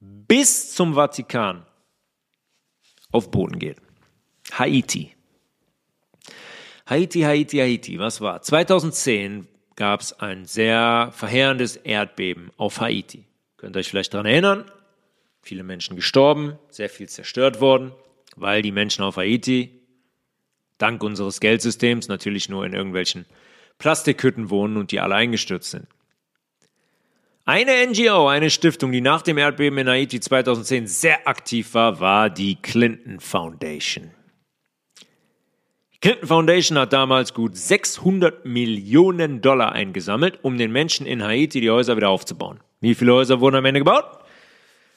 bis 0.00 0.74
zum 0.74 0.94
Vatikan 0.94 1.66
auf 3.12 3.30
Booten 3.30 3.58
geht. 3.58 3.78
Haiti. 4.52 5.14
Haiti, 6.86 7.22
Haiti, 7.22 7.58
Haiti. 7.58 7.98
Was 7.98 8.20
war? 8.20 8.42
2010 8.42 9.48
gab 9.74 10.00
es 10.00 10.12
ein 10.12 10.44
sehr 10.44 11.10
verheerendes 11.12 11.76
Erdbeben 11.76 12.50
auf 12.56 12.80
Haiti. 12.80 13.24
Könnt 13.56 13.76
ihr 13.76 13.80
euch 13.80 13.88
vielleicht 13.88 14.14
daran 14.14 14.26
erinnern? 14.26 14.70
viele 15.46 15.62
Menschen 15.62 15.96
gestorben, 15.96 16.58
sehr 16.70 16.90
viel 16.90 17.08
zerstört 17.08 17.60
worden, 17.60 17.92
weil 18.34 18.62
die 18.62 18.72
Menschen 18.72 19.04
auf 19.04 19.16
Haiti 19.16 19.80
dank 20.78 21.02
unseres 21.02 21.40
Geldsystems 21.40 22.08
natürlich 22.08 22.48
nur 22.48 22.66
in 22.66 22.74
irgendwelchen 22.74 23.24
Plastikhütten 23.78 24.50
wohnen 24.50 24.76
und 24.76 24.90
die 24.90 25.00
alle 25.00 25.14
eingestürzt 25.14 25.70
sind. 25.70 25.86
Eine 27.48 27.86
NGO, 27.86 28.26
eine 28.26 28.50
Stiftung, 28.50 28.90
die 28.90 29.00
nach 29.00 29.22
dem 29.22 29.38
Erdbeben 29.38 29.78
in 29.78 29.88
Haiti 29.88 30.18
2010 30.18 30.88
sehr 30.88 31.28
aktiv 31.28 31.74
war, 31.74 32.00
war 32.00 32.28
die 32.28 32.56
Clinton 32.56 33.20
Foundation. 33.20 34.10
Die 35.94 35.98
Clinton 36.00 36.26
Foundation 36.26 36.76
hat 36.76 36.92
damals 36.92 37.34
gut 37.34 37.56
600 37.56 38.44
Millionen 38.46 39.42
Dollar 39.42 39.70
eingesammelt, 39.70 40.40
um 40.42 40.58
den 40.58 40.72
Menschen 40.72 41.06
in 41.06 41.22
Haiti 41.22 41.60
die 41.60 41.70
Häuser 41.70 41.96
wieder 41.96 42.08
aufzubauen. 42.08 42.58
Wie 42.80 42.96
viele 42.96 43.12
Häuser 43.12 43.38
wurden 43.38 43.54
am 43.54 43.64
Ende 43.64 43.78
gebaut? 43.78 44.06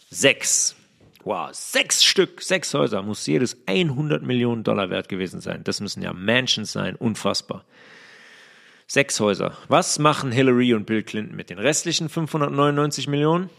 Sechs. 0.10 0.76
Wow, 1.24 1.50
sechs 1.52 2.04
Stück, 2.04 2.42
sechs 2.42 2.74
Häuser, 2.74 3.04
muss 3.04 3.28
jedes 3.28 3.58
100 3.68 4.24
Millionen 4.24 4.64
Dollar 4.64 4.90
wert 4.90 5.08
gewesen 5.08 5.40
sein. 5.40 5.64
Das 5.66 5.82
müssen 5.82 6.02
ja 6.02 6.14
Mansions 6.14 6.72
sein, 6.72 6.96
unfassbar. 6.96 7.64
Sechs 8.92 9.20
Häuser. 9.20 9.56
Was 9.68 10.00
machen 10.00 10.32
Hillary 10.32 10.74
und 10.74 10.86
Bill 10.86 11.04
Clinton 11.04 11.36
mit 11.36 11.52
den 11.52 11.60
restlichen 11.60 12.10
599 12.10 13.08
Millionen? 13.08 13.52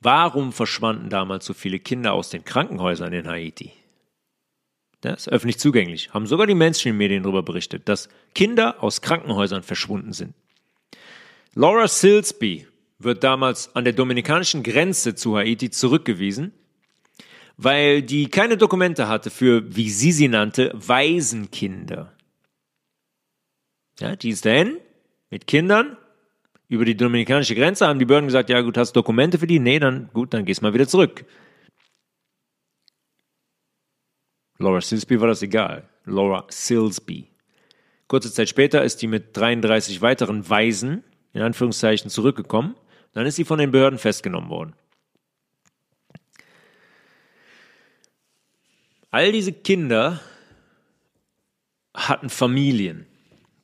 Warum 0.00 0.52
verschwanden 0.52 1.08
damals 1.08 1.46
so 1.46 1.54
viele 1.54 1.78
Kinder 1.78 2.12
aus 2.12 2.28
den 2.28 2.44
Krankenhäusern 2.44 3.12
in 3.14 3.26
Haiti? 3.26 3.72
Das 5.00 5.22
ist 5.22 5.28
öffentlich 5.32 5.58
zugänglich. 5.58 6.12
Haben 6.12 6.26
sogar 6.26 6.46
die 6.46 6.54
Mainstream-Medien 6.54 7.22
darüber 7.22 7.42
berichtet, 7.42 7.88
dass 7.88 8.10
Kinder 8.34 8.82
aus 8.82 9.00
Krankenhäusern 9.00 9.62
verschwunden 9.62 10.12
sind. 10.12 10.34
Laura 11.54 11.88
Silsby, 11.88 12.66
wird 12.98 13.22
damals 13.22 13.74
an 13.76 13.84
der 13.84 13.92
dominikanischen 13.92 14.62
Grenze 14.62 15.14
zu 15.14 15.36
Haiti 15.36 15.70
zurückgewiesen, 15.70 16.52
weil 17.58 18.02
die 18.02 18.28
keine 18.30 18.56
Dokumente 18.56 19.08
hatte 19.08 19.28
für, 19.28 19.76
wie 19.76 19.90
sie 19.90 20.12
sie 20.12 20.28
nannte, 20.28 20.72
Waisenkinder. 20.74 22.14
Ja, 23.98 24.16
die 24.16 24.30
ist 24.30 24.46
dahin 24.46 24.78
mit 25.28 25.46
Kindern 25.46 25.98
über 26.68 26.84
die 26.84 26.96
dominikanische 26.96 27.54
Grenze, 27.54 27.86
haben 27.86 27.98
die 27.98 28.06
Behörden 28.06 28.28
gesagt, 28.28 28.48
ja 28.48 28.60
gut, 28.62 28.78
hast 28.78 28.92
du 28.92 29.00
Dokumente 29.00 29.38
für 29.38 29.46
die? 29.46 29.58
Nee, 29.58 29.78
dann 29.78 30.08
gut, 30.14 30.32
dann 30.32 30.44
gehst 30.44 30.62
mal 30.62 30.72
wieder 30.72 30.88
zurück. 30.88 31.24
Laura 34.58 34.80
Silsby 34.80 35.20
war 35.20 35.28
das 35.28 35.42
egal. 35.42 35.88
Laura 36.04 36.46
Silsby. 36.48 37.28
Kurze 38.06 38.32
Zeit 38.32 38.48
später 38.48 38.82
ist 38.82 39.02
die 39.02 39.06
mit 39.06 39.36
33 39.36 40.00
weiteren 40.00 40.48
Waisen, 40.48 41.04
in 41.34 41.42
Anführungszeichen, 41.42 42.10
zurückgekommen 42.10 42.74
dann 43.18 43.26
ist 43.26 43.36
sie 43.36 43.44
von 43.44 43.58
den 43.58 43.72
Behörden 43.72 43.98
festgenommen 43.98 44.48
worden. 44.48 44.74
All 49.10 49.32
diese 49.32 49.52
Kinder 49.52 50.20
hatten 51.94 52.28
Familien, 52.28 53.06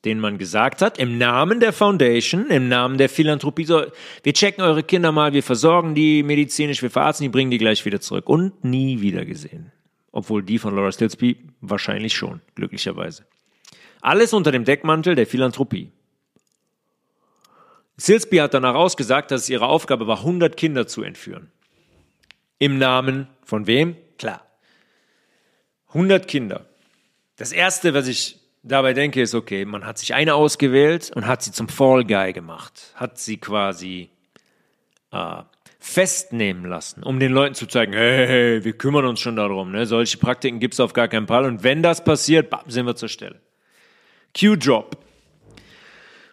denen 0.03 0.19
man 0.19 0.37
gesagt 0.37 0.81
hat, 0.81 0.97
im 0.97 1.17
Namen 1.17 1.59
der 1.59 1.73
Foundation, 1.73 2.49
im 2.49 2.67
Namen 2.67 2.97
der 2.97 3.09
Philanthropie, 3.09 3.65
so, 3.65 3.85
wir 4.23 4.33
checken 4.33 4.63
eure 4.63 4.83
Kinder 4.83 5.11
mal, 5.11 5.33
wir 5.33 5.43
versorgen 5.43 5.95
die 5.95 6.23
medizinisch, 6.23 6.81
wir 6.81 6.91
verarzten 6.91 7.25
die, 7.25 7.29
bringen 7.29 7.51
die 7.51 7.57
gleich 7.57 7.85
wieder 7.85 8.01
zurück. 8.01 8.27
Und 8.27 8.63
nie 8.63 9.01
wieder 9.01 9.25
gesehen. 9.25 9.71
Obwohl 10.11 10.43
die 10.43 10.59
von 10.59 10.75
Laura 10.75 10.91
Stilsby 10.91 11.37
wahrscheinlich 11.61 12.15
schon, 12.15 12.41
glücklicherweise. 12.55 13.25
Alles 14.01 14.33
unter 14.33 14.51
dem 14.51 14.65
Deckmantel 14.65 15.15
der 15.15 15.27
Philanthropie. 15.27 15.91
Silsby 17.97 18.37
hat 18.37 18.53
danach 18.53 18.75
ausgesagt, 18.75 19.31
dass 19.31 19.43
es 19.43 19.49
ihre 19.49 19.67
Aufgabe 19.67 20.05
war, 20.05 20.19
100 20.19 20.57
Kinder 20.57 20.85
zu 20.85 21.01
entführen. 21.01 21.49
Im 22.59 22.77
Namen 22.77 23.27
von 23.43 23.67
wem? 23.67 23.95
Klar. 24.17 24.44
100 25.95 26.27
Kinder. 26.27 26.65
Das 27.37 27.51
erste, 27.51 27.93
was 27.93 28.07
ich 28.07 28.37
dabei 28.63 28.93
denke, 28.93 29.21
ist, 29.21 29.33
okay, 29.33 29.65
man 29.65 29.85
hat 29.85 29.97
sich 29.97 30.13
eine 30.13 30.35
ausgewählt 30.35 31.11
und 31.15 31.25
hat 31.25 31.41
sie 31.41 31.51
zum 31.51 31.69
Fall 31.69 32.03
Guy 32.03 32.33
gemacht. 32.33 32.93
Hat 32.95 33.17
sie 33.17 33.37
quasi 33.37 34.09
äh, 35.11 35.41
festnehmen 35.79 36.65
lassen, 36.65 37.01
um 37.01 37.19
den 37.19 37.31
Leuten 37.31 37.55
zu 37.55 37.65
zeigen, 37.65 37.93
hey, 37.93 38.27
hey, 38.27 38.65
wir 38.65 38.73
kümmern 38.73 39.05
uns 39.05 39.21
schon 39.21 39.37
darum. 39.37 39.71
Ne? 39.71 39.85
Solche 39.85 40.17
Praktiken 40.17 40.59
gibt 40.59 40.73
es 40.73 40.79
auf 40.79 40.93
gar 40.93 41.07
keinen 41.07 41.27
Fall. 41.27 41.45
Und 41.45 41.63
wenn 41.63 41.81
das 41.81 42.03
passiert, 42.03 42.49
bam, 42.49 42.69
sind 42.69 42.85
wir 42.85 42.95
zur 42.95 43.09
Stelle. 43.09 43.39
Q-Drop. 44.37 44.97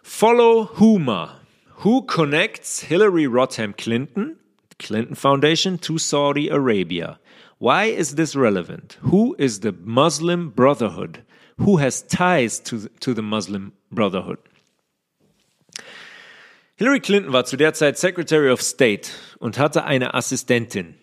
Follow 0.01 0.71
Huma. 0.77 1.39
Who 1.83 2.01
connects 2.01 2.81
Hillary 2.81 3.25
Rodham 3.25 3.75
Clinton, 3.75 4.37
Clinton 4.77 5.15
Foundation, 5.15 5.79
to 5.79 5.97
Saudi 5.97 6.49
Arabia? 6.49 7.19
Why 7.63 7.85
is 7.85 8.15
this 8.15 8.35
relevant? 8.35 8.97
Who 9.03 9.37
is 9.39 9.61
the 9.61 9.71
Muslim 9.71 10.49
Brotherhood? 10.49 11.23
Who 11.59 11.77
has 11.77 12.05
ties 12.05 12.61
to, 12.63 12.89
to 12.99 13.13
the 13.13 13.21
Muslim 13.21 13.71
Brotherhood? 13.89 14.39
Hillary 16.75 16.99
Clinton 16.99 17.31
war 17.31 17.45
zu 17.45 17.55
der 17.55 17.73
Zeit 17.73 17.97
Secretary 17.97 18.51
of 18.51 18.61
State 18.61 19.11
und 19.39 19.57
hatte 19.59 19.85
eine 19.85 20.13
Assistentin 20.13 20.95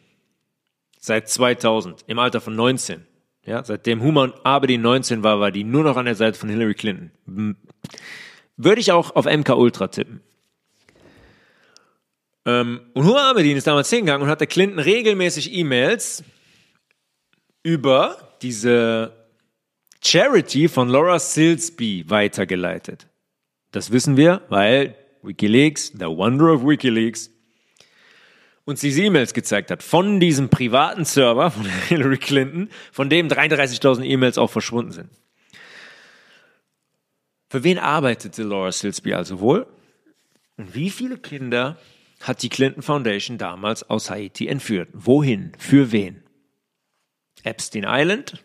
seit 0.99 1.31
2000 1.31 2.05
im 2.09 2.19
Alter 2.19 2.43
von 2.43 2.55
19. 2.55 3.07
Ja, 3.47 3.65
seitdem 3.65 4.03
Human 4.03 4.35
Abedin 4.45 4.83
19 4.83 5.23
war, 5.23 5.41
war 5.41 5.53
die 5.53 5.65
nur 5.65 5.85
noch 5.85 5.97
an 5.97 6.05
der 6.05 6.15
Seite 6.15 6.39
von 6.39 6.51
Hillary 6.51 6.75
Clinton. 6.75 7.57
Würde 8.59 8.81
ich 8.83 8.93
auch 8.93 9.17
auf 9.17 9.25
MK 9.25 9.49
Ultra 9.57 9.89
tippen. 9.89 10.21
Ähm, 12.45 12.83
und 12.93 13.07
Hua 13.07 13.31
Ahmedin 13.31 13.57
ist 13.57 13.67
damals 13.67 13.89
hingegangen 13.89 14.25
und 14.25 14.29
hat 14.29 14.41
der 14.41 14.47
Clinton 14.47 14.79
regelmäßig 14.79 15.55
E-Mails 15.55 16.23
über 17.63 18.37
diese 18.43 19.13
Charity 20.03 20.69
von 20.69 20.89
Laura 20.89 21.19
Silsby 21.19 22.09
weitergeleitet. 22.09 23.07
Das 23.73 23.91
wissen 23.93 24.17
wir, 24.17 24.43
weil 24.49 24.97
WikiLeaks, 25.23 25.93
the 25.99 26.07
Wonder 26.07 26.53
of 26.55 26.65
WikiLeaks, 26.65 27.31
uns 28.65 28.81
diese 28.81 29.03
E-Mails 29.03 29.35
gezeigt 29.35 29.71
hat 29.71 29.83
von 29.83 30.21
diesem 30.21 30.49
privaten 30.49 31.05
Server 31.05 31.51
von 31.51 31.65
Hillary 31.89 32.19
Clinton, 32.19 32.71
von 32.93 33.11
dem 33.11 33.29
33.000 33.29 34.05
E-Mails 34.05 34.39
auch 34.39 34.51
verschwunden 34.51 34.93
sind. 34.93 35.11
Für 37.49 37.65
wen 37.65 37.79
arbeitete 37.79 38.45
Laura 38.45 38.71
Silsby 38.71 39.13
also 39.13 39.41
wohl? 39.41 39.67
Und 40.57 40.75
wie 40.75 40.91
viele 40.91 41.19
Kinder 41.19 41.77
hat 42.21 42.43
die 42.43 42.49
Clinton 42.49 42.83
Foundation 42.83 43.39
damals 43.39 43.89
aus 43.91 44.09
Haiti 44.09 44.47
entführt? 44.47 44.89
Wohin? 44.93 45.53
Für 45.59 45.91
wen? 45.91 46.23
Epstein 47.45 47.85
Island? 47.87 48.43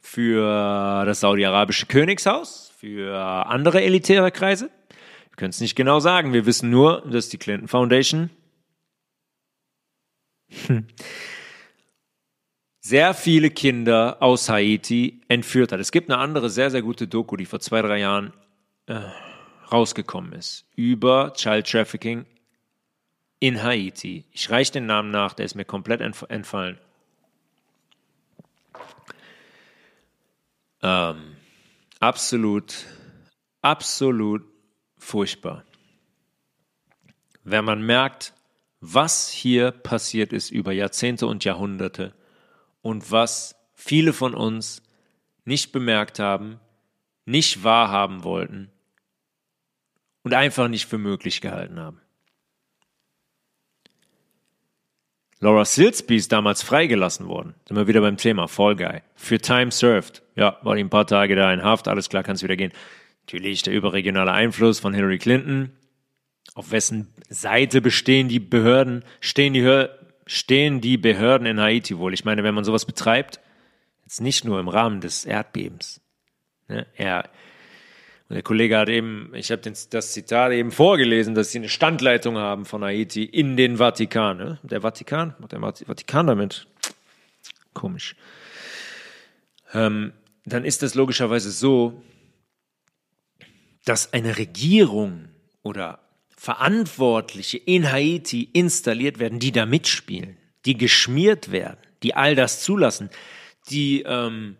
Für 0.00 1.04
das 1.04 1.20
saudi-arabische 1.20 1.86
Königshaus? 1.86 2.72
Für 2.78 3.46
andere 3.46 3.82
elitäre 3.82 4.30
Kreise? 4.30 4.70
Wir 5.30 5.36
können 5.36 5.50
es 5.50 5.60
nicht 5.60 5.76
genau 5.76 6.00
sagen. 6.00 6.32
Wir 6.32 6.46
wissen 6.46 6.70
nur, 6.70 7.02
dass 7.10 7.28
die 7.28 7.38
Clinton 7.38 7.68
Foundation 7.68 8.30
hm, 10.66 10.86
sehr 12.80 13.14
viele 13.14 13.50
Kinder 13.50 14.16
aus 14.20 14.48
Haiti 14.48 15.20
entführt 15.28 15.72
hat. 15.72 15.80
Es 15.80 15.92
gibt 15.92 16.10
eine 16.10 16.18
andere 16.18 16.50
sehr, 16.50 16.70
sehr 16.70 16.82
gute 16.82 17.06
Doku, 17.06 17.36
die 17.36 17.46
vor 17.46 17.60
zwei, 17.60 17.82
drei 17.82 17.98
Jahren 17.98 18.32
äh, 18.86 19.00
rausgekommen 19.70 20.32
ist, 20.32 20.64
über 20.74 21.32
Child 21.34 21.70
Trafficking 21.70 22.26
in 23.38 23.62
Haiti. 23.62 24.24
Ich 24.32 24.50
reiche 24.50 24.72
den 24.72 24.86
Namen 24.86 25.10
nach, 25.10 25.34
der 25.34 25.46
ist 25.46 25.54
mir 25.54 25.64
komplett 25.64 26.00
entfallen. 26.00 26.78
Ähm, 30.82 31.36
absolut, 31.98 32.86
absolut 33.62 34.42
furchtbar. 34.98 35.64
Wenn 37.44 37.64
man 37.64 37.82
merkt, 37.82 38.34
was 38.80 39.28
hier 39.30 39.70
passiert 39.72 40.32
ist 40.32 40.50
über 40.50 40.72
Jahrzehnte 40.72 41.26
und 41.26 41.44
Jahrhunderte 41.44 42.14
und 42.80 43.10
was 43.10 43.56
viele 43.74 44.12
von 44.12 44.34
uns 44.34 44.82
nicht 45.44 45.72
bemerkt 45.72 46.18
haben, 46.18 46.60
nicht 47.24 47.62
wahrhaben 47.62 48.24
wollten 48.24 48.70
und 50.22 50.34
einfach 50.34 50.68
nicht 50.68 50.86
für 50.86 50.98
möglich 50.98 51.40
gehalten 51.40 51.78
haben. 51.78 52.00
Laura 55.42 55.64
Silsby 55.64 56.16
ist 56.16 56.32
damals 56.32 56.62
freigelassen 56.62 57.26
worden. 57.26 57.54
Sind 57.66 57.76
wir 57.76 57.86
wieder 57.86 58.02
beim 58.02 58.18
Thema 58.18 58.46
Fall 58.46 58.76
Guy. 58.76 59.00
Für 59.14 59.38
Time 59.38 59.70
Served. 59.70 60.22
Ja, 60.36 60.58
war 60.62 60.76
die 60.76 60.84
ein 60.84 60.90
paar 60.90 61.06
Tage 61.06 61.34
da 61.34 61.50
in 61.52 61.64
Haft, 61.64 61.88
alles 61.88 62.10
klar, 62.10 62.22
kann 62.22 62.34
es 62.34 62.42
wieder 62.42 62.56
gehen. 62.56 62.72
Natürlich 63.22 63.62
der 63.62 63.72
überregionale 63.72 64.32
Einfluss 64.32 64.80
von 64.80 64.92
Hillary 64.92 65.18
Clinton. 65.18 65.70
Auf 66.54 66.72
wessen 66.72 67.08
Seite 67.30 67.80
bestehen 67.80 68.28
die 68.28 68.40
Behörden, 68.40 69.02
stehen 69.20 69.54
die, 69.54 69.86
stehen 70.26 70.82
die 70.82 70.98
Behörden 70.98 71.46
in 71.46 71.60
Haiti 71.60 71.96
wohl? 71.96 72.12
Ich 72.12 72.24
meine, 72.26 72.44
wenn 72.44 72.54
man 72.54 72.64
sowas 72.64 72.84
betreibt, 72.84 73.40
jetzt 74.02 74.20
nicht 74.20 74.44
nur 74.44 74.60
im 74.60 74.68
Rahmen 74.68 75.00
des 75.00 75.24
Erdbebens. 75.24 76.02
Ne, 76.68 76.86
er, 76.96 77.30
und 78.30 78.34
der 78.34 78.44
Kollege 78.44 78.78
hat 78.78 78.88
eben, 78.88 79.32
ich 79.34 79.50
habe 79.50 79.60
das 79.60 80.12
Zitat 80.12 80.52
eben 80.52 80.70
vorgelesen, 80.70 81.34
dass 81.34 81.50
sie 81.50 81.58
eine 81.58 81.68
Standleitung 81.68 82.38
haben 82.38 82.64
von 82.64 82.84
Haiti 82.84 83.24
in 83.24 83.56
den 83.56 83.78
Vatikan. 83.78 84.36
Ne? 84.36 84.60
Der 84.62 84.82
Vatikan? 84.82 85.34
Was 85.40 85.48
der 85.48 85.60
Vatikan 85.60 86.28
damit? 86.28 86.68
Komisch. 87.74 88.14
Ähm, 89.74 90.12
dann 90.44 90.64
ist 90.64 90.84
das 90.84 90.94
logischerweise 90.94 91.50
so, 91.50 92.04
dass 93.84 94.12
eine 94.12 94.38
Regierung 94.38 95.28
oder 95.64 95.98
Verantwortliche 96.36 97.58
in 97.58 97.90
Haiti 97.90 98.48
installiert 98.52 99.18
werden, 99.18 99.40
die 99.40 99.50
da 99.50 99.66
mitspielen, 99.66 100.36
die 100.66 100.78
geschmiert 100.78 101.50
werden, 101.50 101.80
die 102.04 102.14
all 102.14 102.36
das 102.36 102.62
zulassen, 102.62 103.10
die 103.70 104.02
ähm, 104.02 104.56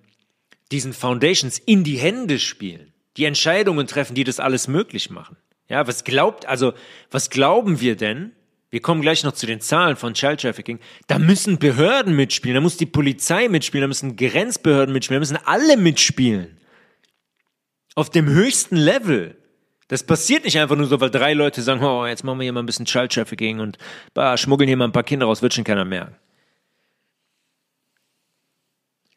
diesen 0.73 0.93
Foundations 0.93 1.61
in 1.61 1.85
die 1.85 1.99
Hände 1.99 2.41
spielen, 2.41 2.93
die 3.17 3.25
Entscheidungen 3.25 3.87
treffen, 3.87 4.15
die 4.15 4.25
das 4.25 4.41
alles 4.41 4.69
möglich 4.69 5.11
machen. 5.11 5.37
Ja, 5.69 5.87
was 5.87 6.05
glaubt, 6.05 6.47
also, 6.47 6.73
was 7.11 7.31
glauben 7.31 7.81
wir 7.81 7.97
denn? 7.97 8.33
Wir 8.71 8.81
kommen 8.81 9.03
gleich 9.03 9.25
noch 9.25 9.33
zu 9.33 9.47
den 9.47 9.61
Zahlen 9.61 9.97
von 9.97 10.15
Child 10.15 10.41
Trafficking. 10.41 10.79
Da 11.09 11.19
müssen 11.19 11.59
Behörden 11.59 12.15
mitspielen, 12.15 12.55
da 12.55 12.61
muss 12.61 12.77
die 12.77 12.87
Polizei 12.87 13.49
mitspielen, 13.49 13.83
da 13.83 13.89
müssen 13.89 14.17
Grenzbehörden 14.17 14.93
mitspielen, 14.93 15.21
da 15.21 15.21
müssen 15.21 15.47
alle 15.47 15.77
mitspielen. 15.77 16.59
Auf 17.97 18.11
dem 18.11 18.29
höchsten 18.29 18.77
Level. 18.77 19.37
Das 19.89 20.05
passiert 20.05 20.45
nicht 20.45 20.57
einfach 20.59 20.77
nur 20.77 20.87
so, 20.87 21.01
weil 21.01 21.11
drei 21.11 21.35
Leute 21.35 21.63
sagen, 21.63 21.83
oh, 21.83 22.07
jetzt 22.07 22.23
machen 22.23 22.39
wir 22.39 22.45
hier 22.45 22.53
mal 22.53 22.63
ein 22.63 22.67
bisschen 22.67 22.87
Child 22.87 23.13
Trafficking 23.13 23.59
und 23.59 23.77
bah, 24.15 24.37
schmuggeln 24.37 24.69
hier 24.69 24.77
mal 24.77 24.85
ein 24.85 24.93
paar 24.93 25.03
Kinder 25.03 25.27
raus, 25.27 25.43
wird 25.43 25.53
schon 25.53 25.65
keiner 25.65 25.85
merken. 25.85 26.15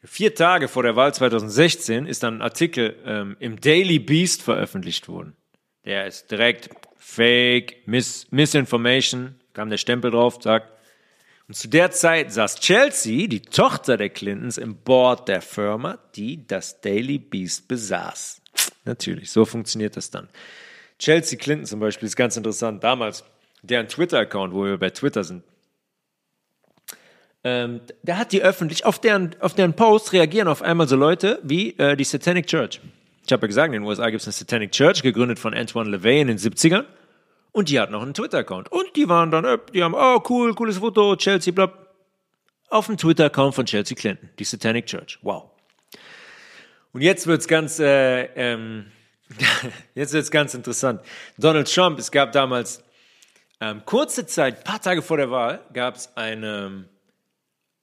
Vier 0.06 0.34
Tage 0.34 0.68
vor 0.68 0.82
der 0.82 0.96
Wahl 0.96 1.14
2016 1.14 2.06
ist 2.06 2.22
dann 2.22 2.38
ein 2.38 2.42
Artikel 2.42 2.96
ähm, 3.06 3.36
im 3.40 3.58
Daily 3.58 3.98
Beast 3.98 4.42
veröffentlicht 4.42 5.08
worden. 5.08 5.34
Der 5.86 6.06
ist 6.06 6.30
direkt 6.30 6.68
Fake, 6.98 7.86
Miss, 7.86 8.26
Misinformation, 8.30 9.36
kam 9.54 9.70
der 9.70 9.78
Stempel 9.78 10.10
drauf, 10.10 10.38
sagt. 10.40 10.70
Und 11.48 11.54
zu 11.54 11.68
der 11.68 11.90
Zeit 11.90 12.32
saß 12.32 12.56
Chelsea, 12.60 13.28
die 13.28 13.42
Tochter 13.42 13.96
der 13.96 14.10
Clintons, 14.10 14.58
im 14.58 14.76
Board 14.76 15.28
der 15.28 15.40
Firma, 15.40 15.98
die 16.14 16.46
das 16.46 16.80
Daily 16.80 17.18
Beast 17.18 17.68
besaß. 17.68 18.42
Natürlich, 18.84 19.30
so 19.30 19.44
funktioniert 19.44 19.96
das 19.96 20.10
dann. 20.10 20.28
Chelsea 20.98 21.38
Clinton 21.38 21.66
zum 21.66 21.80
Beispiel 21.80 22.06
ist 22.06 22.16
ganz 22.16 22.36
interessant. 22.36 22.84
Damals, 22.84 23.24
deren 23.62 23.88
Twitter-Account, 23.88 24.52
wo 24.52 24.64
wir 24.64 24.78
bei 24.78 24.90
Twitter 24.90 25.24
sind, 25.24 25.44
ähm, 27.44 27.82
der 28.02 28.18
hat 28.18 28.32
die 28.32 28.42
öffentlich, 28.42 28.84
auf 28.86 28.98
deren, 28.98 29.36
auf 29.40 29.54
deren 29.54 29.74
Posts 29.74 30.14
reagieren 30.14 30.48
auf 30.48 30.62
einmal 30.62 30.88
so 30.88 30.96
Leute 30.96 31.38
wie 31.42 31.78
äh, 31.78 31.94
die 31.94 32.04
Satanic 32.04 32.46
Church. 32.46 32.80
Ich 33.26 33.32
habe 33.32 33.42
ja 33.42 33.46
gesagt, 33.46 33.66
in 33.66 33.80
den 33.80 33.88
USA 33.88 34.10
gibt 34.10 34.22
es 34.22 34.26
eine 34.26 34.32
Satanic 34.32 34.72
Church, 34.72 35.02
gegründet 35.02 35.38
von 35.38 35.54
Antoine 35.54 35.90
LaVey 35.90 36.22
in 36.22 36.28
den 36.28 36.38
70ern. 36.38 36.84
Und 37.52 37.68
die 37.68 37.78
hat 37.78 37.90
noch 37.90 38.02
einen 38.02 38.14
Twitter-Account. 38.14 38.72
Und 38.72 38.96
die 38.96 39.08
waren 39.08 39.30
dann, 39.30 39.44
äh, 39.44 39.58
die 39.72 39.82
haben, 39.82 39.94
oh 39.94 40.22
cool, 40.28 40.54
cooles 40.54 40.78
Foto, 40.78 41.14
Chelsea, 41.16 41.52
bla. 41.52 41.72
Auf 42.68 42.86
dem 42.86 42.96
Twitter-Account 42.96 43.54
von 43.54 43.66
Chelsea 43.66 43.96
Clinton, 43.96 44.30
die 44.38 44.44
Satanic 44.44 44.86
Church. 44.86 45.18
Wow. 45.22 45.50
Und 46.92 47.02
jetzt 47.02 47.26
wird's 47.26 47.46
ganz, 47.46 47.78
äh, 47.78 48.24
ähm, 48.34 48.86
jetzt 49.94 50.30
ganz 50.30 50.54
interessant. 50.54 51.00
Donald 51.38 51.72
Trump, 51.72 51.98
es 51.98 52.10
gab 52.10 52.32
damals 52.32 52.82
ähm, 53.60 53.82
kurze 53.84 54.26
Zeit, 54.26 54.64
paar 54.64 54.80
Tage 54.80 55.02
vor 55.02 55.16
der 55.16 55.30
Wahl, 55.30 55.60
gab 55.72 55.96
es 55.96 56.16
eine, 56.16 56.86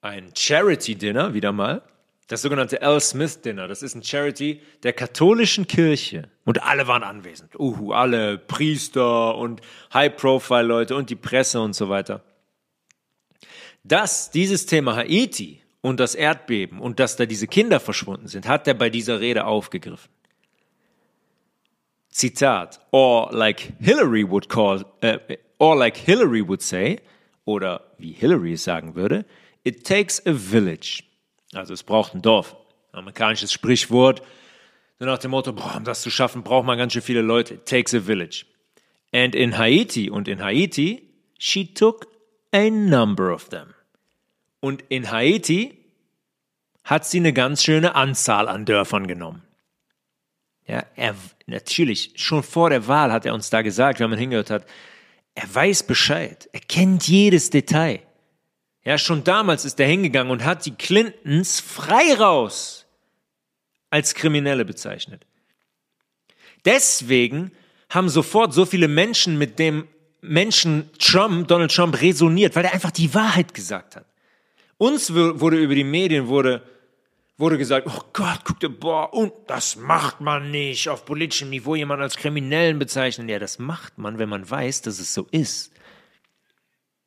ein 0.02 0.32
Charity-Dinner, 0.36 1.34
wieder 1.34 1.52
mal. 1.52 1.84
Das 2.28 2.42
sogenannte 2.42 2.82
L. 2.82 3.00
Smith 3.02 3.42
Dinner. 3.42 3.68
Das 3.68 3.84
ist 3.84 3.94
ein 3.94 4.04
Charity 4.04 4.62
der 4.84 4.94
katholischen 4.94 5.68
Kirche. 5.68 6.30
Und 6.46 6.64
alle 6.64 6.88
waren 6.88 7.04
anwesend. 7.04 7.60
Uhu, 7.60 7.92
alle 7.92 8.38
Priester 8.38 9.36
und 9.36 9.62
High-Profile-Leute 9.94 10.96
und 10.96 11.10
die 11.10 11.16
Presse 11.16 11.62
und 11.62 11.74
so 11.74 11.90
weiter. 11.90 12.24
Dass 13.84 14.32
dieses 14.32 14.66
Thema 14.66 14.96
Haiti 14.96 15.62
und 15.82 16.00
das 16.00 16.16
Erdbeben 16.16 16.80
und 16.80 17.00
dass 17.00 17.16
da 17.16 17.26
diese 17.26 17.48
Kinder 17.48 17.80
verschwunden 17.80 18.28
sind, 18.28 18.48
hat 18.48 18.68
er 18.68 18.76
bei 18.76 18.90
dieser 18.90 19.20
Rede 19.20 19.46
aufgegriffen. 19.46 20.10
Zitat, 22.10 22.80
or 22.92 23.30
like 23.32 23.74
Hillary 23.80 24.30
would 24.30 24.50
call, 24.50 24.86
uh, 25.04 25.18
or 25.60 25.78
like 25.78 25.98
Hillary 25.98 26.48
would 26.48 26.62
say, 26.62 27.00
oder 27.46 27.86
wie 27.98 28.12
Hillary 28.12 28.54
es 28.54 28.64
sagen 28.64 28.96
würde, 28.96 29.26
it 29.64 29.86
takes 29.86 30.26
a 30.26 30.34
village. 30.34 31.04
Also 31.54 31.74
es 31.74 31.84
braucht 31.84 32.14
ein 32.14 32.22
Dorf. 32.22 32.56
Amerikanisches 32.92 33.52
Sprichwort. 33.52 34.22
So 35.00 35.06
nach 35.06 35.18
dem 35.18 35.32
Motto, 35.32 35.54
boah, 35.54 35.76
um 35.78 35.84
das 35.84 36.02
zu 36.02 36.10
schaffen, 36.10 36.44
braucht 36.44 36.66
man 36.66 36.78
ganz 36.78 36.94
schön 36.94 37.02
viele 37.02 37.22
Leute. 37.22 37.56
It 37.56 37.66
takes 37.66 37.94
a 37.94 38.02
village. 38.02 38.46
And 39.14 39.36
in 39.36 39.58
Haiti, 39.58 40.10
und 40.10 40.28
in 40.28 40.42
Haiti, 40.42 41.10
she 41.38 41.74
took 41.74 42.08
a 42.52 42.70
number 42.70 43.34
of 43.34 43.50
them. 43.50 43.74
Und 44.60 44.84
in 44.90 45.12
Haiti 45.12 45.78
hat 46.84 47.06
sie 47.06 47.18
eine 47.18 47.34
ganz 47.34 47.64
schöne 47.64 47.96
Anzahl 47.96 48.48
an 48.48 48.66
Dörfern 48.66 49.08
genommen. 49.08 49.44
Ja, 50.68 50.86
er, 50.96 51.16
natürlich, 51.48 52.14
schon 52.16 52.44
vor 52.44 52.70
der 52.70 52.88
Wahl 52.88 53.12
hat 53.12 53.26
er 53.26 53.34
uns 53.34 53.50
da 53.50 53.62
gesagt, 53.62 54.00
wenn 54.00 54.10
man 54.10 54.20
hingehört 54.20 54.50
hat, 54.50 54.66
er 55.36 55.54
weiß 55.54 55.84
Bescheid, 55.84 56.50
er 56.54 56.60
kennt 56.60 57.08
jedes 57.08 57.50
Detail. 57.50 58.02
Ja, 58.84 58.98
schon 58.98 59.24
damals 59.24 59.66
ist 59.66 59.80
er 59.80 59.88
hingegangen 59.88 60.32
und 60.32 60.44
hat 60.44 60.66
die 60.66 60.74
Clintons 60.74 61.60
frei 61.60 62.16
raus 62.16 62.88
als 63.90 64.16
Kriminelle 64.16 64.66
bezeichnet. 64.66 65.26
Deswegen 66.66 67.52
haben 67.90 68.10
sofort 68.10 68.54
so 68.54 68.66
viele 68.66 68.88
Menschen 68.88 69.38
mit 69.38 69.60
dem 69.60 69.88
Menschen 70.22 70.90
Trump, 70.98 71.48
Donald 71.48 71.74
Trump 71.74 72.02
resoniert, 72.02 72.56
weil 72.56 72.66
er 72.66 72.74
einfach 72.74 72.92
die 72.92 73.14
Wahrheit 73.14 73.54
gesagt 73.54 73.96
hat. 73.96 74.06
Uns 74.78 75.14
wurde 75.14 75.58
über 75.58 75.76
die 75.76 75.84
Medien 75.84 76.28
wurde, 76.28 76.64
wurde 77.38 77.58
gesagt, 77.58 77.88
oh 77.88 78.04
Gott, 78.14 78.42
guck 78.44 78.60
dir, 78.60 78.70
boah, 78.70 79.14
und 79.14 79.34
das 79.48 79.76
macht 79.76 80.22
man 80.22 80.50
nicht 80.50 80.90
auf 80.90 81.06
politischem 81.06 81.50
Niveau, 81.50 81.76
jemanden 81.76 82.04
als 82.04 82.18
Kriminellen 82.18 82.80
bezeichnen. 82.80 83.30
Ja, 83.30 83.38
das 83.38 83.60
macht 83.60 83.98
man, 83.98 84.18
wenn 84.18 84.30
man 84.30 84.50
weiß, 84.50 84.82
dass 84.84 85.00
es 85.00 85.14
so 85.14 85.28
ist. 85.32 85.72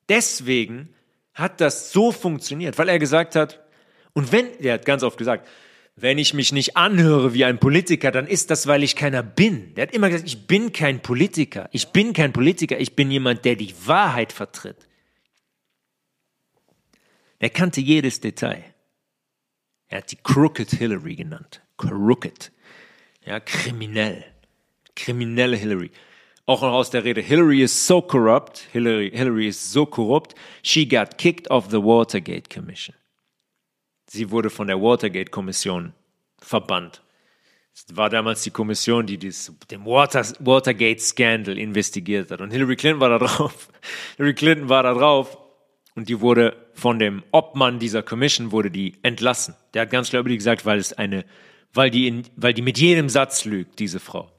Deswegen 0.09 0.94
hat 1.35 1.61
das 1.61 1.93
so 1.93 2.13
funktioniert, 2.13 2.79
weil 2.79 2.89
er 2.89 2.99
gesagt 2.99 3.37
hat, 3.37 3.61
und 4.13 4.33
wenn, 4.33 4.47
er 4.61 4.75
hat 4.75 4.87
ganz 4.87 5.03
oft 5.03 5.19
gesagt, 5.19 5.47
wenn 5.97 6.19
ich 6.19 6.35
mich 6.35 6.53
nicht 6.53 6.77
anhöre 6.77 7.35
wie 7.35 7.45
ein 7.45 7.59
Politiker, 7.59 8.11
dann 8.11 8.27
ist 8.27 8.51
das, 8.51 8.67
weil 8.67 8.83
ich 8.83 8.97
keiner 8.97 9.23
bin. 9.23 9.75
Der 9.75 9.87
hat 9.87 9.95
immer 9.95 10.09
gesagt, 10.09 10.27
ich 10.27 10.47
bin 10.47 10.73
kein 10.73 11.01
Politiker. 11.01 11.69
Ich 11.73 11.89
bin 11.89 12.13
kein 12.13 12.33
Politiker. 12.33 12.79
Ich 12.81 12.97
bin 12.97 13.11
jemand, 13.11 13.45
der 13.45 13.55
die 13.55 13.75
Wahrheit 13.85 14.33
vertritt. 14.33 14.89
Er 17.39 17.51
kannte 17.51 17.81
jedes 17.81 18.21
Detail. 18.21 18.65
Er 19.89 19.99
hat 19.99 20.11
die 20.11 20.17
Crooked 20.17 20.71
Hillary 20.71 21.15
genannt. 21.15 21.63
Crooked. 21.77 22.51
Ja, 23.25 23.39
kriminell. 23.39 24.25
Kriminelle 24.97 25.57
Hillary. 25.57 25.91
Auch 26.47 26.61
noch 26.61 26.73
aus 26.73 26.91
der 26.91 27.05
Rede. 27.05 27.23
Hillary 27.23 27.63
is 27.63 27.87
so 27.87 28.03
corrupt. 28.03 28.67
Hillary, 28.73 29.11
Hillary 29.11 29.49
is 29.49 29.73
so 29.73 29.87
korrupt. 29.87 30.35
She 30.63 30.87
got 30.87 31.17
kicked 31.17 31.51
off 31.51 31.71
the 31.71 31.83
Watergate 31.83 32.51
Commission. 32.51 32.95
Sie 34.07 34.31
wurde 34.31 34.51
von 34.51 34.69
der 34.69 34.81
Watergate-Kommission 34.81 35.93
verbannt. 36.39 37.03
Es 37.75 37.85
war 37.97 38.11
damals 38.11 38.43
die 38.43 38.51
Kommission, 38.51 39.07
die 39.07 39.19
dies, 39.19 39.53
den 39.71 39.85
Water, 39.85 40.25
Watergate-Scandal 40.39 41.59
investigiert 41.59 42.31
hat. 42.31 42.41
Und 42.41 42.53
Hillary 42.53 42.77
Clinton 42.77 43.01
war 43.01 43.09
da 43.09 43.19
drauf. 43.19 43.69
Hillary 44.17 44.35
Clinton 44.35 44.69
war 44.69 44.85
da 44.85 44.95
drauf 44.95 45.37
und 45.97 46.09
die 46.09 46.21
wurde 46.21 46.57
von 46.75 47.01
dem 47.01 47.25
Obmann 47.33 47.81
dieser 47.81 48.05
Commission 48.05 48.53
wurde 48.53 48.71
die 48.71 48.95
entlassen. 49.03 49.57
Der 49.73 49.83
hat 49.83 49.91
ganz 49.91 50.11
klar 50.11 50.21
über 50.21 50.29
die 50.29 50.37
gesagt, 50.37 50.65
weil 50.65 50.79
es 50.79 50.93
eine, 50.93 51.25
weil 51.73 51.91
die 51.91 52.07
in, 52.07 52.23
weil 52.37 52.55
die 52.55 52.63
mit 52.63 52.79
jedem 52.79 53.09
Satz 53.09 53.45
lügt, 53.45 53.81
diese 53.81 53.99
Frau. 53.99 54.31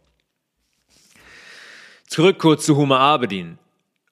Zurück 2.07 2.39
kurz 2.39 2.65
zu 2.65 2.77
Huma 2.77 2.99
Abedin. 2.99 3.57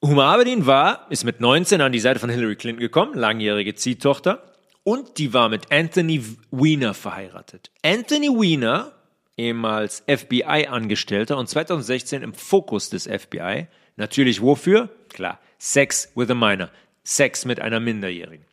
Huma 0.02 0.34
Abedin 0.34 0.66
war, 0.66 1.06
ist 1.10 1.24
mit 1.24 1.40
19 1.40 1.80
an 1.80 1.92
die 1.92 2.00
Seite 2.00 2.20
von 2.20 2.28
Hillary 2.28 2.56
Clinton 2.56 2.80
gekommen, 2.80 3.14
langjährige 3.14 3.74
Ziehtochter 3.74 4.42
und 4.82 5.18
die 5.18 5.32
war 5.32 5.48
mit 5.48 5.72
Anthony 5.72 6.22
Weiner 6.50 6.92
verheiratet. 6.92 7.70
Anthony 7.82 8.28
Weiner, 8.28 8.92
ehemals 9.36 10.04
FBI-Angestellter 10.06 11.38
und 11.38 11.48
2016 11.48 12.22
im 12.22 12.34
Fokus 12.34 12.90
des 12.90 13.04
FBI. 13.04 13.66
Natürlich 13.96 14.42
wofür? 14.42 14.90
Klar, 15.08 15.40
Sex 15.58 16.12
with 16.14 16.30
a 16.30 16.34
Minor. 16.34 16.70
Sex 17.02 17.44
mit 17.44 17.60
einer 17.60 17.80
Minderjährigen. 17.80 18.44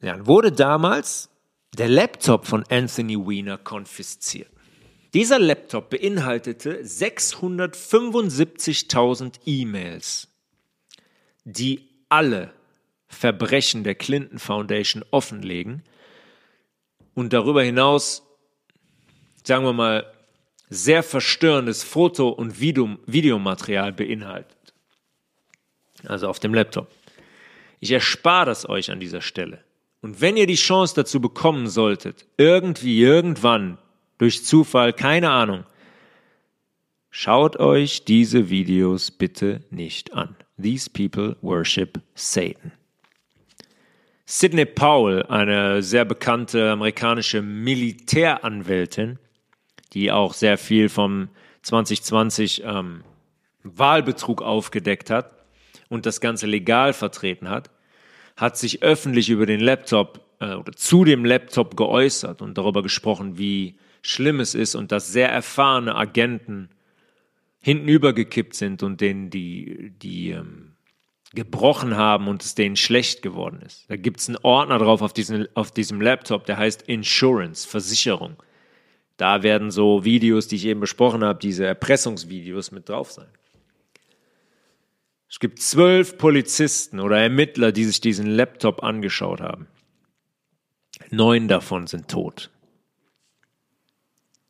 Dann 0.00 0.26
wurde 0.26 0.52
damals 0.52 1.30
der 1.76 1.88
Laptop 1.88 2.46
von 2.46 2.64
Anthony 2.68 3.16
Weiner 3.16 3.58
konfisziert. 3.58 4.53
Dieser 5.14 5.38
Laptop 5.38 5.88
beinhaltete 5.90 6.82
675.000 6.82 9.38
E-Mails, 9.46 10.26
die 11.44 11.88
alle 12.08 12.52
Verbrechen 13.06 13.84
der 13.84 13.94
Clinton 13.94 14.40
Foundation 14.40 15.04
offenlegen 15.12 15.84
und 17.14 17.32
darüber 17.32 17.62
hinaus, 17.62 18.24
sagen 19.44 19.64
wir 19.64 19.72
mal, 19.72 20.12
sehr 20.68 21.04
verstörendes 21.04 21.84
Foto- 21.84 22.30
und 22.30 22.58
Video 22.58 22.98
Videomaterial 23.06 23.92
beinhaltet. 23.92 24.74
Also 26.04 26.26
auf 26.26 26.40
dem 26.40 26.54
Laptop. 26.54 26.90
Ich 27.78 27.92
erspare 27.92 28.46
das 28.46 28.68
euch 28.68 28.90
an 28.90 28.98
dieser 28.98 29.20
Stelle. 29.20 29.62
Und 30.00 30.20
wenn 30.20 30.36
ihr 30.36 30.48
die 30.48 30.56
Chance 30.56 30.96
dazu 30.96 31.20
bekommen 31.20 31.68
solltet, 31.68 32.26
irgendwie, 32.36 33.00
irgendwann, 33.00 33.78
durch 34.18 34.44
Zufall, 34.44 34.92
keine 34.92 35.30
Ahnung, 35.30 35.64
schaut 37.10 37.58
euch 37.58 38.04
diese 38.04 38.48
Videos 38.50 39.10
bitte 39.10 39.60
nicht 39.70 40.14
an. 40.14 40.36
These 40.60 40.90
people 40.90 41.36
worship 41.42 42.00
Satan. 42.14 42.72
Sidney 44.26 44.64
Powell, 44.64 45.24
eine 45.24 45.82
sehr 45.82 46.04
bekannte 46.04 46.70
amerikanische 46.70 47.42
Militäranwältin, 47.42 49.18
die 49.92 50.10
auch 50.10 50.32
sehr 50.32 50.56
viel 50.56 50.88
vom 50.88 51.28
2020 51.62 52.62
ähm, 52.64 53.04
Wahlbetrug 53.62 54.42
aufgedeckt 54.42 55.10
hat 55.10 55.44
und 55.88 56.06
das 56.06 56.20
Ganze 56.20 56.46
legal 56.46 56.92
vertreten 56.92 57.48
hat, 57.48 57.70
hat 58.36 58.56
sich 58.56 58.82
öffentlich 58.82 59.28
über 59.28 59.46
den 59.46 59.60
Laptop 59.60 60.20
äh, 60.40 60.54
oder 60.54 60.72
zu 60.72 61.04
dem 61.04 61.24
Laptop 61.24 61.76
geäußert 61.76 62.42
und 62.42 62.56
darüber 62.56 62.82
gesprochen, 62.82 63.38
wie 63.38 63.78
schlimm 64.06 64.40
es 64.40 64.54
ist 64.54 64.74
und 64.74 64.92
dass 64.92 65.08
sehr 65.08 65.30
erfahrene 65.30 65.94
Agenten 65.94 66.68
hintenübergekippt 67.60 68.54
sind 68.54 68.82
und 68.82 69.00
denen 69.00 69.30
die, 69.30 69.92
die 70.02 70.30
ähm, 70.30 70.72
gebrochen 71.34 71.96
haben 71.96 72.28
und 72.28 72.44
es 72.44 72.54
denen 72.54 72.76
schlecht 72.76 73.22
geworden 73.22 73.62
ist. 73.62 73.88
Da 73.88 73.96
gibt 73.96 74.20
es 74.20 74.28
einen 74.28 74.38
Ordner 74.42 74.78
drauf 74.78 75.00
auf, 75.00 75.14
diesen, 75.14 75.48
auf 75.54 75.72
diesem 75.72 76.00
Laptop, 76.00 76.44
der 76.44 76.58
heißt 76.58 76.82
Insurance, 76.82 77.66
Versicherung. 77.66 78.36
Da 79.16 79.42
werden 79.42 79.70
so 79.70 80.04
Videos, 80.04 80.48
die 80.48 80.56
ich 80.56 80.66
eben 80.66 80.80
besprochen 80.80 81.24
habe, 81.24 81.38
diese 81.38 81.64
Erpressungsvideos 81.64 82.72
mit 82.72 82.88
drauf 82.88 83.10
sein. 83.10 83.28
Es 85.30 85.40
gibt 85.40 85.60
zwölf 85.60 86.18
Polizisten 86.18 87.00
oder 87.00 87.18
Ermittler, 87.18 87.72
die 87.72 87.84
sich 87.84 88.00
diesen 88.00 88.26
Laptop 88.26 88.84
angeschaut 88.84 89.40
haben. 89.40 89.66
Neun 91.10 91.48
davon 91.48 91.86
sind 91.86 92.08
tot 92.08 92.50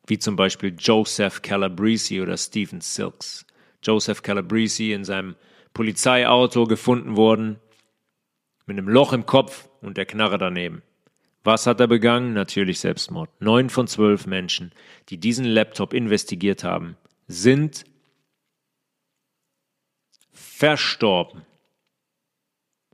wie 0.07 0.19
zum 0.19 0.35
Beispiel 0.35 0.75
Joseph 0.77 1.41
Calabrese 1.41 2.21
oder 2.21 2.37
Stephen 2.37 2.81
Silks. 2.81 3.45
Joseph 3.83 4.21
Calabrese 4.21 4.93
in 4.93 5.03
seinem 5.03 5.35
Polizeiauto 5.73 6.65
gefunden 6.65 7.15
worden, 7.15 7.59
mit 8.65 8.77
einem 8.77 8.89
Loch 8.89 9.13
im 9.13 9.25
Kopf 9.25 9.69
und 9.81 9.97
der 9.97 10.05
Knarre 10.05 10.37
daneben. 10.37 10.81
Was 11.43 11.67
hat 11.67 11.79
er 11.79 11.87
begangen? 11.87 12.33
Natürlich 12.33 12.79
Selbstmord. 12.79 13.29
Neun 13.39 13.69
von 13.69 13.87
zwölf 13.87 14.25
Menschen, 14.25 14.71
die 15.09 15.19
diesen 15.19 15.45
Laptop 15.45 15.93
investigiert 15.93 16.63
haben, 16.63 16.97
sind 17.27 17.85
verstorben. 20.31 21.43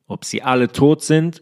Ob 0.07 0.25
sie 0.25 0.41
alle 0.41 0.69
tot 0.69 1.01
sind 1.01 1.41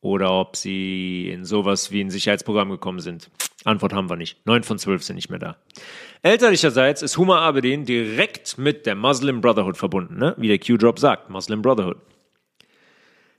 oder 0.00 0.32
ob 0.32 0.56
sie 0.56 1.28
in 1.28 1.44
sowas 1.44 1.90
wie 1.90 2.00
ein 2.00 2.10
Sicherheitsprogramm 2.10 2.70
gekommen 2.70 3.00
sind. 3.00 3.30
Antwort 3.64 3.92
haben 3.92 4.10
wir 4.10 4.16
nicht. 4.16 4.44
Neun 4.46 4.62
von 4.62 4.78
zwölf 4.78 5.02
sind 5.02 5.16
nicht 5.16 5.30
mehr 5.30 5.38
da. 5.38 5.56
Elterlicherseits 6.22 7.02
ist 7.02 7.16
Huma 7.16 7.38
Abedin 7.38 7.84
direkt 7.84 8.58
mit 8.58 8.86
der 8.86 8.94
Muslim 8.94 9.40
Brotherhood 9.40 9.76
verbunden, 9.76 10.18
ne? 10.18 10.34
wie 10.36 10.48
der 10.48 10.58
Q-Drop 10.58 10.98
sagt, 10.98 11.30
Muslim 11.30 11.62
Brotherhood. 11.62 11.98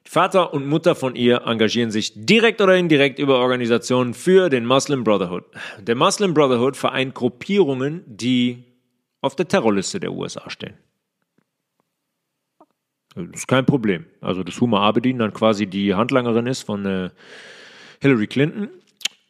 Vater 0.05 0.53
und 0.53 0.67
Mutter 0.67 0.95
von 0.95 1.15
ihr 1.15 1.43
engagieren 1.45 1.89
sich 1.89 2.11
direkt 2.15 2.61
oder 2.61 2.75
indirekt 2.75 3.19
über 3.19 3.39
Organisationen 3.39 4.13
für 4.13 4.49
den 4.49 4.65
Muslim 4.65 5.03
Brotherhood. 5.03 5.45
Der 5.79 5.95
Muslim 5.95 6.33
Brotherhood 6.33 6.75
vereint 6.75 7.15
Gruppierungen, 7.15 8.03
die 8.05 8.63
auf 9.21 9.35
der 9.35 9.47
Terrorliste 9.47 9.99
der 9.99 10.11
USA 10.11 10.49
stehen. 10.49 10.75
Das 13.15 13.25
ist 13.33 13.47
kein 13.47 13.65
Problem. 13.65 14.05
Also, 14.21 14.43
dass 14.43 14.59
Huma 14.59 14.81
Abedin 14.81 15.19
dann 15.19 15.33
quasi 15.33 15.67
die 15.67 15.93
Handlangerin 15.93 16.47
ist 16.47 16.63
von 16.63 16.85
äh, 16.85 17.09
Hillary 18.01 18.27
Clinton, 18.27 18.69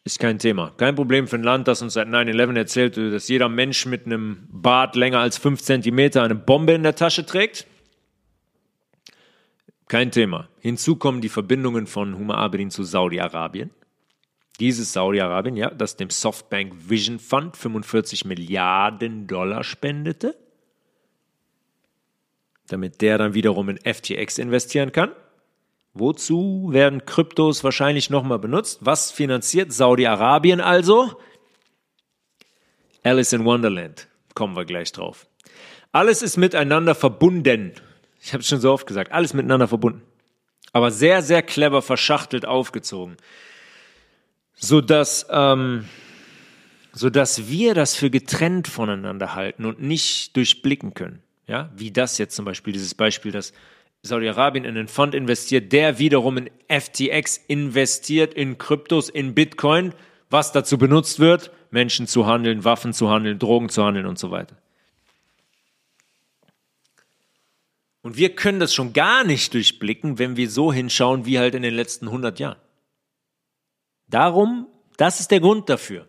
ist 0.04 0.20
kein 0.20 0.40
Thema. 0.40 0.72
Kein 0.78 0.96
Problem 0.96 1.28
für 1.28 1.38
ein 1.38 1.44
Land, 1.44 1.68
das 1.68 1.82
uns 1.82 1.94
seit 1.94 2.08
9-11 2.08 2.58
erzählt, 2.58 2.98
dass 2.98 3.28
jeder 3.28 3.50
Mensch 3.50 3.86
mit 3.86 4.06
einem 4.06 4.48
Bart 4.50 4.96
länger 4.96 5.20
als 5.20 5.38
5 5.38 5.62
cm 5.62 6.18
eine 6.18 6.36
Bombe 6.36 6.74
in 6.74 6.84
der 6.84 6.96
Tasche 6.96 7.26
trägt. 7.26 7.68
Kein 9.88 10.12
Thema. 10.12 10.50
Hinzu 10.60 10.96
kommen 10.96 11.22
die 11.22 11.30
Verbindungen 11.30 11.88
von 11.88 12.18
Huma 12.18 12.36
Abedin 12.36 12.72
zu 12.72 12.84
Saudi-Arabien. 12.84 13.70
Dieses 14.60 14.94
Saudi-Arabien, 14.94 15.56
ja, 15.56 15.70
das 15.70 15.96
dem 15.96 16.10
Softbank 16.10 16.74
Vision 16.90 17.20
Fund 17.20 17.58
45 17.58 18.26
Milliarden 18.26 19.28
Dollar 19.28 19.64
spendete 19.64 20.36
damit 22.68 23.02
der 23.02 23.18
dann 23.18 23.34
wiederum 23.34 23.70
in 23.70 23.78
FTX 23.78 24.38
investieren 24.38 24.92
kann. 24.92 25.12
Wozu 25.94 26.70
werden 26.72 27.06
Kryptos 27.06 27.64
wahrscheinlich 27.64 28.10
nochmal 28.10 28.40
benutzt? 28.40 28.80
Was 28.82 29.12
finanziert 29.12 29.72
Saudi-Arabien 29.72 30.60
also? 30.60 31.20
Alice 33.04 33.34
in 33.34 33.46
Wonderland. 33.46 34.08
Kommen 34.34 34.56
wir 34.56 34.66
gleich 34.66 34.92
drauf. 34.92 35.28
Alles 35.92 36.24
ist 36.24 36.38
miteinander 36.38 36.96
verbunden. 36.96 37.74
Ich 38.20 38.34
habe 38.34 38.42
es 38.42 38.48
schon 38.48 38.60
so 38.60 38.72
oft 38.72 38.88
gesagt. 38.88 39.12
Alles 39.12 39.34
miteinander 39.36 39.68
verbunden. 39.68 40.02
Aber 40.72 40.90
sehr, 40.90 41.22
sehr 41.22 41.44
clever 41.44 41.84
verschachtelt 41.84 42.48
aufgezogen. 42.48 43.18
Sodass, 44.56 45.28
ähm, 45.30 45.88
sodass 46.94 47.48
wir 47.50 47.76
das 47.76 47.96
für 47.96 48.10
getrennt 48.10 48.68
voneinander 48.68 49.36
halten 49.36 49.66
und 49.66 49.80
nicht 49.80 50.36
durchblicken 50.36 50.96
können. 50.96 51.22
Ja, 51.46 51.70
wie 51.76 51.92
das 51.92 52.18
jetzt 52.18 52.36
zum 52.36 52.46
Beispiel, 52.46 52.74
dieses 52.74 52.96
Beispiel, 52.96 53.32
dass 53.32 53.54
Saudi-Arabien 54.04 54.66
in 54.66 54.78
einen 54.78 54.90
Fond 54.90 55.16
investiert, 55.16 55.72
der 55.72 55.98
wiederum 55.98 56.38
in 56.38 56.50
FTX 56.68 57.38
investiert, 57.48 58.34
in 58.34 58.58
Kryptos, 58.58 59.10
in 59.10 59.34
Bitcoin, 59.34 59.94
was 60.30 60.52
dazu 60.52 60.78
benutzt 60.78 61.20
wird, 61.20 61.52
Menschen 61.72 62.06
zu 62.06 62.28
handeln, 62.28 62.66
Waffen 62.66 62.92
zu 62.92 63.10
handeln, 63.10 63.40
Drogen 63.40 63.70
zu 63.70 63.84
handeln 63.84 64.06
und 64.06 64.20
so 64.20 64.30
weiter. 64.30 64.58
Und 68.02 68.18
wir 68.18 68.36
können 68.36 68.60
das 68.60 68.74
schon 68.74 68.92
gar 68.92 69.24
nicht 69.24 69.54
durchblicken, 69.54 70.20
wenn 70.20 70.36
wir 70.36 70.50
so 70.50 70.74
hinschauen 70.74 71.26
wie 71.26 71.40
halt 71.40 71.56
in 71.56 71.62
den 71.62 71.74
letzten 71.74 72.08
100 72.08 72.38
Jahren. 72.40 72.60
Darum, 74.08 74.68
das 74.98 75.22
ist 75.22 75.32
der 75.32 75.40
Grund 75.40 75.70
dafür. 75.70 76.06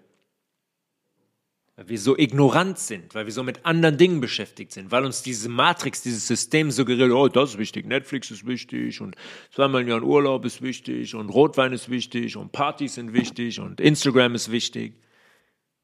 Weil 1.76 1.88
wir 1.88 1.98
so 1.98 2.16
ignorant 2.16 2.78
sind, 2.78 3.14
weil 3.16 3.26
wir 3.26 3.32
so 3.32 3.42
mit 3.42 3.66
anderen 3.66 3.96
Dingen 3.96 4.20
beschäftigt 4.20 4.70
sind, 4.70 4.92
weil 4.92 5.04
uns 5.04 5.22
diese 5.22 5.48
Matrix, 5.48 6.02
dieses 6.02 6.26
System 6.26 6.70
suggeriert, 6.70 7.10
oh, 7.10 7.26
das 7.26 7.50
ist 7.50 7.58
wichtig, 7.58 7.86
Netflix 7.86 8.30
ist 8.30 8.46
wichtig 8.46 9.00
und 9.00 9.16
zweimal 9.50 9.82
im 9.82 9.88
Jahr 9.88 10.02
Urlaub 10.02 10.44
ist 10.44 10.62
wichtig 10.62 11.16
und 11.16 11.30
Rotwein 11.30 11.72
ist 11.72 11.90
wichtig 11.90 12.36
und 12.36 12.52
Partys 12.52 12.94
sind 12.94 13.12
wichtig 13.12 13.58
und 13.58 13.80
Instagram 13.80 14.36
ist 14.36 14.52
wichtig. 14.52 14.94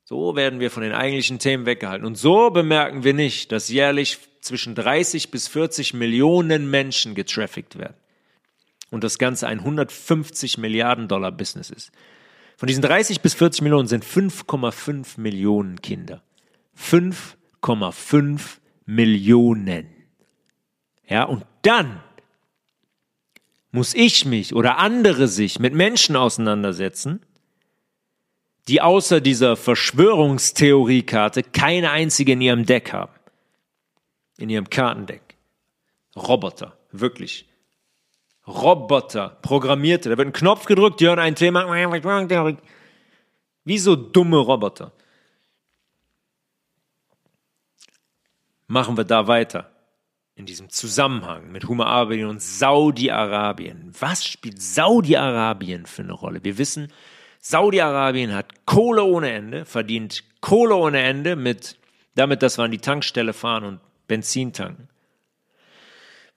So 0.04 0.34
werden 0.34 0.58
wir 0.58 0.72
von 0.72 0.82
den 0.82 0.92
eigentlichen 0.92 1.38
Themen 1.38 1.66
weggehalten. 1.66 2.04
Und 2.04 2.16
so 2.16 2.50
bemerken 2.50 3.04
wir 3.04 3.14
nicht, 3.14 3.52
dass 3.52 3.68
jährlich 3.68 4.18
zwischen 4.40 4.74
30 4.74 5.30
bis 5.30 5.46
40 5.46 5.94
Millionen 5.94 6.68
Menschen 6.68 7.14
getraffickt 7.14 7.78
werden. 7.78 7.94
Und 8.90 9.04
das 9.04 9.18
Ganze 9.18 9.46
ein 9.46 9.60
150 9.60 10.58
Milliarden 10.58 11.06
Dollar 11.06 11.30
Business 11.30 11.70
ist. 11.70 11.92
Von 12.60 12.66
diesen 12.66 12.82
30 12.82 13.22
bis 13.22 13.32
40 13.32 13.62
Millionen 13.62 13.88
sind 13.88 14.04
5,5 14.04 15.18
Millionen 15.18 15.80
Kinder. 15.80 16.22
5,5 16.78 18.58
Millionen. 18.84 19.86
Ja, 21.08 21.24
und 21.24 21.46
dann 21.62 22.02
muss 23.70 23.94
ich 23.94 24.26
mich 24.26 24.54
oder 24.54 24.76
andere 24.76 25.26
sich 25.26 25.58
mit 25.58 25.72
Menschen 25.72 26.16
auseinandersetzen, 26.16 27.24
die 28.68 28.82
außer 28.82 29.22
dieser 29.22 29.56
Verschwörungstheoriekarte 29.56 31.42
keine 31.42 31.92
einzige 31.92 32.32
in 32.32 32.42
ihrem 32.42 32.66
Deck 32.66 32.92
haben. 32.92 33.14
In 34.36 34.50
ihrem 34.50 34.68
Kartendeck. 34.68 35.38
Roboter, 36.14 36.76
wirklich. 36.92 37.49
Roboter, 38.46 39.38
Programmierte. 39.42 40.10
Da 40.10 40.18
wird 40.18 40.28
ein 40.28 40.32
Knopf 40.32 40.66
gedrückt, 40.66 41.00
die 41.00 41.06
hören 41.06 41.18
ein 41.18 41.36
Thema. 41.36 41.66
Wie 43.64 43.78
so 43.78 43.96
dumme 43.96 44.38
Roboter. 44.38 44.92
Machen 48.66 48.96
wir 48.96 49.04
da 49.04 49.26
weiter. 49.26 49.70
In 50.36 50.46
diesem 50.46 50.70
Zusammenhang 50.70 51.50
mit 51.52 51.66
Hummer-Arabien 51.66 52.28
und 52.28 52.40
Saudi-Arabien. 52.40 53.92
Was 53.98 54.24
spielt 54.24 54.62
Saudi-Arabien 54.62 55.86
für 55.86 56.02
eine 56.02 56.12
Rolle? 56.12 56.42
Wir 56.42 56.56
wissen, 56.56 56.92
Saudi-Arabien 57.40 58.34
hat 58.34 58.66
Kohle 58.66 59.04
ohne 59.04 59.32
Ende, 59.32 59.64
verdient 59.64 60.24
Kohle 60.40 60.76
ohne 60.76 61.02
Ende 61.02 61.36
mit, 61.36 61.78
damit, 62.14 62.42
dass 62.42 62.58
wir 62.58 62.64
an 62.64 62.70
die 62.70 62.78
Tankstelle 62.78 63.32
fahren 63.32 63.64
und 63.64 63.80
Benzin 64.06 64.52
tanken. 64.52 64.89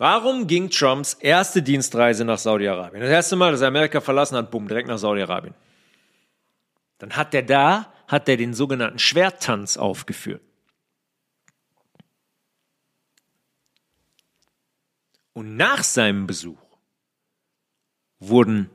Warum 0.03 0.47
ging 0.47 0.69
Trumps 0.69 1.13
erste 1.13 1.63
Dienstreise 1.63 2.25
nach 2.25 2.37
Saudi-Arabien? 2.37 3.03
Das 3.03 3.09
erste 3.09 3.37
Mal, 3.37 3.53
dass 3.53 3.61
er 3.61 3.69
Amerika 3.69 4.01
verlassen 4.01 4.35
hat, 4.35 4.51
bumm, 4.51 4.67
direkt 4.67 4.89
nach 4.89 4.97
Saudi-Arabien. 4.97 5.55
Dann 6.97 7.15
hat 7.15 7.33
er 7.33 7.41
da, 7.41 7.93
hat 8.09 8.27
er 8.27 8.35
den 8.35 8.53
sogenannten 8.53 8.99
Schwerttanz 8.99 9.77
aufgeführt. 9.77 10.41
Und 15.31 15.55
nach 15.55 15.83
seinem 15.83 16.27
Besuch 16.27 16.59
wurden 18.19 18.69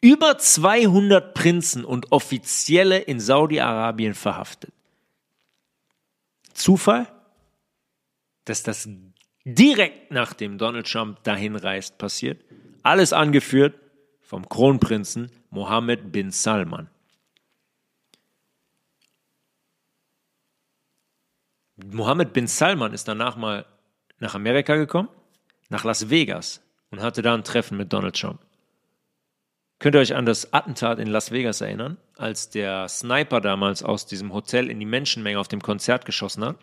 über 0.00 0.38
200 0.38 1.34
Prinzen 1.34 1.84
und 1.84 2.10
Offizielle 2.10 2.98
in 2.98 3.20
Saudi-Arabien 3.20 4.14
verhaftet. 4.14 4.72
Zufall? 6.52 7.06
Dass 8.44 8.64
das 8.64 8.88
direkt 9.44 10.10
nachdem 10.10 10.58
Donald 10.58 10.90
Trump 10.90 11.22
dahin 11.22 11.56
reist, 11.56 11.98
passiert. 11.98 12.42
Alles 12.82 13.12
angeführt 13.12 13.74
vom 14.20 14.48
Kronprinzen 14.48 15.30
Mohammed 15.50 16.10
bin 16.10 16.30
Salman. 16.30 16.88
Mohammed 21.76 22.32
bin 22.32 22.46
Salman 22.46 22.92
ist 22.92 23.08
danach 23.08 23.36
mal 23.36 23.66
nach 24.18 24.34
Amerika 24.34 24.76
gekommen, 24.76 25.08
nach 25.68 25.84
Las 25.84 26.08
Vegas 26.08 26.62
und 26.90 27.00
hatte 27.00 27.22
da 27.22 27.34
ein 27.34 27.44
Treffen 27.44 27.76
mit 27.76 27.92
Donald 27.92 28.18
Trump. 28.18 28.40
Könnt 29.80 29.96
ihr 29.96 30.00
euch 30.00 30.14
an 30.14 30.24
das 30.24 30.52
Attentat 30.52 30.98
in 30.98 31.08
Las 31.08 31.30
Vegas 31.30 31.60
erinnern, 31.60 31.98
als 32.16 32.48
der 32.48 32.88
Sniper 32.88 33.40
damals 33.40 33.82
aus 33.82 34.06
diesem 34.06 34.32
Hotel 34.32 34.70
in 34.70 34.78
die 34.78 34.86
Menschenmenge 34.86 35.38
auf 35.38 35.48
dem 35.48 35.60
Konzert 35.60 36.04
geschossen 36.04 36.44
hat? 36.44 36.56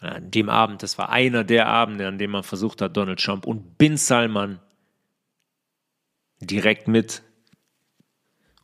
An 0.00 0.30
dem 0.30 0.48
Abend, 0.48 0.82
das 0.82 0.96
war 0.98 1.10
einer 1.10 1.44
der 1.44 1.66
Abende, 1.66 2.08
an 2.08 2.18
dem 2.18 2.30
man 2.30 2.42
versucht 2.42 2.80
hat, 2.80 2.96
Donald 2.96 3.20
Trump 3.20 3.46
und 3.46 3.76
Bin 3.76 3.96
Salman 3.96 4.58
direkt 6.40 6.88
mit 6.88 7.22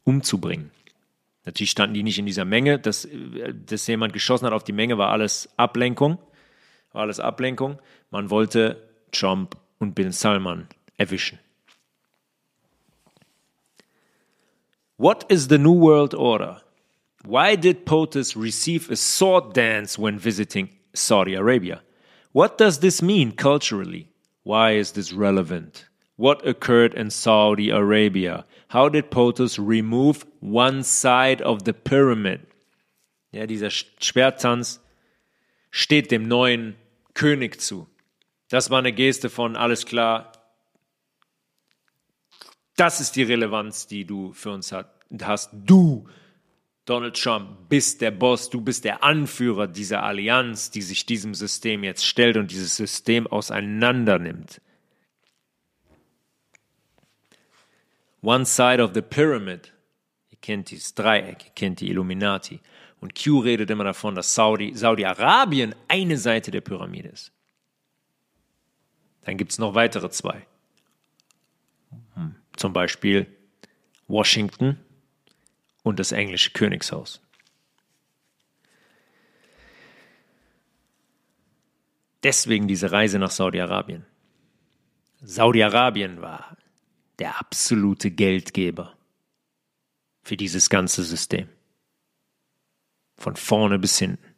umzubringen. 0.03 0.71
Natürlich 1.45 1.71
standen 1.71 1.95
die 1.95 2.03
nicht 2.03 2.19
in 2.19 2.27
dieser 2.27 2.45
Menge. 2.45 2.79
Dass, 2.79 3.07
dass 3.67 3.87
jemand 3.87 4.13
geschossen 4.13 4.47
hat 4.47 4.53
auf 4.53 4.65
die 4.65 4.73
Menge, 4.73 4.99
war 4.99 5.11
alles 5.11 5.49
Ablenkung. 5.57 6.19
War 6.93 7.03
alles 7.03 7.21
Ablenkung. 7.21 7.79
Man 8.11 8.31
wollte 8.31 8.83
Trump 9.13 9.57
und 9.79 9.95
Bin 9.95 10.13
Salman 10.13 10.69
erwischen. 10.97 11.39
What 14.97 15.31
is 15.31 15.49
the 15.49 15.59
New 15.59 15.81
World 15.81 16.15
Order? 16.15 16.63
Why 17.23 17.57
did 17.57 17.85
POTUS 17.85 18.37
receive 18.37 18.91
a 18.91 18.97
sword 18.97 19.57
dance 19.57 20.01
when 20.01 20.19
visiting 20.19 20.71
Saudi 20.97 21.35
Arabia. 21.35 21.83
What 22.33 22.59
does 22.59 22.81
this 22.81 23.03
mean 23.03 23.33
culturally? 23.33 24.09
Why 24.43 24.73
is 24.73 24.93
this 24.93 25.13
relevant? 25.13 25.89
What 26.17 26.47
occurred 26.47 26.95
in 26.95 27.11
Saudi 27.11 27.71
Arabia? 27.71 28.45
How 28.69 28.89
did 28.89 29.11
POTUS 29.11 29.59
remove 29.59 30.25
one 30.41 30.83
side 30.83 31.43
of 31.43 31.65
the 31.65 31.73
pyramid? 31.73 32.41
Ja, 33.33 33.47
dieser 33.47 33.71
Schwerttanz 33.71 34.81
steht 35.71 36.11
dem 36.11 36.27
neuen 36.27 36.77
König 37.15 37.61
zu. 37.61 37.87
Das 38.49 38.71
war 38.71 38.79
eine 38.79 38.93
Geste 38.93 39.29
von 39.29 39.57
alles 39.57 39.85
klar. 39.85 40.33
Das 42.77 43.01
ist 43.01 43.17
die 43.17 43.25
Relevanz, 43.25 43.87
die 43.87 44.05
du 44.05 44.33
für 44.33 44.53
uns 44.53 44.73
hast. 44.73 45.51
Du 45.53 46.09
Donald 46.87 47.21
Trump 47.21 47.69
bist 47.69 48.01
der 48.01 48.13
Boss, 48.13 48.49
du 48.49 48.61
bist 48.61 48.85
der 48.85 49.03
Anführer 49.03 49.67
dieser 49.67 50.05
Allianz, 50.05 50.71
die 50.71 50.83
sich 50.83 51.05
diesem 51.05 51.35
System 51.35 51.83
jetzt 51.83 52.07
stellt 52.07 52.37
und 52.37 52.53
dieses 52.53 52.77
System 52.77 53.27
auseinander 53.27 54.21
nimmt. 54.21 54.61
One 58.23 58.47
side 58.47 58.83
of 58.83 58.93
the 58.95 59.03
pyramid. 59.03 59.73
Ihr 60.31 60.39
kennt 60.41 60.71
dieses 60.71 60.95
Dreieck, 60.95 61.45
ihr 61.47 61.53
kennt 61.57 61.81
die 61.81 61.91
Illuminati. 61.91 62.61
Und 63.01 63.21
Q 63.21 63.41
redet 63.41 63.69
immer 63.69 63.85
davon, 63.85 64.15
dass 64.15 64.35
Saudi, 64.35 64.73
Saudi-Arabien 64.75 65.75
eine 65.89 66.17
Seite 66.17 66.53
der 66.53 66.61
Pyramide 66.61 67.09
ist. 67.09 67.33
Dann 69.23 69.37
gibt 69.37 69.51
es 69.51 69.59
noch 69.59 69.75
weitere 69.75 70.09
zwei. 70.11 70.47
Hm, 72.15 72.37
zum 72.57 72.73
Beispiel 72.73 73.27
Washington 74.07 74.79
und 75.87 76.01
das 76.01 76.11
englische 76.11 76.51
Königshaus. 76.51 77.23
Deswegen 82.25 82.67
diese 82.67 82.91
Reise 82.91 83.21
nach 83.21 83.31
Saudi-Arabien. 83.31 84.05
Saudi-Arabien 85.23 86.21
war 86.21 86.57
der 87.21 87.39
absolute 87.39 88.11
Geldgeber 88.11 88.97
für 90.25 90.37
dieses 90.37 90.71
ganze 90.71 91.05
System. 91.05 91.49
Von 93.17 93.37
vorne 93.37 93.79
bis 93.79 93.97
hinten. 93.97 94.35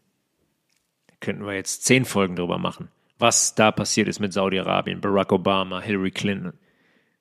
Da 1.07 1.15
könnten 1.21 1.47
wir 1.47 1.55
jetzt 1.55 1.87
zehn 1.87 2.05
Folgen 2.05 2.37
drüber 2.37 2.59
machen, 2.59 2.91
was 3.19 3.55
da 3.55 3.73
passiert 3.73 4.09
ist 4.09 4.21
mit 4.21 4.35
Saudi-Arabien, 4.35 5.01
Barack 5.01 5.33
Obama, 5.33 5.81
Hillary 5.81 6.11
Clinton. 6.11 6.53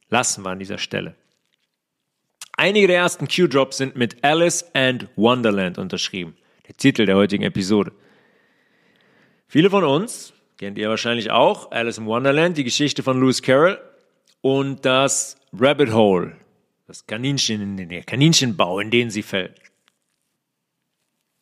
Lassen 0.10 0.44
wir 0.44 0.50
an 0.50 0.60
dieser 0.60 0.80
Stelle. 0.80 1.16
Einige 2.60 2.88
der 2.88 2.98
ersten 2.98 3.28
Q-Drops 3.28 3.78
sind 3.78 3.96
mit 3.96 4.24
Alice 4.24 4.66
and 4.74 5.08
Wonderland 5.16 5.78
unterschrieben. 5.78 6.36
Der 6.68 6.76
Titel 6.76 7.06
der 7.06 7.16
heutigen 7.16 7.44
Episode. 7.44 7.92
Viele 9.48 9.70
von 9.70 9.84
uns 9.84 10.34
kennt 10.58 10.80
ihr 10.80 10.90
wahrscheinlich 10.90 11.30
auch 11.30 11.70
Alice 11.72 12.00
in 12.00 12.08
Wonderland, 12.08 12.58
die 12.58 12.64
Geschichte 12.64 13.04
von 13.04 13.20
Lewis 13.22 13.44
Carroll 13.44 13.80
und 14.42 14.84
das 14.86 15.38
Rabbit 15.54 15.94
Hole, 15.94 16.36
das 16.88 17.06
Kaninchen, 17.06 17.88
der 17.90 18.02
Kaninchenbau, 18.02 18.80
in 18.80 18.90
den 18.90 19.12
sie 19.12 19.22
fällt. 19.22 19.62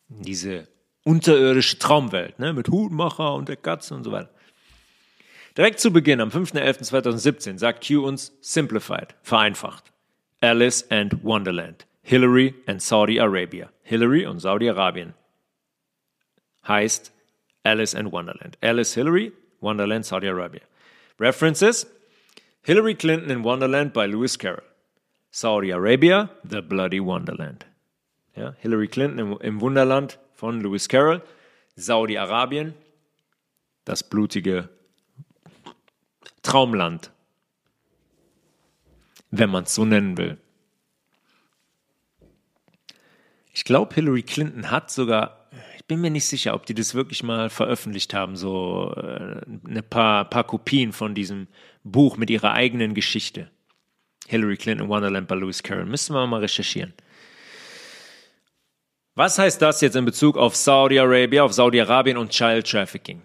Diese 0.08 0.68
unterirdische 1.02 1.78
Traumwelt, 1.78 2.38
ne, 2.38 2.52
mit 2.52 2.68
Hutmacher 2.68 3.32
und 3.32 3.48
der 3.48 3.56
Katze 3.56 3.94
und 3.94 4.04
so 4.04 4.12
weiter. 4.12 4.30
Direkt 5.56 5.80
zu 5.80 5.90
Beginn, 5.90 6.20
am 6.20 6.28
5.11.2017, 6.28 7.56
sagt 7.56 7.88
Q 7.88 8.04
uns 8.06 8.36
Simplified, 8.42 9.14
vereinfacht. 9.22 9.95
Alice 10.46 10.84
and 10.90 11.12
Wonderland, 11.24 11.84
Hillary 12.02 12.54
and 12.68 12.80
Saudi 12.80 13.18
Arabia. 13.18 13.70
Hillary 13.82 14.24
und 14.24 14.38
Saudi-Arabien. 14.40 15.14
Heißt 16.68 17.10
Alice 17.64 17.94
in 17.94 18.12
Wonderland. 18.12 18.56
Alice 18.62 18.94
Hillary, 18.94 19.32
Wonderland, 19.60 20.06
Saudi 20.06 20.28
Arabia. 20.28 20.60
References 21.18 21.86
Hillary 22.62 22.94
Clinton 22.94 23.30
in 23.30 23.42
Wonderland 23.42 23.92
by 23.92 24.06
Lewis 24.06 24.36
Carroll. 24.36 24.62
Saudi 25.32 25.72
Arabia, 25.72 26.30
The 26.44 26.62
Bloody 26.62 27.00
Wonderland. 27.00 27.64
Ja, 28.36 28.54
Hillary 28.60 28.86
Clinton 28.86 29.18
im, 29.18 29.38
im 29.40 29.60
Wunderland 29.60 30.18
von 30.32 30.60
Lewis 30.60 30.88
Carroll. 30.88 31.22
Saudi-Arabien, 31.74 32.74
das 33.84 34.04
blutige 34.04 34.68
Traumland, 36.42 37.10
wenn 39.38 39.50
man 39.50 39.64
es 39.64 39.74
so 39.74 39.84
nennen 39.84 40.16
will. 40.16 40.38
Ich 43.52 43.64
glaube, 43.64 43.94
Hillary 43.94 44.22
Clinton 44.22 44.70
hat 44.70 44.90
sogar, 44.90 45.48
ich 45.76 45.86
bin 45.86 46.00
mir 46.00 46.10
nicht 46.10 46.26
sicher, 46.26 46.54
ob 46.54 46.66
die 46.66 46.74
das 46.74 46.94
wirklich 46.94 47.22
mal 47.22 47.48
veröffentlicht 47.48 48.12
haben, 48.12 48.36
so 48.36 48.92
äh, 48.96 49.40
ein 49.46 49.82
paar, 49.88 50.28
paar 50.28 50.44
Kopien 50.44 50.92
von 50.92 51.14
diesem 51.14 51.48
Buch 51.82 52.18
mit 52.18 52.28
ihrer 52.28 52.52
eigenen 52.52 52.92
Geschichte. 52.92 53.50
Hillary 54.26 54.56
Clinton 54.56 54.88
Wonderland 54.88 55.28
bei 55.28 55.36
Lewis 55.36 55.62
Carroll. 55.62 55.86
Müssen 55.86 56.14
wir 56.14 56.26
mal 56.26 56.40
recherchieren. 56.40 56.92
Was 59.14 59.38
heißt 59.38 59.62
das 59.62 59.80
jetzt 59.80 59.96
in 59.96 60.04
Bezug 60.04 60.36
auf 60.36 60.54
Saudi-Arabien, 60.54 61.42
auf 61.42 61.54
Saudi-Arabien 61.54 62.18
und 62.18 62.30
Child 62.30 62.70
Trafficking? 62.70 63.22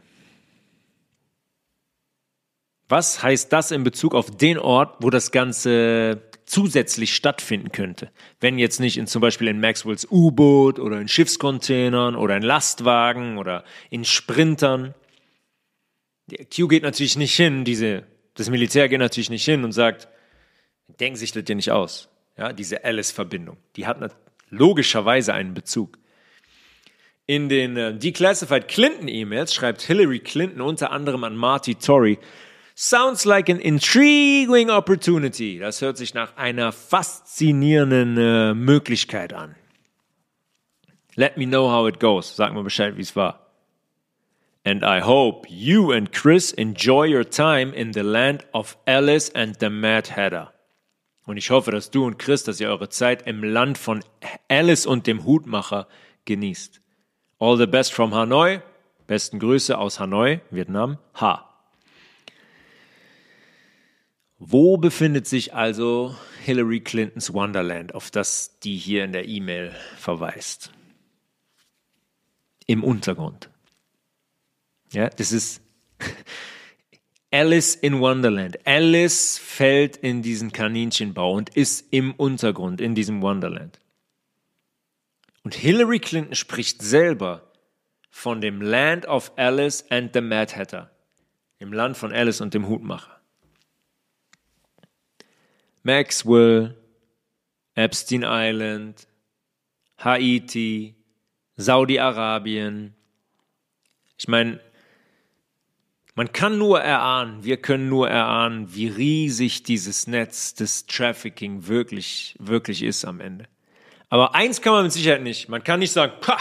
Was 2.91 3.23
heißt 3.23 3.53
das 3.53 3.71
in 3.71 3.85
Bezug 3.85 4.13
auf 4.13 4.29
den 4.31 4.59
Ort, 4.59 4.97
wo 4.99 5.09
das 5.09 5.31
Ganze 5.31 6.23
zusätzlich 6.45 7.15
stattfinden 7.15 7.71
könnte? 7.71 8.11
Wenn 8.41 8.59
jetzt 8.59 8.81
nicht 8.81 8.97
in 8.97 9.07
zum 9.07 9.21
Beispiel 9.21 9.47
in 9.47 9.61
Maxwells 9.61 10.05
U-Boot 10.11 10.77
oder 10.77 10.99
in 10.99 11.07
Schiffscontainern 11.07 12.17
oder 12.17 12.35
in 12.35 12.43
Lastwagen 12.43 13.37
oder 13.37 13.63
in 13.89 14.03
Sprintern. 14.03 14.93
Der 16.27 16.45
Q 16.53 16.67
geht 16.67 16.83
natürlich 16.83 17.15
nicht 17.15 17.33
hin, 17.33 17.63
diese, 17.63 18.03
das 18.33 18.49
Militär 18.49 18.89
geht 18.89 18.99
natürlich 18.99 19.29
nicht 19.29 19.45
hin 19.45 19.63
und 19.63 19.71
sagt, 19.71 20.09
denken 20.99 21.15
sich 21.15 21.31
das 21.31 21.45
ja 21.47 21.55
nicht 21.55 21.71
aus. 21.71 22.09
Ja, 22.37 22.51
diese 22.51 22.83
Alice-Verbindung, 22.83 23.55
die 23.77 23.87
hat 23.87 24.13
logischerweise 24.49 25.33
einen 25.33 25.53
Bezug. 25.53 25.97
In 27.25 27.47
den 27.47 27.77
äh, 27.77 27.97
Declassified 27.97 28.67
Clinton-E-Mails 28.67 29.53
schreibt 29.53 29.81
Hillary 29.81 30.19
Clinton 30.19 30.59
unter 30.59 30.91
anderem 30.91 31.23
an 31.23 31.37
Marty 31.37 31.75
Tory, 31.75 32.19
Sounds 32.84 33.25
like 33.25 33.47
an 33.47 33.59
intriguing 33.59 34.71
opportunity. 34.71 35.59
Das 35.59 35.82
hört 35.82 35.97
sich 35.97 36.15
nach 36.15 36.36
einer 36.36 36.71
faszinierenden 36.71 38.17
äh, 38.17 38.53
Möglichkeit 38.55 39.34
an. 39.34 39.55
Let 41.13 41.38
me 41.38 41.45
know 41.45 41.69
how 41.69 41.88
it 41.88 41.99
goes. 41.99 42.36
Sag 42.36 42.55
mir 42.55 42.63
Bescheid, 42.63 42.97
wie 42.97 43.01
es 43.01 43.15
war. 43.15 43.51
And 44.65 44.82
I 44.82 44.99
hope 44.99 45.47
you 45.47 45.91
and 45.91 46.11
Chris 46.11 46.51
enjoy 46.53 47.07
your 47.07 47.23
time 47.23 47.71
in 47.71 47.93
the 47.93 48.01
land 48.01 48.47
of 48.51 48.75
Alice 48.88 49.29
and 49.36 49.59
the 49.59 49.69
Mad 49.69 50.15
Hatter. 50.15 50.51
Und 51.27 51.38
ich 51.38 51.51
hoffe, 51.51 51.69
dass 51.69 51.91
du 51.91 52.07
und 52.07 52.17
Chris, 52.17 52.43
dass 52.45 52.59
ihr 52.59 52.69
eure 52.69 52.89
Zeit 52.89 53.27
im 53.27 53.43
Land 53.43 53.77
von 53.77 54.03
Alice 54.49 54.88
und 54.88 55.05
dem 55.05 55.23
Hutmacher 55.23 55.88
genießt. 56.25 56.82
All 57.38 57.57
the 57.57 57.67
best 57.67 57.93
from 57.93 58.15
Hanoi. 58.15 58.63
Besten 59.05 59.38
Grüße 59.38 59.77
aus 59.77 59.99
Hanoi, 59.99 60.41
Vietnam. 60.49 60.97
Ha. 61.19 61.51
Wo 64.43 64.77
befindet 64.77 65.27
sich 65.27 65.53
also 65.53 66.15
Hillary 66.43 66.79
Clintons 66.79 67.31
Wonderland, 67.31 67.93
auf 67.93 68.09
das 68.09 68.57
die 68.61 68.75
hier 68.75 69.05
in 69.05 69.11
der 69.11 69.27
E-Mail 69.27 69.71
verweist? 69.97 70.71
Im 72.65 72.83
Untergrund. 72.83 73.51
Ja, 74.91 75.09
das 75.09 75.31
ist 75.31 75.61
Alice 77.31 77.75
in 77.75 77.99
Wonderland. 77.99 78.57
Alice 78.65 79.37
fällt 79.37 79.97
in 79.97 80.23
diesen 80.23 80.51
Kaninchenbau 80.51 81.33
und 81.33 81.55
ist 81.55 81.85
im 81.91 82.15
Untergrund, 82.15 82.81
in 82.81 82.95
diesem 82.95 83.21
Wonderland. 83.21 83.79
Und 85.43 85.53
Hillary 85.53 85.99
Clinton 85.99 86.33
spricht 86.33 86.81
selber 86.81 87.51
von 88.09 88.41
dem 88.41 88.59
Land 88.59 89.05
of 89.05 89.33
Alice 89.35 89.85
and 89.91 90.15
the 90.15 90.21
Mad 90.21 90.55
Hatter, 90.55 90.89
im 91.59 91.71
Land 91.71 91.95
von 91.95 92.11
Alice 92.11 92.41
und 92.41 92.55
dem 92.55 92.67
Hutmacher. 92.67 93.20
Maxwell, 95.84 96.77
Epstein 97.75 98.23
Island, 98.25 99.07
Haiti, 99.97 100.95
Saudi-Arabien. 101.57 102.93
Ich 104.17 104.27
meine, 104.27 104.59
man 106.15 106.32
kann 106.34 106.57
nur 106.57 106.82
erahnen, 106.82 107.43
wir 107.43 107.57
können 107.57 107.88
nur 107.88 108.09
erahnen, 108.09 108.75
wie 108.75 108.88
riesig 108.88 109.63
dieses 109.63 110.07
Netz 110.07 110.53
des 110.53 110.86
Trafficking 110.86 111.67
wirklich, 111.67 112.36
wirklich 112.39 112.84
ist 112.84 113.05
am 113.05 113.21
Ende. 113.21 113.47
Aber 114.09 114.36
eins 114.36 114.61
kann 114.61 114.73
man 114.73 114.84
mit 114.84 114.91
Sicherheit 114.91 115.23
nicht. 115.23 115.47
Man 115.47 115.63
kann 115.63 115.79
nicht 115.79 115.93
sagen, 115.93 116.13
Pah, 116.19 116.39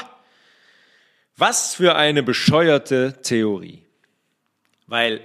was 1.37 1.75
für 1.75 1.95
eine 1.95 2.23
bescheuerte 2.23 3.23
Theorie. 3.23 3.87
Weil 4.87 5.23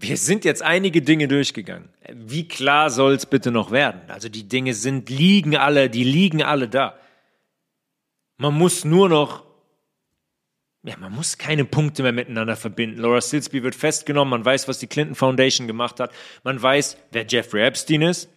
wir 0.00 0.16
sind 0.16 0.44
jetzt 0.44 0.62
einige 0.62 1.02
Dinge 1.02 1.28
durchgegangen. 1.28 1.88
Wie 2.12 2.46
klar 2.46 2.90
soll 2.90 3.14
es 3.14 3.26
bitte 3.26 3.50
noch 3.50 3.70
werden? 3.70 4.02
Also 4.08 4.28
die 4.28 4.48
Dinge 4.48 4.74
sind, 4.74 5.10
liegen 5.10 5.56
alle, 5.56 5.90
die 5.90 6.04
liegen 6.04 6.42
alle 6.42 6.68
da. 6.68 6.96
Man 8.36 8.54
muss 8.54 8.84
nur 8.84 9.08
noch, 9.08 9.44
ja, 10.82 10.96
man 10.98 11.12
muss 11.12 11.38
keine 11.38 11.64
Punkte 11.64 12.02
mehr 12.02 12.12
miteinander 12.12 12.56
verbinden. 12.56 13.00
Laura 13.00 13.20
Silsby 13.20 13.62
wird 13.62 13.74
festgenommen, 13.74 14.30
man 14.30 14.44
weiß, 14.44 14.68
was 14.68 14.78
die 14.78 14.88
Clinton 14.88 15.14
Foundation 15.14 15.66
gemacht 15.66 16.00
hat, 16.00 16.12
man 16.42 16.60
weiß, 16.60 16.96
wer 17.12 17.24
Jeffrey 17.26 17.62
Epstein 17.62 18.02
ist, 18.02 18.28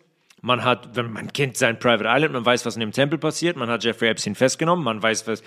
man 0.42 0.64
hat, 0.64 0.96
man 0.96 1.34
kennt 1.34 1.58
sein 1.58 1.80
Private 1.80 2.08
Island, 2.08 2.34
man 2.34 2.46
weiß, 2.46 2.66
was 2.66 2.76
in 2.76 2.82
dem 2.82 2.92
Tempel 2.92 3.18
passiert, 3.18 3.58
man 3.58 3.70
hat 3.70 3.84
Jeffrey 3.84 4.10
Epstein 4.10 4.36
festgenommen, 4.36 4.86
man 4.86 5.02
weiß, 5.02 5.28
was 5.28 5.42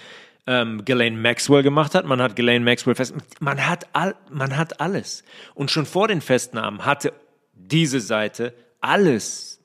ähm, 0.48 0.84
Ghislaine 0.84 1.16
Maxwell 1.16 1.62
gemacht 1.62 1.94
hat. 1.94 2.06
Man 2.06 2.22
hat 2.22 2.34
Ghislaine 2.34 2.64
Maxwell 2.64 2.94
fest. 2.94 3.14
Man 3.38 3.68
hat, 3.68 3.86
all, 3.92 4.16
man 4.30 4.56
hat 4.56 4.80
alles. 4.80 5.22
Und 5.54 5.70
schon 5.70 5.84
vor 5.86 6.08
den 6.08 6.22
Festnahmen 6.22 6.86
hatte 6.86 7.12
diese 7.52 8.00
Seite 8.00 8.54
alles. 8.80 9.62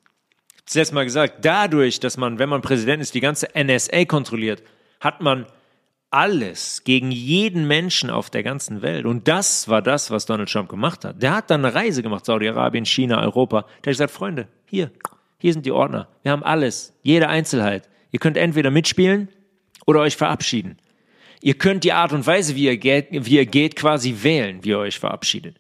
Zuerst 0.65 0.93
mal 0.93 1.05
gesagt, 1.05 1.45
dadurch, 1.45 1.99
dass 1.99 2.17
man, 2.17 2.38
wenn 2.38 2.49
man 2.49 2.61
Präsident 2.61 3.01
ist, 3.01 3.15
die 3.15 3.21
ganze 3.21 3.47
NSA 3.55 4.05
kontrolliert, 4.05 4.61
hat 4.99 5.22
man 5.22 5.45
alles 6.10 6.84
gegen 6.84 7.11
jeden 7.11 7.65
Menschen 7.65 8.10
auf 8.10 8.30
der 8.30 8.43
ganzen 8.43 8.81
Welt. 8.81 9.05
Und 9.05 9.27
das 9.27 9.69
war 9.69 9.81
das, 9.81 10.11
was 10.11 10.26
Donald 10.26 10.51
Trump 10.51 10.69
gemacht 10.69 11.05
hat. 11.05 11.23
Der 11.23 11.34
hat 11.34 11.49
dann 11.49 11.65
eine 11.65 11.73
Reise 11.73 12.03
gemacht, 12.03 12.26
Saudi-Arabien, 12.26 12.85
China, 12.85 13.22
Europa. 13.23 13.61
Der 13.61 13.77
hat 13.77 13.84
gesagt, 13.84 14.11
Freunde, 14.11 14.47
hier, 14.65 14.91
hier 15.39 15.53
sind 15.53 15.65
die 15.65 15.72
Ordner. 15.72 16.10
Wir 16.23 16.34
haben 16.34 16.43
alles, 16.43 16.93
jede 17.03 17.30
Einzelheit. 17.30 17.89
Ihr 18.11 18.19
könnt 18.19 18.38
entweder 18.38 18.69
mitspielen 18.69 19.30
oder 19.85 20.01
euch 20.01 20.15
verabschieden. 20.15 20.77
Ihr 21.41 21.55
könnt 21.55 21.84
die 21.84 21.93
Art 21.93 22.14
und 22.14 22.26
Weise, 22.26 22.55
wie 22.55 22.65
ihr 22.65 22.77
geht, 22.77 23.07
wie 23.11 23.35
ihr 23.35 23.45
geht 23.45 23.76
quasi 23.76 24.18
wählen, 24.22 24.64
wie 24.64 24.69
ihr 24.69 24.80
euch 24.80 24.97
verabschiedet. 24.97 25.57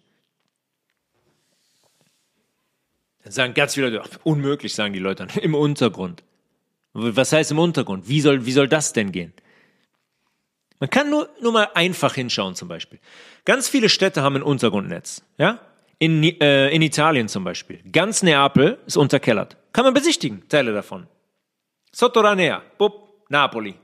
Dann 3.23 3.31
sagen 3.31 3.53
ganz 3.53 3.73
viele 3.73 3.89
Leute, 3.89 4.09
unmöglich, 4.23 4.73
sagen 4.73 4.93
die 4.93 4.99
Leute 4.99 5.27
im 5.41 5.55
Untergrund. 5.55 6.23
Was 6.93 7.31
heißt 7.31 7.51
im 7.51 7.59
Untergrund? 7.59 8.07
Wie 8.07 8.21
soll, 8.21 8.45
wie 8.45 8.51
soll 8.51 8.67
das 8.67 8.93
denn 8.93 9.11
gehen? 9.11 9.33
Man 10.79 10.89
kann 10.89 11.09
nur, 11.09 11.29
nur 11.41 11.51
mal 11.51 11.69
einfach 11.73 12.13
hinschauen 12.15 12.55
zum 12.55 12.67
Beispiel. 12.67 12.99
Ganz 13.45 13.67
viele 13.67 13.89
Städte 13.89 14.21
haben 14.21 14.35
ein 14.35 14.43
Untergrundnetz. 14.43 15.23
Ja? 15.37 15.59
In, 15.97 16.23
äh, 16.23 16.69
in 16.69 16.81
Italien 16.81 17.27
zum 17.29 17.43
Beispiel. 17.43 17.79
Ganz 17.91 18.21
Neapel 18.21 18.77
ist 18.85 18.97
unterkellert. 18.97 19.57
Kann 19.71 19.85
man 19.85 19.93
besichtigen, 19.93 20.47
Teile 20.49 20.73
davon. 20.73 21.07
Sottoranea, 21.91 22.61
Bub, 22.77 23.25
Napoli. 23.29 23.75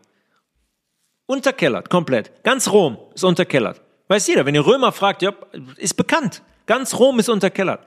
Unterkellert, 1.29 1.91
komplett. 1.91 2.43
Ganz 2.43 2.71
Rom 2.71 2.97
ist 3.13 3.23
unterkellert. 3.23 3.79
Weiß 4.07 4.25
jeder, 4.25 4.47
wenn 4.47 4.55
ihr 4.55 4.65
Römer 4.65 4.91
fragt, 4.91 5.21
ja, 5.21 5.31
ist 5.77 5.93
bekannt. 5.93 6.41
Ganz 6.65 6.95
Rom 6.97 7.19
ist 7.19 7.29
unterkellert. 7.29 7.85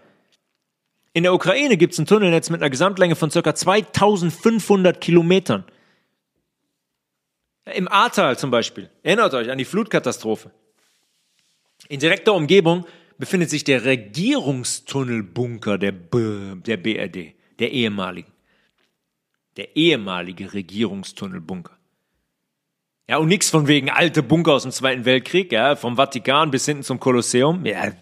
In 1.12 1.24
der 1.24 1.35
Ukraine 1.35 1.77
gibt 1.77 1.93
es 1.93 1.98
ein 1.98 2.06
Tunnelnetz 2.06 2.51
mit 2.51 2.60
einer 2.60 2.70
Gesamtlänge 2.70 3.16
von 3.16 3.31
ca. 3.31 3.52
2500 3.52 5.01
Kilometern. 5.01 5.64
Im 7.64 7.89
Ahrtal 7.89 8.39
zum 8.39 8.52
Beispiel. 8.52 8.89
Erinnert 9.02 9.35
euch 9.35 9.51
an 9.51 9.59
die 9.59 9.64
Flutkatastrophe. 9.64 10.52
In 11.89 11.98
direkter 11.98 12.35
Umgebung 12.35 12.86
befindet 13.19 13.51
sich 13.51 13.64
der 13.64 13.85
Regierungstunnelbunker 13.85 15.78
der, 15.78 15.90
B 15.90 16.55
der 16.64 16.77
BRD, 16.77 17.35
der 17.59 17.73
ehemaligen. 17.73 18.31
Der 19.56 19.74
ehemalige 19.74 20.55
Regierungstunnelbunker. 20.55 21.77
Ja, 23.13 23.19
und 23.19 23.29
nichts 23.29 23.51
von 23.51 23.69
wegen 23.69 23.91
alte 23.91 24.23
Bunker 24.23 24.55
aus 24.55 24.63
dem 24.63 24.73
Zweiten 24.73 25.05
Weltkrieg, 25.05 25.53
ja, 25.53 25.77
vom 25.77 25.97
Vatikan 25.97 26.51
bis 26.51 26.65
hinten 26.65 26.83
zum 26.83 26.99
Kolosseum. 26.99 27.67
Ja, 27.67 27.93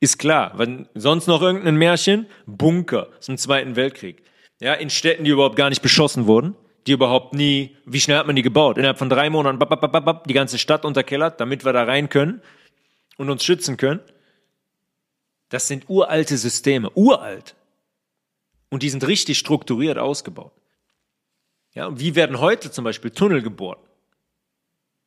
ist 0.00 0.18
klar. 0.18 0.52
Wenn 0.58 0.86
sonst 0.94 1.28
noch 1.28 1.40
irgendein 1.40 1.76
Märchen? 1.76 2.26
Bunker 2.44 3.08
aus 3.18 3.24
dem 3.24 3.38
Zweiten 3.38 3.74
Weltkrieg. 3.74 4.22
Ja, 4.60 4.74
in 4.74 4.90
Städten, 4.90 5.24
die 5.24 5.30
überhaupt 5.30 5.56
gar 5.56 5.70
nicht 5.70 5.80
beschossen 5.80 6.26
wurden. 6.26 6.56
die 6.86 6.92
überhaupt 6.92 7.32
nie, 7.32 7.74
wie 7.86 8.00
schnell 8.00 8.18
hat 8.18 8.26
man 8.26 8.36
die 8.36 8.42
gebaut? 8.42 8.76
Innerhalb 8.76 8.98
von 8.98 9.08
drei 9.08 9.30
Monaten 9.30 9.58
bap, 9.58 9.70
bap, 9.70 9.80
bap, 9.80 10.04
bap, 10.04 10.26
die 10.26 10.34
ganze 10.34 10.58
Stadt 10.58 10.84
unterkellert, 10.84 11.40
damit 11.40 11.64
wir 11.64 11.72
da 11.72 11.84
rein 11.84 12.10
können 12.10 12.42
und 13.16 13.30
uns 13.30 13.42
schützen 13.42 13.78
können. 13.78 14.00
Das 15.48 15.68
sind 15.68 15.88
uralte 15.88 16.36
Systeme, 16.36 16.90
uralt. 16.90 17.54
Und 18.68 18.82
die 18.82 18.90
sind 18.90 19.06
richtig 19.06 19.38
strukturiert 19.38 19.96
ausgebaut. 19.96 20.52
Ja, 21.72 21.86
und 21.86 21.98
wie 21.98 22.14
werden 22.14 22.40
heute 22.40 22.70
zum 22.70 22.84
Beispiel 22.84 23.10
Tunnel 23.10 23.40
gebohrt? 23.40 23.78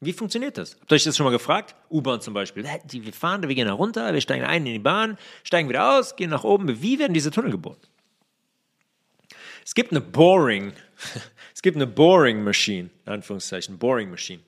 Wie 0.05 0.13
funktioniert 0.13 0.57
das? 0.57 0.77
Habt 0.79 0.91
ihr 0.91 0.95
euch 0.95 1.03
das 1.03 1.17
schon 1.17 1.25
mal 1.25 1.31
gefragt? 1.31 1.75
U-Bahn 1.89 2.21
zum 2.21 2.33
Beispiel. 2.33 2.63
Wir 2.63 3.13
fahren, 3.13 3.47
wir 3.47 3.55
gehen 3.55 3.67
da 3.67 3.73
runter, 3.73 4.13
wir 4.13 4.21
steigen 4.21 4.45
ein 4.45 4.65
in 4.65 4.73
die 4.73 4.79
Bahn, 4.79 5.17
steigen 5.43 5.69
wieder 5.69 5.97
aus, 5.97 6.15
gehen 6.15 6.29
nach 6.29 6.43
oben. 6.43 6.81
Wie 6.81 6.99
werden 6.99 7.13
diese 7.13 7.31
Tunnel 7.31 7.51
gebohrt? 7.51 7.79
Es 9.65 9.75
gibt 9.75 9.91
eine 9.91 10.01
Boring, 10.01 10.73
es 11.53 11.61
gibt 11.61 11.77
eine 11.77 11.87
Boring 11.87 12.43
Machine, 12.43 12.89
in 13.05 13.13
Anführungszeichen, 13.13 13.77
Boring 13.77 14.09
Machine. 14.09 14.41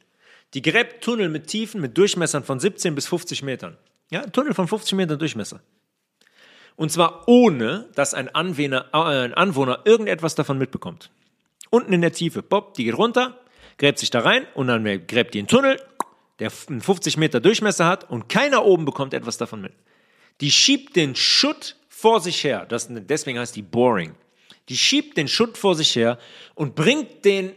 Die 0.53 0.61
gräbt 0.61 1.03
Tunnel 1.03 1.30
mit 1.30 1.48
Tiefen, 1.48 1.82
mit 1.82 1.98
Durchmessern 1.98 2.44
von 2.44 2.60
17 2.60 2.95
bis 2.95 3.07
50 3.07 3.44
Metern. 3.44 3.77
Ja, 4.10 4.26
Tunnel 4.27 4.53
von 4.53 4.68
50 4.68 4.94
Metern 4.94 5.19
Durchmesser. 5.19 5.61
Und 6.76 6.91
zwar 6.91 7.27
ohne, 7.27 7.90
dass 7.95 8.14
ein 8.14 8.34
Anwohner, 8.34 8.88
äh, 8.94 9.26
ein 9.26 9.34
Anwohner 9.34 9.80
irgendetwas 9.86 10.36
davon 10.36 10.57
mitbekommt. 10.57 11.10
Unten 11.69 11.94
in 11.94 12.02
der 12.02 12.11
Tiefe, 12.11 12.44
Bob, 12.44 12.73
die 12.76 12.84
geht 12.84 12.98
runter, 12.98 13.40
gräbt 13.77 13.99
sich 13.99 14.10
da 14.10 14.22
rein 14.22 14.47
und 14.53 14.68
dann 14.68 14.84
gräbt 15.07 15.34
die 15.34 15.39
einen 15.39 15.47
Tunnel, 15.47 15.80
der 16.39 16.52
50 16.52 17.18
Meter 17.18 17.39
Durchmesser 17.39 17.85
hat 17.85 18.10
und 18.10 18.30
keiner 18.30 18.65
oben 18.65 18.85
bekommt 18.85 19.14
etwas 19.14 19.38
davon 19.38 19.61
mit. 19.61 19.73
Die 20.41 20.52
schiebt 20.52 20.95
den 20.95 21.15
Schutt 21.15 21.77
vor 21.88 22.19
sich 22.19 22.43
her, 22.43 22.65
das, 22.65 22.88
deswegen 22.89 23.39
heißt 23.39 23.56
die 23.56 23.61
Boring. 23.61 24.15
Die 24.69 24.77
schiebt 24.77 25.18
den 25.18 25.27
Schutt 25.27 25.57
vor 25.57 25.76
sich 25.76 25.95
her 25.95 26.18
und 26.56 26.76
bringt 26.76 27.23
den 27.23 27.53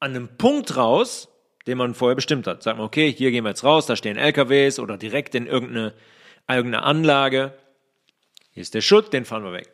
an 0.00 0.10
einem 0.10 0.28
Punkt 0.36 0.76
raus, 0.76 1.28
den 1.66 1.78
man 1.78 1.94
vorher 1.94 2.16
bestimmt 2.16 2.46
hat. 2.46 2.62
Sagt 2.62 2.78
man, 2.78 2.86
okay, 2.86 3.12
hier 3.12 3.30
gehen 3.30 3.44
wir 3.44 3.50
jetzt 3.50 3.64
raus, 3.64 3.86
da 3.86 3.96
stehen 3.96 4.16
LKWs 4.16 4.78
oder 4.78 4.98
direkt 4.98 5.34
in 5.34 5.46
irgendeine, 5.46 5.94
irgendeine 6.48 6.82
Anlage. 6.82 7.56
Hier 8.50 8.60
ist 8.60 8.74
der 8.74 8.82
Schutt, 8.82 9.12
den 9.12 9.24
fahren 9.24 9.44
wir 9.44 9.52
weg. 9.52 9.73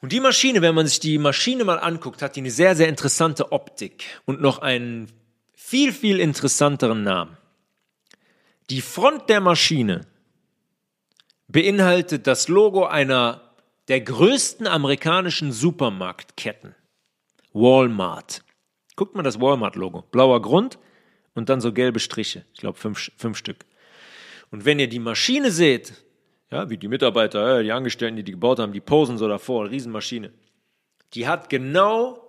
Und 0.00 0.12
die 0.12 0.20
Maschine, 0.20 0.62
wenn 0.62 0.74
man 0.74 0.86
sich 0.86 1.00
die 1.00 1.18
Maschine 1.18 1.64
mal 1.64 1.78
anguckt, 1.78 2.22
hat 2.22 2.36
die 2.36 2.40
eine 2.40 2.50
sehr, 2.50 2.76
sehr 2.76 2.88
interessante 2.88 3.50
Optik 3.52 4.04
und 4.26 4.40
noch 4.40 4.58
einen 4.60 5.10
viel, 5.54 5.92
viel 5.92 6.20
interessanteren 6.20 7.02
Namen. 7.02 7.36
Die 8.70 8.80
Front 8.80 9.28
der 9.28 9.40
Maschine 9.40 10.06
beinhaltet 11.48 12.26
das 12.26 12.48
Logo 12.48 12.84
einer 12.84 13.54
der 13.88 14.00
größten 14.02 14.66
amerikanischen 14.66 15.50
Supermarktketten. 15.52 16.74
Walmart. 17.52 18.44
Guckt 18.94 19.14
mal 19.14 19.22
das 19.22 19.40
Walmart-Logo. 19.40 20.02
Blauer 20.10 20.42
Grund 20.42 20.78
und 21.34 21.48
dann 21.48 21.60
so 21.60 21.72
gelbe 21.72 21.98
Striche. 21.98 22.44
Ich 22.52 22.60
glaube 22.60 22.78
fünf, 22.78 23.10
fünf 23.16 23.38
Stück. 23.38 23.64
Und 24.50 24.64
wenn 24.64 24.78
ihr 24.78 24.88
die 24.88 24.98
Maschine 24.98 25.50
seht, 25.50 25.94
ja, 26.50 26.70
wie 26.70 26.78
die 26.78 26.88
Mitarbeiter, 26.88 27.62
die 27.62 27.72
Angestellten, 27.72 28.16
die 28.16 28.24
die 28.24 28.32
gebaut 28.32 28.58
haben, 28.58 28.72
die 28.72 28.80
posen 28.80 29.18
so 29.18 29.28
davor, 29.28 29.70
Riesenmaschine. 29.70 30.32
Die 31.14 31.28
hat 31.28 31.50
genau 31.50 32.22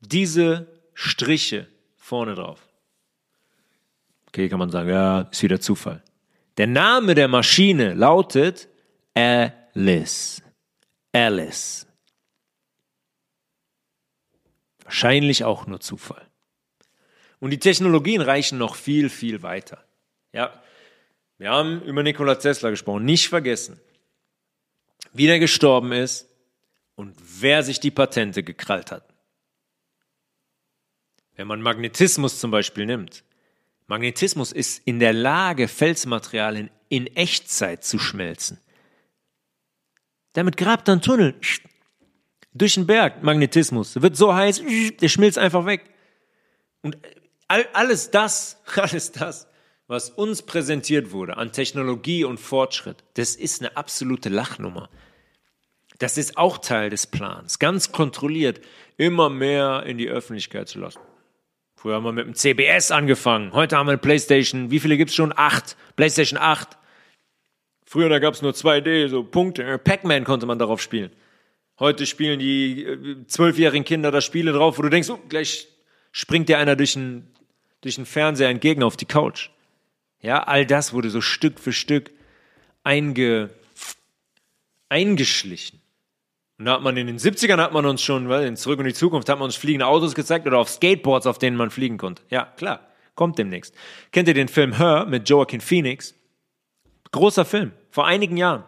diese 0.00 0.66
Striche 0.94 1.68
vorne 1.96 2.34
drauf. 2.34 2.66
Okay, 4.28 4.48
kann 4.48 4.58
man 4.58 4.70
sagen, 4.70 4.88
ja, 4.88 5.22
ist 5.22 5.42
wieder 5.42 5.60
Zufall. 5.60 6.02
Der 6.56 6.66
Name 6.66 7.14
der 7.14 7.28
Maschine 7.28 7.94
lautet 7.94 8.68
Alice. 9.14 10.42
Alice. 11.12 11.86
Wahrscheinlich 14.84 15.44
auch 15.44 15.66
nur 15.66 15.80
Zufall. 15.80 16.26
Und 17.38 17.50
die 17.50 17.58
Technologien 17.58 18.20
reichen 18.20 18.58
noch 18.58 18.76
viel, 18.76 19.08
viel 19.08 19.42
weiter. 19.42 19.82
Ja, 20.32 20.52
wir 21.40 21.50
haben 21.50 21.80
über 21.84 22.02
Nikola 22.02 22.34
Tesla 22.34 22.68
gesprochen. 22.68 23.06
Nicht 23.06 23.30
vergessen, 23.30 23.80
wie 25.14 25.26
der 25.26 25.38
gestorben 25.38 25.90
ist 25.90 26.28
und 26.96 27.16
wer 27.18 27.62
sich 27.62 27.80
die 27.80 27.90
Patente 27.90 28.42
gekrallt 28.42 28.92
hat. 28.92 29.08
Wenn 31.36 31.46
man 31.46 31.62
Magnetismus 31.62 32.38
zum 32.38 32.50
Beispiel 32.50 32.84
nimmt. 32.84 33.24
Magnetismus 33.86 34.52
ist 34.52 34.86
in 34.86 34.98
der 35.00 35.14
Lage, 35.14 35.66
Felsmaterialien 35.66 36.68
in 36.90 37.06
Echtzeit 37.16 37.84
zu 37.84 37.98
schmelzen. 37.98 38.58
Damit 40.34 40.58
grabt 40.58 40.88
er 40.88 40.92
einen 40.92 41.00
Tunnel 41.00 41.40
durch 42.52 42.74
den 42.74 42.86
Berg. 42.86 43.22
Magnetismus. 43.22 44.02
Wird 44.02 44.14
so 44.14 44.34
heiß, 44.34 44.60
der 45.00 45.08
schmilzt 45.08 45.38
einfach 45.38 45.64
weg. 45.64 45.88
Und 46.82 46.98
alles 47.48 48.10
das, 48.10 48.60
alles 48.76 49.10
das 49.12 49.49
was 49.90 50.08
uns 50.08 50.42
präsentiert 50.42 51.10
wurde 51.10 51.36
an 51.36 51.50
Technologie 51.50 52.22
und 52.22 52.38
Fortschritt, 52.38 53.02
das 53.14 53.34
ist 53.34 53.60
eine 53.60 53.76
absolute 53.76 54.28
Lachnummer. 54.28 54.88
Das 55.98 56.16
ist 56.16 56.38
auch 56.38 56.58
Teil 56.58 56.90
des 56.90 57.08
Plans, 57.08 57.58
ganz 57.58 57.90
kontrolliert, 57.90 58.60
immer 58.98 59.30
mehr 59.30 59.82
in 59.84 59.98
die 59.98 60.08
Öffentlichkeit 60.08 60.68
zu 60.68 60.78
lassen. 60.78 61.00
Früher 61.74 61.96
haben 61.96 62.04
wir 62.04 62.12
mit 62.12 62.24
dem 62.24 62.36
CBS 62.36 62.92
angefangen, 62.92 63.52
heute 63.52 63.76
haben 63.76 63.88
wir 63.88 63.92
eine 63.92 63.98
Playstation, 63.98 64.70
wie 64.70 64.78
viele 64.78 64.96
gibt 64.96 65.10
es 65.10 65.16
schon? 65.16 65.34
Acht, 65.36 65.76
Playstation 65.96 66.38
8. 66.40 66.78
Früher, 67.84 68.08
da 68.08 68.20
gab 68.20 68.34
es 68.34 68.42
nur 68.42 68.52
2D, 68.52 69.08
so 69.08 69.24
Punkte, 69.24 69.76
Pac-Man 69.76 70.22
konnte 70.22 70.46
man 70.46 70.60
darauf 70.60 70.80
spielen. 70.80 71.10
Heute 71.80 72.06
spielen 72.06 72.38
die 72.38 72.84
äh, 72.84 73.26
zwölfjährigen 73.26 73.84
Kinder 73.84 74.12
da 74.12 74.20
Spiele 74.20 74.52
drauf, 74.52 74.78
wo 74.78 74.82
du 74.82 74.88
denkst, 74.88 75.10
oh, 75.10 75.18
gleich 75.28 75.66
springt 76.12 76.48
dir 76.48 76.58
einer 76.58 76.76
durch 76.76 76.92
den, 76.92 77.26
durch 77.80 77.96
den 77.96 78.06
Fernseher 78.06 78.50
entgegen 78.50 78.84
auf 78.84 78.96
die 78.96 79.06
Couch. 79.06 79.50
Ja, 80.20 80.42
all 80.42 80.66
das 80.66 80.92
wurde 80.92 81.10
so 81.10 81.20
Stück 81.20 81.58
für 81.60 81.72
Stück 81.72 82.10
einge, 82.84 83.50
eingeschlichen. 84.88 85.80
Und 86.58 86.66
da 86.66 86.74
hat 86.74 86.82
man 86.82 86.96
in 86.96 87.06
den 87.06 87.18
70ern 87.18 87.56
hat 87.56 87.72
man 87.72 87.86
uns 87.86 88.02
schon, 88.02 88.28
weil 88.28 88.46
in 88.46 88.56
Zurück 88.56 88.80
in 88.80 88.86
die 88.86 88.92
Zukunft 88.92 89.28
hat 89.30 89.38
man 89.38 89.46
uns 89.46 89.56
fliegende 89.56 89.86
Autos 89.86 90.14
gezeigt 90.14 90.46
oder 90.46 90.58
auf 90.58 90.68
Skateboards, 90.68 91.26
auf 91.26 91.38
denen 91.38 91.56
man 91.56 91.70
fliegen 91.70 91.96
konnte. 91.96 92.22
Ja, 92.28 92.44
klar, 92.56 92.80
kommt 93.14 93.38
demnächst. 93.38 93.74
Kennt 94.12 94.28
ihr 94.28 94.34
den 94.34 94.48
Film 94.48 94.76
Her 94.76 95.06
mit 95.06 95.26
Joaquin 95.28 95.62
Phoenix? 95.62 96.14
Großer 97.12 97.46
Film, 97.46 97.72
vor 97.90 98.06
einigen 98.06 98.36
Jahren. 98.36 98.64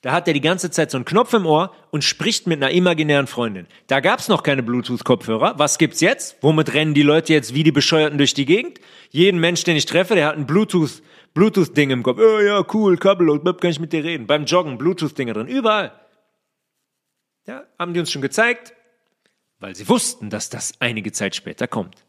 Da 0.00 0.12
hat 0.12 0.28
er 0.28 0.34
die 0.34 0.40
ganze 0.40 0.70
Zeit 0.70 0.92
so 0.92 0.98
einen 0.98 1.04
Knopf 1.04 1.32
im 1.32 1.44
Ohr 1.44 1.74
und 1.90 2.04
spricht 2.04 2.46
mit 2.46 2.62
einer 2.62 2.70
imaginären 2.70 3.26
Freundin. 3.26 3.66
Da 3.88 3.98
gab's 3.98 4.28
noch 4.28 4.44
keine 4.44 4.62
Bluetooth-Kopfhörer. 4.62 5.58
Was 5.58 5.78
gibt's 5.78 6.00
jetzt? 6.00 6.36
Womit 6.40 6.72
rennen 6.72 6.94
die 6.94 7.02
Leute 7.02 7.32
jetzt 7.32 7.52
wie 7.52 7.64
die 7.64 7.72
Bescheuerten 7.72 8.16
durch 8.16 8.32
die 8.32 8.44
Gegend? 8.44 8.78
Jeden 9.10 9.40
Mensch, 9.40 9.64
den 9.64 9.76
ich 9.76 9.86
treffe, 9.86 10.14
der 10.14 10.26
hat 10.26 10.36
ein 10.36 10.46
Bluetooth, 10.46 11.02
Bluetooth-Ding 11.34 11.90
im 11.90 12.04
Kopf. 12.04 12.20
Oh 12.20 12.40
ja, 12.40 12.64
cool, 12.72 12.96
kabellos, 12.96 13.40
kann 13.42 13.70
ich 13.70 13.80
mit 13.80 13.92
dir 13.92 14.04
reden. 14.04 14.28
Beim 14.28 14.44
Joggen, 14.44 14.78
Bluetooth-Dinger 14.78 15.34
drin, 15.34 15.48
überall. 15.48 15.92
Ja, 17.46 17.64
haben 17.76 17.92
die 17.92 18.00
uns 18.00 18.12
schon 18.12 18.22
gezeigt, 18.22 18.74
weil 19.58 19.74
sie 19.74 19.88
wussten, 19.88 20.30
dass 20.30 20.48
das 20.48 20.74
einige 20.78 21.10
Zeit 21.10 21.34
später 21.34 21.66
kommt. 21.66 22.04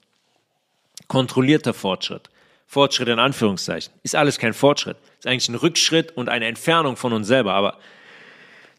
Kontrollierter 1.08 1.74
Fortschritt. 1.74 2.30
Fortschritt 2.70 3.08
in 3.08 3.18
Anführungszeichen. 3.18 3.92
Ist 4.04 4.16
alles 4.16 4.38
kein 4.38 4.54
Fortschritt. 4.54 4.96
Ist 5.18 5.26
eigentlich 5.26 5.50
ein 5.50 5.56
Rückschritt 5.56 6.16
und 6.16 6.30
eine 6.30 6.46
Entfernung 6.46 6.98
von 6.98 7.14
uns 7.14 7.26
selber, 7.26 7.56
aber 7.56 7.80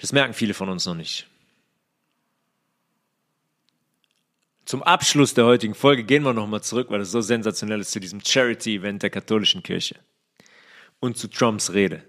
das 0.01 0.13
merken 0.13 0.33
viele 0.33 0.55
von 0.55 0.69
uns 0.69 0.87
noch 0.87 0.95
nicht. 0.95 1.27
Zum 4.65 4.85
Abschluss 4.85 5.35
der 5.35 5.45
heutigen 5.45 5.75
Folge 5.75 6.05
gehen 6.05 6.23
wir 6.23 6.33
nochmal 6.33 6.63
zurück, 6.63 6.87
weil 6.91 7.01
es 7.01 7.11
so 7.11 7.21
sensationell 7.21 7.81
ist, 7.81 7.91
zu 7.91 7.99
diesem 7.99 8.21
Charity-Event 8.25 9.03
der 9.03 9.11
katholischen 9.11 9.65
Kirche 9.65 9.97
und 11.01 11.19
zu 11.19 11.27
Trumps 11.27 11.73
Rede. 11.73 12.05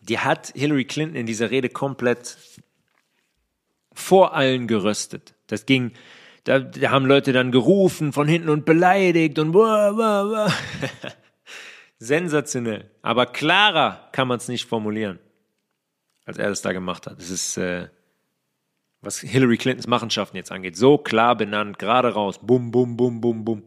Die 0.00 0.20
hat 0.20 0.52
Hillary 0.54 0.84
Clinton 0.84 1.16
in 1.16 1.26
dieser 1.26 1.50
Rede 1.50 1.68
komplett 1.68 2.38
vor 3.92 4.36
allen 4.36 4.68
geröstet. 4.68 5.34
Das 5.48 5.66
ging 5.66 5.94
da, 6.48 6.60
da 6.60 6.90
haben 6.90 7.04
Leute 7.04 7.32
dann 7.32 7.52
gerufen 7.52 8.14
von 8.14 8.26
hinten 8.26 8.48
und 8.48 8.64
beleidigt 8.64 9.38
und 9.38 9.52
wah, 9.52 9.94
wah, 9.94 10.30
wah. 10.30 10.52
sensationell. 11.98 12.90
Aber 13.02 13.26
klarer 13.26 14.08
kann 14.12 14.28
man 14.28 14.38
es 14.38 14.48
nicht 14.48 14.64
formulieren, 14.64 15.18
als 16.24 16.38
er 16.38 16.48
das 16.48 16.62
da 16.62 16.72
gemacht 16.72 17.06
hat. 17.06 17.18
Das 17.18 17.28
ist, 17.28 17.58
äh, 17.58 17.88
was 19.02 19.20
Hillary 19.20 19.58
Clintons 19.58 19.86
Machenschaften 19.86 20.38
jetzt 20.38 20.50
angeht, 20.50 20.74
so 20.74 20.96
klar 20.96 21.36
benannt, 21.36 21.78
gerade 21.78 22.14
raus, 22.14 22.40
bum, 22.40 22.70
bum, 22.70 22.96
bum, 22.96 23.20
bum, 23.20 23.44
bum. 23.44 23.62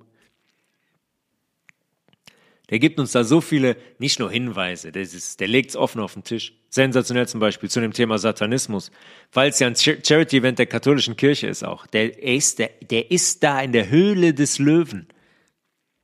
Der 2.71 2.79
gibt 2.79 2.99
uns 2.99 3.11
da 3.11 3.23
so 3.23 3.41
viele, 3.41 3.77
nicht 3.99 4.17
nur 4.17 4.31
Hinweise, 4.31 4.91
der, 4.91 5.03
ist, 5.03 5.39
der 5.39 5.47
legt 5.47 5.69
es 5.69 5.75
offen 5.75 6.01
auf 6.01 6.13
den 6.13 6.23
Tisch. 6.23 6.53
Sensationell 6.73 7.27
zum 7.27 7.41
Beispiel 7.41 7.69
zu 7.69 7.81
dem 7.81 7.91
Thema 7.91 8.17
Satanismus, 8.17 8.91
weil 9.33 9.49
es 9.49 9.59
ja 9.59 9.67
ein 9.67 9.75
Charity-Event 9.75 10.57
der 10.57 10.67
katholischen 10.67 11.17
Kirche 11.17 11.47
ist 11.47 11.63
auch. 11.63 11.85
Der 11.85 12.23
ist, 12.23 12.59
der, 12.59 12.71
der 12.89 13.11
ist 13.11 13.43
da 13.43 13.59
in 13.59 13.73
der 13.73 13.89
Höhle 13.89 14.33
des 14.33 14.57
Löwen. 14.57 15.07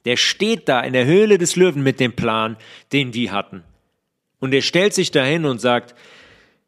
Der 0.04 0.18
steht 0.18 0.68
da 0.68 0.82
in 0.82 0.92
der 0.92 1.06
Höhle 1.06 1.38
des 1.38 1.56
Löwen 1.56 1.84
mit 1.84 2.02
dem 2.02 2.14
Plan, 2.14 2.58
den 2.92 3.14
die 3.14 3.32
hatten. 3.32 3.64
Und 4.40 4.54
er 4.54 4.62
stellt 4.62 4.94
sich 4.94 5.10
dahin 5.12 5.46
und 5.46 5.62
sagt, 5.62 5.96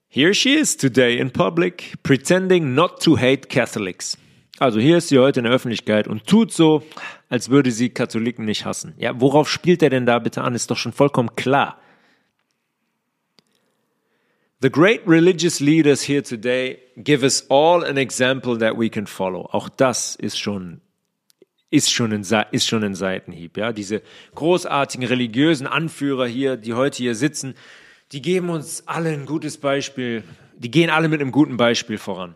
Here 0.07 0.33
she 0.33 0.53
is 0.55 0.77
today 0.77 1.19
in 1.19 1.31
public, 1.31 2.01
pretending 2.01 2.73
not 2.73 3.03
to 3.03 3.17
hate 3.17 3.49
Catholics. 3.49 4.17
Also 4.59 4.79
hier 4.79 4.97
ist 4.97 5.09
sie 5.09 5.19
heute 5.19 5.41
in 5.41 5.43
der 5.43 5.53
Öffentlichkeit 5.53 6.07
und 6.07 6.25
tut 6.25 6.53
so, 6.53 6.83
als 7.27 7.49
würde 7.49 7.71
sie 7.71 7.89
Katholiken 7.89 8.45
nicht 8.45 8.63
hassen. 8.63 8.93
Ja, 8.97 9.19
worauf 9.19 9.49
spielt 9.49 9.83
er 9.83 9.89
denn 9.89 10.05
da 10.05 10.19
bitte 10.19 10.41
an? 10.41 10.55
Ist 10.55 10.71
doch 10.71 10.77
schon 10.77 10.93
vollkommen 10.93 11.35
klar. 11.35 11.77
The 14.61 14.69
great 14.69 15.01
religious 15.07 15.61
leaders 15.61 16.01
here 16.01 16.21
today 16.21 16.79
give 17.01 17.23
us 17.23 17.45
all 17.49 17.83
an 17.83 17.97
example 17.97 18.57
that 18.57 18.77
we 18.77 18.89
can 18.89 19.07
follow. 19.07 19.47
Auch 19.53 19.69
das 19.69 20.15
ist 20.15 20.37
schon 20.37 20.81
ist 21.71 21.91
schon 21.91 22.11
ein, 22.11 22.25
ist 22.51 22.67
schon 22.67 22.83
ein 22.83 22.95
Seitenhieb. 22.95 23.55
Ja, 23.57 23.71
diese 23.71 24.01
großartigen 24.35 25.05
religiösen 25.07 25.67
Anführer 25.67 26.25
hier, 26.27 26.57
die 26.57 26.73
heute 26.73 26.97
hier 26.97 27.15
sitzen, 27.15 27.53
die 28.11 28.21
geben 28.21 28.49
uns 28.49 28.87
alle 28.87 29.11
ein 29.11 29.25
gutes 29.25 29.57
Beispiel. 29.57 30.23
Die 30.57 30.71
gehen 30.71 30.89
alle 30.89 31.07
mit 31.07 31.21
einem 31.21 31.31
guten 31.31 31.57
Beispiel 31.57 31.97
voran. 31.97 32.35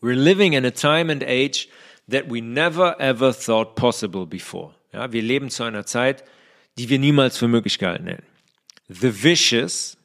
We're 0.00 0.14
living 0.14 0.52
in 0.52 0.64
a 0.66 0.70
time 0.70 1.10
and 1.10 1.24
age 1.24 1.68
that 2.10 2.30
we 2.30 2.40
never 2.40 3.00
ever 3.00 3.34
thought 3.34 3.74
possible 3.74 4.26
before. 4.26 4.74
Ja, 4.92 5.10
wir 5.12 5.22
leben 5.22 5.50
zu 5.50 5.64
einer 5.64 5.86
Zeit, 5.86 6.24
die 6.78 6.88
wir 6.88 6.98
niemals 6.98 7.38
für 7.38 7.48
möglich 7.48 7.78
gehalten 7.78 8.06
hätten. 8.06 8.26
The 8.88 9.24
vicious 9.24 9.96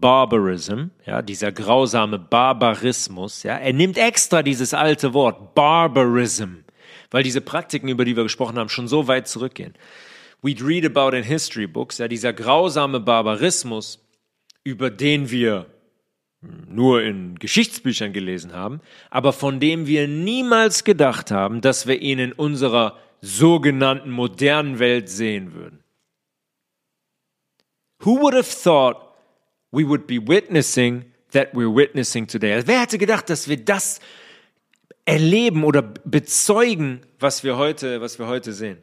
barbarism, 0.00 0.90
ja, 1.06 1.22
dieser 1.22 1.52
grausame 1.52 2.18
Barbarismus, 2.18 3.42
ja, 3.42 3.56
er 3.56 3.72
nimmt 3.72 3.98
extra 3.98 4.42
dieses 4.42 4.74
alte 4.74 5.14
Wort 5.14 5.54
barbarism, 5.54 6.64
weil 7.10 7.22
diese 7.22 7.40
Praktiken, 7.40 7.88
über 7.88 8.04
die 8.04 8.16
wir 8.16 8.22
gesprochen 8.24 8.58
haben, 8.58 8.68
schon 8.68 8.88
so 8.88 9.08
weit 9.08 9.28
zurückgehen 9.28 9.74
we'd 10.44 10.62
read 10.62 10.84
about 10.84 11.16
in 11.16 11.24
history 11.24 11.66
books, 11.66 11.98
ja, 11.98 12.06
dieser 12.06 12.34
grausame 12.34 13.00
Barbarismus, 13.00 13.98
über 14.62 14.90
den 14.90 15.30
wir 15.30 15.66
nur 16.68 17.02
in 17.02 17.38
Geschichtsbüchern 17.38 18.12
gelesen 18.12 18.52
haben, 18.52 18.80
aber 19.08 19.32
von 19.32 19.58
dem 19.58 19.86
wir 19.86 20.06
niemals 20.06 20.84
gedacht 20.84 21.30
haben, 21.30 21.62
dass 21.62 21.86
wir 21.86 22.02
ihn 22.02 22.18
in 22.18 22.32
unserer 22.32 22.98
sogenannten 23.22 24.10
modernen 24.10 24.78
Welt 24.78 25.08
sehen 25.08 25.54
würden. 25.54 25.82
Who 28.00 28.20
would 28.20 28.34
have 28.34 28.54
thought 28.62 29.13
we 29.74 29.88
would 29.88 30.06
be 30.06 30.18
witnessing 30.18 31.04
that 31.32 31.52
we're 31.52 31.74
witnessing 31.74 32.26
today? 32.26 32.54
Also 32.54 32.66
wer 32.68 32.80
hätte 32.80 32.98
gedacht, 32.98 33.28
dass 33.28 33.48
wir 33.48 33.56
das 33.56 34.00
erleben 35.04 35.64
oder 35.64 35.82
bezeugen, 35.82 37.00
was 37.18 37.44
wir 37.44 37.56
heute, 37.56 38.00
was 38.00 38.18
wir 38.18 38.26
heute 38.26 38.52
sehen? 38.52 38.78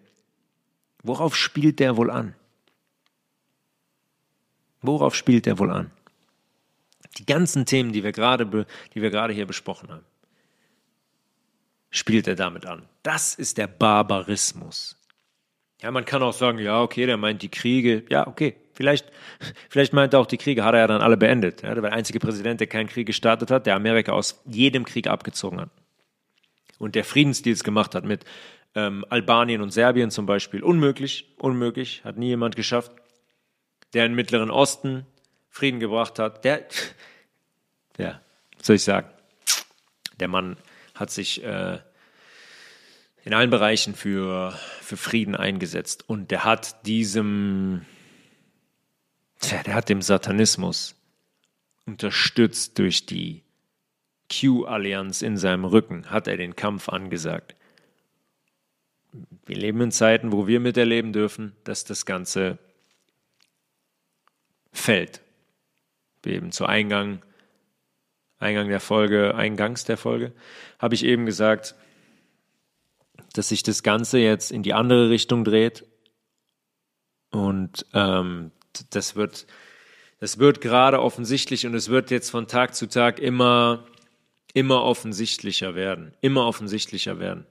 Worauf 1.03 1.35
spielt 1.35 1.79
der 1.79 1.97
wohl 1.97 2.11
an? 2.11 2.35
Worauf 4.81 5.15
spielt 5.15 5.45
der 5.45 5.57
wohl 5.57 5.71
an? 5.71 5.91
Die 7.17 7.25
ganzen 7.25 7.65
Themen, 7.65 7.91
die 7.91 8.03
wir 8.03 8.11
gerade, 8.11 8.45
die 8.93 9.01
wir 9.01 9.09
gerade 9.09 9.33
hier 9.33 9.45
besprochen 9.45 9.89
haben, 9.89 10.05
spielt 11.89 12.27
er 12.27 12.35
damit 12.35 12.65
an. 12.65 12.87
Das 13.03 13.35
ist 13.35 13.57
der 13.57 13.67
Barbarismus. 13.67 14.97
Ja, 15.81 15.91
man 15.91 16.05
kann 16.05 16.21
auch 16.21 16.33
sagen, 16.33 16.59
ja, 16.59 16.81
okay, 16.81 17.05
der 17.05 17.17
meint 17.17 17.41
die 17.41 17.49
Kriege. 17.49 18.03
Ja, 18.09 18.27
okay, 18.27 18.55
vielleicht, 18.81 19.11
vielleicht 19.69 19.93
meint 19.93 20.13
er 20.13 20.19
auch 20.19 20.25
die 20.25 20.37
Kriege, 20.37 20.63
hat 20.63 20.73
er 20.73 20.79
ja 20.79 20.87
dann 20.87 21.01
alle 21.01 21.17
beendet. 21.17 21.61
Ja, 21.61 21.75
der 21.75 21.83
war 21.83 21.91
der 21.91 21.97
einzige 21.97 22.19
Präsident, 22.19 22.59
der 22.59 22.67
keinen 22.67 22.87
Krieg 22.87 23.05
gestartet 23.05 23.51
hat, 23.51 23.67
der 23.67 23.75
Amerika 23.75 24.11
aus 24.11 24.41
jedem 24.45 24.85
Krieg 24.85 25.05
abgezogen 25.05 25.61
hat. 25.61 25.69
Und 26.79 26.95
der 26.95 27.03
Friedensdeals 27.03 27.63
gemacht 27.63 27.93
hat 27.93 28.05
mit 28.05 28.25
ähm, 28.73 29.05
Albanien 29.09 29.61
und 29.61 29.69
Serbien 29.69 30.09
zum 30.09 30.25
Beispiel. 30.25 30.63
Unmöglich, 30.63 31.35
unmöglich, 31.37 32.03
hat 32.03 32.17
nie 32.17 32.29
jemand 32.29 32.55
geschafft. 32.55 32.91
Der 33.93 34.05
im 34.07 34.15
Mittleren 34.15 34.49
Osten 34.49 35.05
Frieden 35.49 35.79
gebracht 35.79 36.17
hat, 36.17 36.43
der, 36.43 36.65
ja, 37.97 38.19
soll 38.61 38.77
ich 38.77 38.83
sagen, 38.83 39.09
der 40.19 40.27
Mann 40.29 40.57
hat 40.95 41.11
sich 41.11 41.43
äh, 41.43 41.77
in 43.23 43.33
allen 43.33 43.49
Bereichen 43.49 43.93
für, 43.93 44.57
für 44.81 44.97
Frieden 44.97 45.35
eingesetzt 45.35 46.07
und 46.07 46.31
der 46.31 46.43
hat 46.43 46.85
diesem, 46.87 47.85
tja, 49.41 49.61
der 49.63 49.75
hat 49.75 49.89
dem 49.89 50.01
Satanismus 50.01 50.95
unterstützt 51.85 52.79
durch 52.79 53.05
die 53.05 53.43
Q-Allianz 54.31 55.21
in 55.21 55.35
seinem 55.37 55.65
Rücken, 55.65 56.09
hat 56.09 56.27
er 56.27 56.37
den 56.37 56.55
Kampf 56.55 56.87
angesagt 56.87 57.55
wir 59.45 59.55
leben 59.55 59.81
in 59.81 59.91
Zeiten, 59.91 60.31
wo 60.31 60.47
wir 60.47 60.59
miterleben 60.59 61.13
dürfen, 61.13 61.55
dass 61.63 61.83
das 61.83 62.05
Ganze 62.05 62.57
fällt. 64.71 65.21
Wir 66.23 66.33
eben 66.33 66.51
zu 66.51 66.65
Eingang, 66.65 67.21
Eingang 68.37 68.69
der 68.69 68.79
Folge, 68.79 69.35
Eingangs 69.35 69.83
der 69.83 69.97
Folge, 69.97 70.33
habe 70.79 70.95
ich 70.95 71.03
eben 71.03 71.25
gesagt, 71.25 71.75
dass 73.33 73.49
sich 73.49 73.63
das 73.63 73.83
Ganze 73.83 74.19
jetzt 74.19 74.51
in 74.51 74.63
die 74.63 74.73
andere 74.73 75.09
Richtung 75.09 75.43
dreht. 75.43 75.85
Und 77.31 77.85
ähm, 77.93 78.51
das 78.91 79.15
wird, 79.15 79.45
das 80.19 80.37
wird 80.37 80.61
gerade 80.61 81.01
offensichtlich 81.01 81.65
und 81.65 81.73
es 81.73 81.89
wird 81.89 82.11
jetzt 82.11 82.29
von 82.29 82.47
Tag 82.47 82.75
zu 82.75 82.87
Tag 82.87 83.19
immer, 83.19 83.85
immer 84.53 84.83
offensichtlicher 84.83 85.75
werden. 85.75 86.13
Immer 86.21 86.45
offensichtlicher 86.45 87.19
werden. 87.19 87.45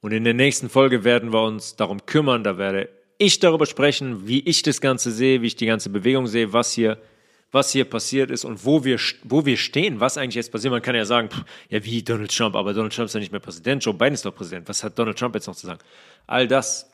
Und 0.00 0.12
in 0.12 0.24
der 0.24 0.34
nächsten 0.34 0.68
Folge 0.68 1.04
werden 1.04 1.32
wir 1.32 1.42
uns 1.42 1.76
darum 1.76 2.06
kümmern, 2.06 2.44
da 2.44 2.56
werde 2.56 2.88
ich 3.18 3.40
darüber 3.40 3.66
sprechen, 3.66 4.28
wie 4.28 4.40
ich 4.40 4.62
das 4.62 4.80
Ganze 4.80 5.10
sehe, 5.10 5.42
wie 5.42 5.48
ich 5.48 5.56
die 5.56 5.66
ganze 5.66 5.90
Bewegung 5.90 6.28
sehe, 6.28 6.52
was 6.52 6.72
hier, 6.72 6.98
was 7.50 7.72
hier 7.72 7.84
passiert 7.84 8.30
ist 8.30 8.44
und 8.44 8.64
wo 8.64 8.84
wir, 8.84 9.00
wo 9.24 9.44
wir 9.44 9.56
stehen, 9.56 9.98
was 9.98 10.16
eigentlich 10.16 10.36
jetzt 10.36 10.52
passiert. 10.52 10.70
Man 10.70 10.82
kann 10.82 10.94
ja 10.94 11.04
sagen, 11.04 11.28
pff, 11.30 11.42
ja 11.68 11.84
wie 11.84 12.02
Donald 12.02 12.34
Trump, 12.36 12.54
aber 12.54 12.72
Donald 12.72 12.94
Trump 12.94 13.06
ist 13.06 13.14
ja 13.14 13.20
nicht 13.20 13.32
mehr 13.32 13.40
Präsident, 13.40 13.84
Joe 13.84 13.94
Biden 13.94 14.14
ist 14.14 14.24
doch 14.24 14.34
Präsident. 14.34 14.68
Was 14.68 14.84
hat 14.84 14.96
Donald 14.96 15.18
Trump 15.18 15.34
jetzt 15.34 15.48
noch 15.48 15.56
zu 15.56 15.66
sagen? 15.66 15.80
All 16.28 16.46
das 16.46 16.88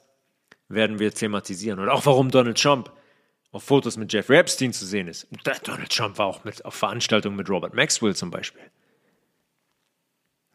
werden 0.69 0.99
wir 0.99 1.13
thematisieren. 1.13 1.79
Und 1.79 1.91
auch 1.91 2.07
warum 2.07 2.31
Donald 2.31 2.61
Trump 2.61 2.91
auf 3.55 3.63
Fotos 3.63 3.97
mit 3.97 4.13
Jeffrey 4.13 4.37
Epstein 4.37 4.73
zu 4.73 4.85
sehen 4.85 5.07
ist. 5.07 5.29
Donald 5.63 5.89
Trump 5.91 6.19
war 6.19 6.27
auch 6.27 6.43
mit, 6.43 6.65
auf 6.65 6.75
Veranstaltungen 6.75 7.37
mit 7.37 7.49
Robert 7.49 7.73
Maxwell 7.73 8.17
zum 8.17 8.33
Beispiel. 8.33 8.63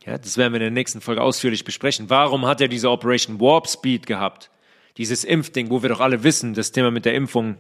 Ja, 0.06 0.18
das 0.18 0.38
werden 0.38 0.52
wir 0.52 0.58
in 0.58 0.64
der 0.64 0.72
nächsten 0.72 1.00
Folge 1.00 1.22
ausführlich 1.22 1.64
besprechen. 1.64 2.10
Warum 2.10 2.46
hat 2.46 2.60
er 2.60 2.68
diese 2.68 2.90
Operation 2.92 3.40
Warp 3.40 3.70
Speed 3.70 4.06
gehabt? 4.06 4.52
Dieses 4.98 5.24
Impfding, 5.24 5.70
wo 5.70 5.82
wir 5.82 5.88
doch 5.88 6.02
alle 6.02 6.24
wissen, 6.24 6.54
das 6.54 6.74
Thema 6.74 6.92
mit 6.92 7.06
der 7.06 7.14
Impfung 7.14 7.58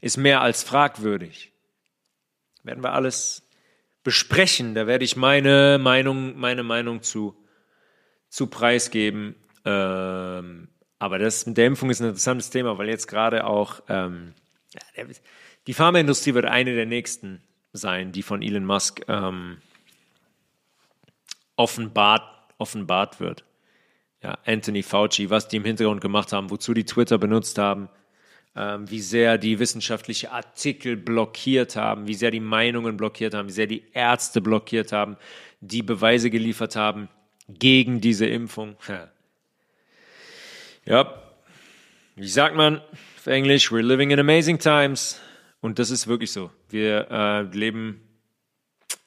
ist 0.00 0.16
mehr 0.16 0.40
als 0.40 0.64
fragwürdig. 0.64 1.52
Werden 2.64 2.82
wir 2.82 2.92
alles 2.92 3.48
besprechen. 4.02 4.74
Da 4.74 4.88
werde 4.88 5.04
ich 5.04 5.14
meine 5.14 5.78
Meinung, 5.80 6.36
meine 6.36 6.64
Meinung 6.64 7.02
zu, 7.02 7.36
zu 8.28 8.48
preisgeben. 8.48 9.36
Ähm, 9.64 10.68
aber 10.98 11.20
das 11.20 11.46
mit 11.46 11.56
der 11.56 11.66
Impfung 11.66 11.90
ist 11.90 12.00
ein 12.00 12.08
interessantes 12.08 12.50
Thema, 12.50 12.78
weil 12.78 12.88
jetzt 12.88 13.06
gerade 13.06 13.46
auch 13.46 13.80
ähm, 13.88 14.34
die 15.66 15.74
Pharmaindustrie 15.74 16.34
wird 16.34 16.46
eine 16.46 16.74
der 16.74 16.86
nächsten 16.86 17.42
sein, 17.72 18.12
die 18.12 18.22
von 18.22 18.42
Elon 18.42 18.64
Musk 18.64 19.02
ähm, 19.08 19.58
offenbart, 21.56 22.22
offenbart 22.58 23.20
wird. 23.20 23.44
Ja, 24.22 24.38
Anthony 24.44 24.82
Fauci, 24.82 25.30
was 25.30 25.48
die 25.48 25.56
im 25.56 25.64
Hintergrund 25.64 26.00
gemacht 26.00 26.32
haben, 26.32 26.50
wozu 26.50 26.74
die 26.74 26.84
Twitter 26.84 27.18
benutzt 27.18 27.58
haben, 27.58 27.88
ähm, 28.56 28.90
wie 28.90 29.00
sehr 29.00 29.38
die 29.38 29.58
wissenschaftliche 29.58 30.32
Artikel 30.32 30.96
blockiert 30.96 31.76
haben, 31.76 32.06
wie 32.06 32.14
sehr 32.14 32.30
die 32.30 32.40
Meinungen 32.40 32.96
blockiert 32.96 33.34
haben, 33.34 33.48
wie 33.48 33.52
sehr 33.52 33.66
die 33.66 33.84
Ärzte 33.92 34.40
blockiert 34.40 34.92
haben, 34.92 35.16
die 35.60 35.82
Beweise 35.82 36.30
geliefert 36.30 36.76
haben 36.76 37.08
gegen 37.48 38.00
diese 38.00 38.26
Impfung. 38.26 38.76
Ja, 38.88 39.08
ja. 41.02 41.22
wie 42.14 42.28
sagt 42.28 42.54
man 42.54 42.80
Englisch, 43.26 43.70
we're 43.70 43.82
living 43.82 44.10
in 44.10 44.18
amazing 44.18 44.58
times. 44.58 45.20
Und 45.60 45.78
das 45.78 45.90
ist 45.90 46.06
wirklich 46.06 46.32
so. 46.32 46.50
Wir 46.68 47.10
äh, 47.10 47.42
leben 47.42 48.00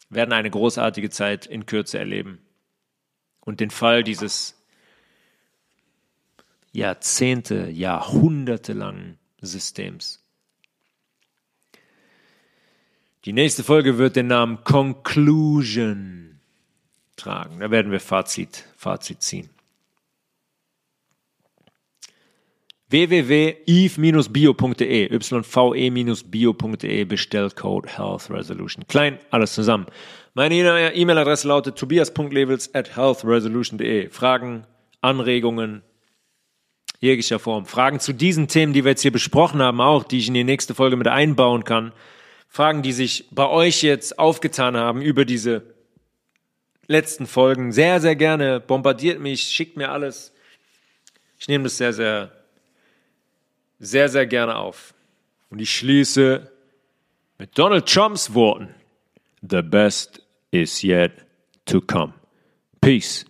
werden 0.10 0.34
eine 0.34 0.50
großartige 0.50 1.10
Zeit 1.10 1.46
in 1.46 1.66
Kürze 1.66 2.00
erleben. 2.00 2.40
Und 3.40 3.60
den 3.60 3.70
Fall 3.70 4.04
dieses 4.04 4.56
Jahrzehnte, 6.72 7.70
Jahrhunderte 7.70 8.74
langen 8.74 9.18
Systems. 9.42 10.24
Die 13.26 13.34
nächste 13.34 13.64
Folge 13.64 13.98
wird 13.98 14.16
den 14.16 14.28
Namen 14.28 14.64
Conclusion 14.64 16.40
tragen. 17.16 17.60
Da 17.60 17.70
werden 17.70 17.92
wir 17.92 18.00
Fazit, 18.00 18.66
Fazit 18.78 19.22
ziehen. 19.22 19.50
www.eve-bio.de, 22.90 25.10
yve-bio.de, 25.12 27.06
Bestellcode 27.06 27.98
Health 27.98 28.32
Resolution. 28.32 28.88
Klein, 28.88 29.20
alles 29.30 29.54
zusammen. 29.54 29.86
Meine 30.34 30.94
E-Mail-Adresse 30.94 31.48
lautet 31.48 31.78
tobias.levels 31.78 32.74
at 32.74 32.96
healthresolution.de. 32.96 34.10
Fragen, 34.10 34.66
Anregungen, 35.02 35.84
jeglicher 37.00 37.40
Form. 37.40 37.66
Fragen 37.66 38.00
zu 38.00 38.14
diesen 38.14 38.48
Themen, 38.48 38.74
die 38.74 38.84
wir 38.84 38.92
jetzt 38.92 39.02
hier 39.02 39.12
besprochen 39.12 39.62
haben, 39.62 39.82
auch, 39.82 40.04
die 40.04 40.18
ich 40.18 40.28
in 40.28 40.34
die 40.34 40.44
nächste 40.44 40.74
Folge 40.74 40.98
mit 40.98 41.08
einbauen 41.08 41.64
kann, 41.64 41.94
Fragen, 42.48 42.82
die 42.82 42.94
sich 42.94 43.28
bei 43.32 43.48
euch 43.48 43.84
jetzt 43.84 44.18
aufgetan 44.18 44.76
haben 44.76 45.04
über 45.04 45.26
diese 45.26 45.76
letzten 46.88 47.28
Folgen. 47.28 47.72
Sehr, 47.72 48.02
sehr 48.02 48.16
gerne. 48.16 48.60
Bombardiert 48.60 49.20
mich, 49.20 49.44
schickt 49.44 49.78
mir 49.78 49.92
alles. 49.92 50.34
Ich 51.38 51.48
nehme 51.48 51.66
das 51.66 51.78
sehr, 51.78 51.94
sehr, 51.94 52.32
sehr, 53.80 54.10
sehr 54.10 54.28
gerne 54.28 54.58
auf. 54.58 54.94
Und 55.50 55.60
ich 55.60 55.76
schließe 55.76 56.52
mit 57.38 57.58
Donald 57.58 57.88
Trumps 57.88 58.34
Worten. 58.34 58.76
The 59.42 59.62
best 59.62 60.22
is 60.52 60.84
yet 60.84 61.26
to 61.66 61.82
come. 61.82 62.14
Peace. 62.82 63.26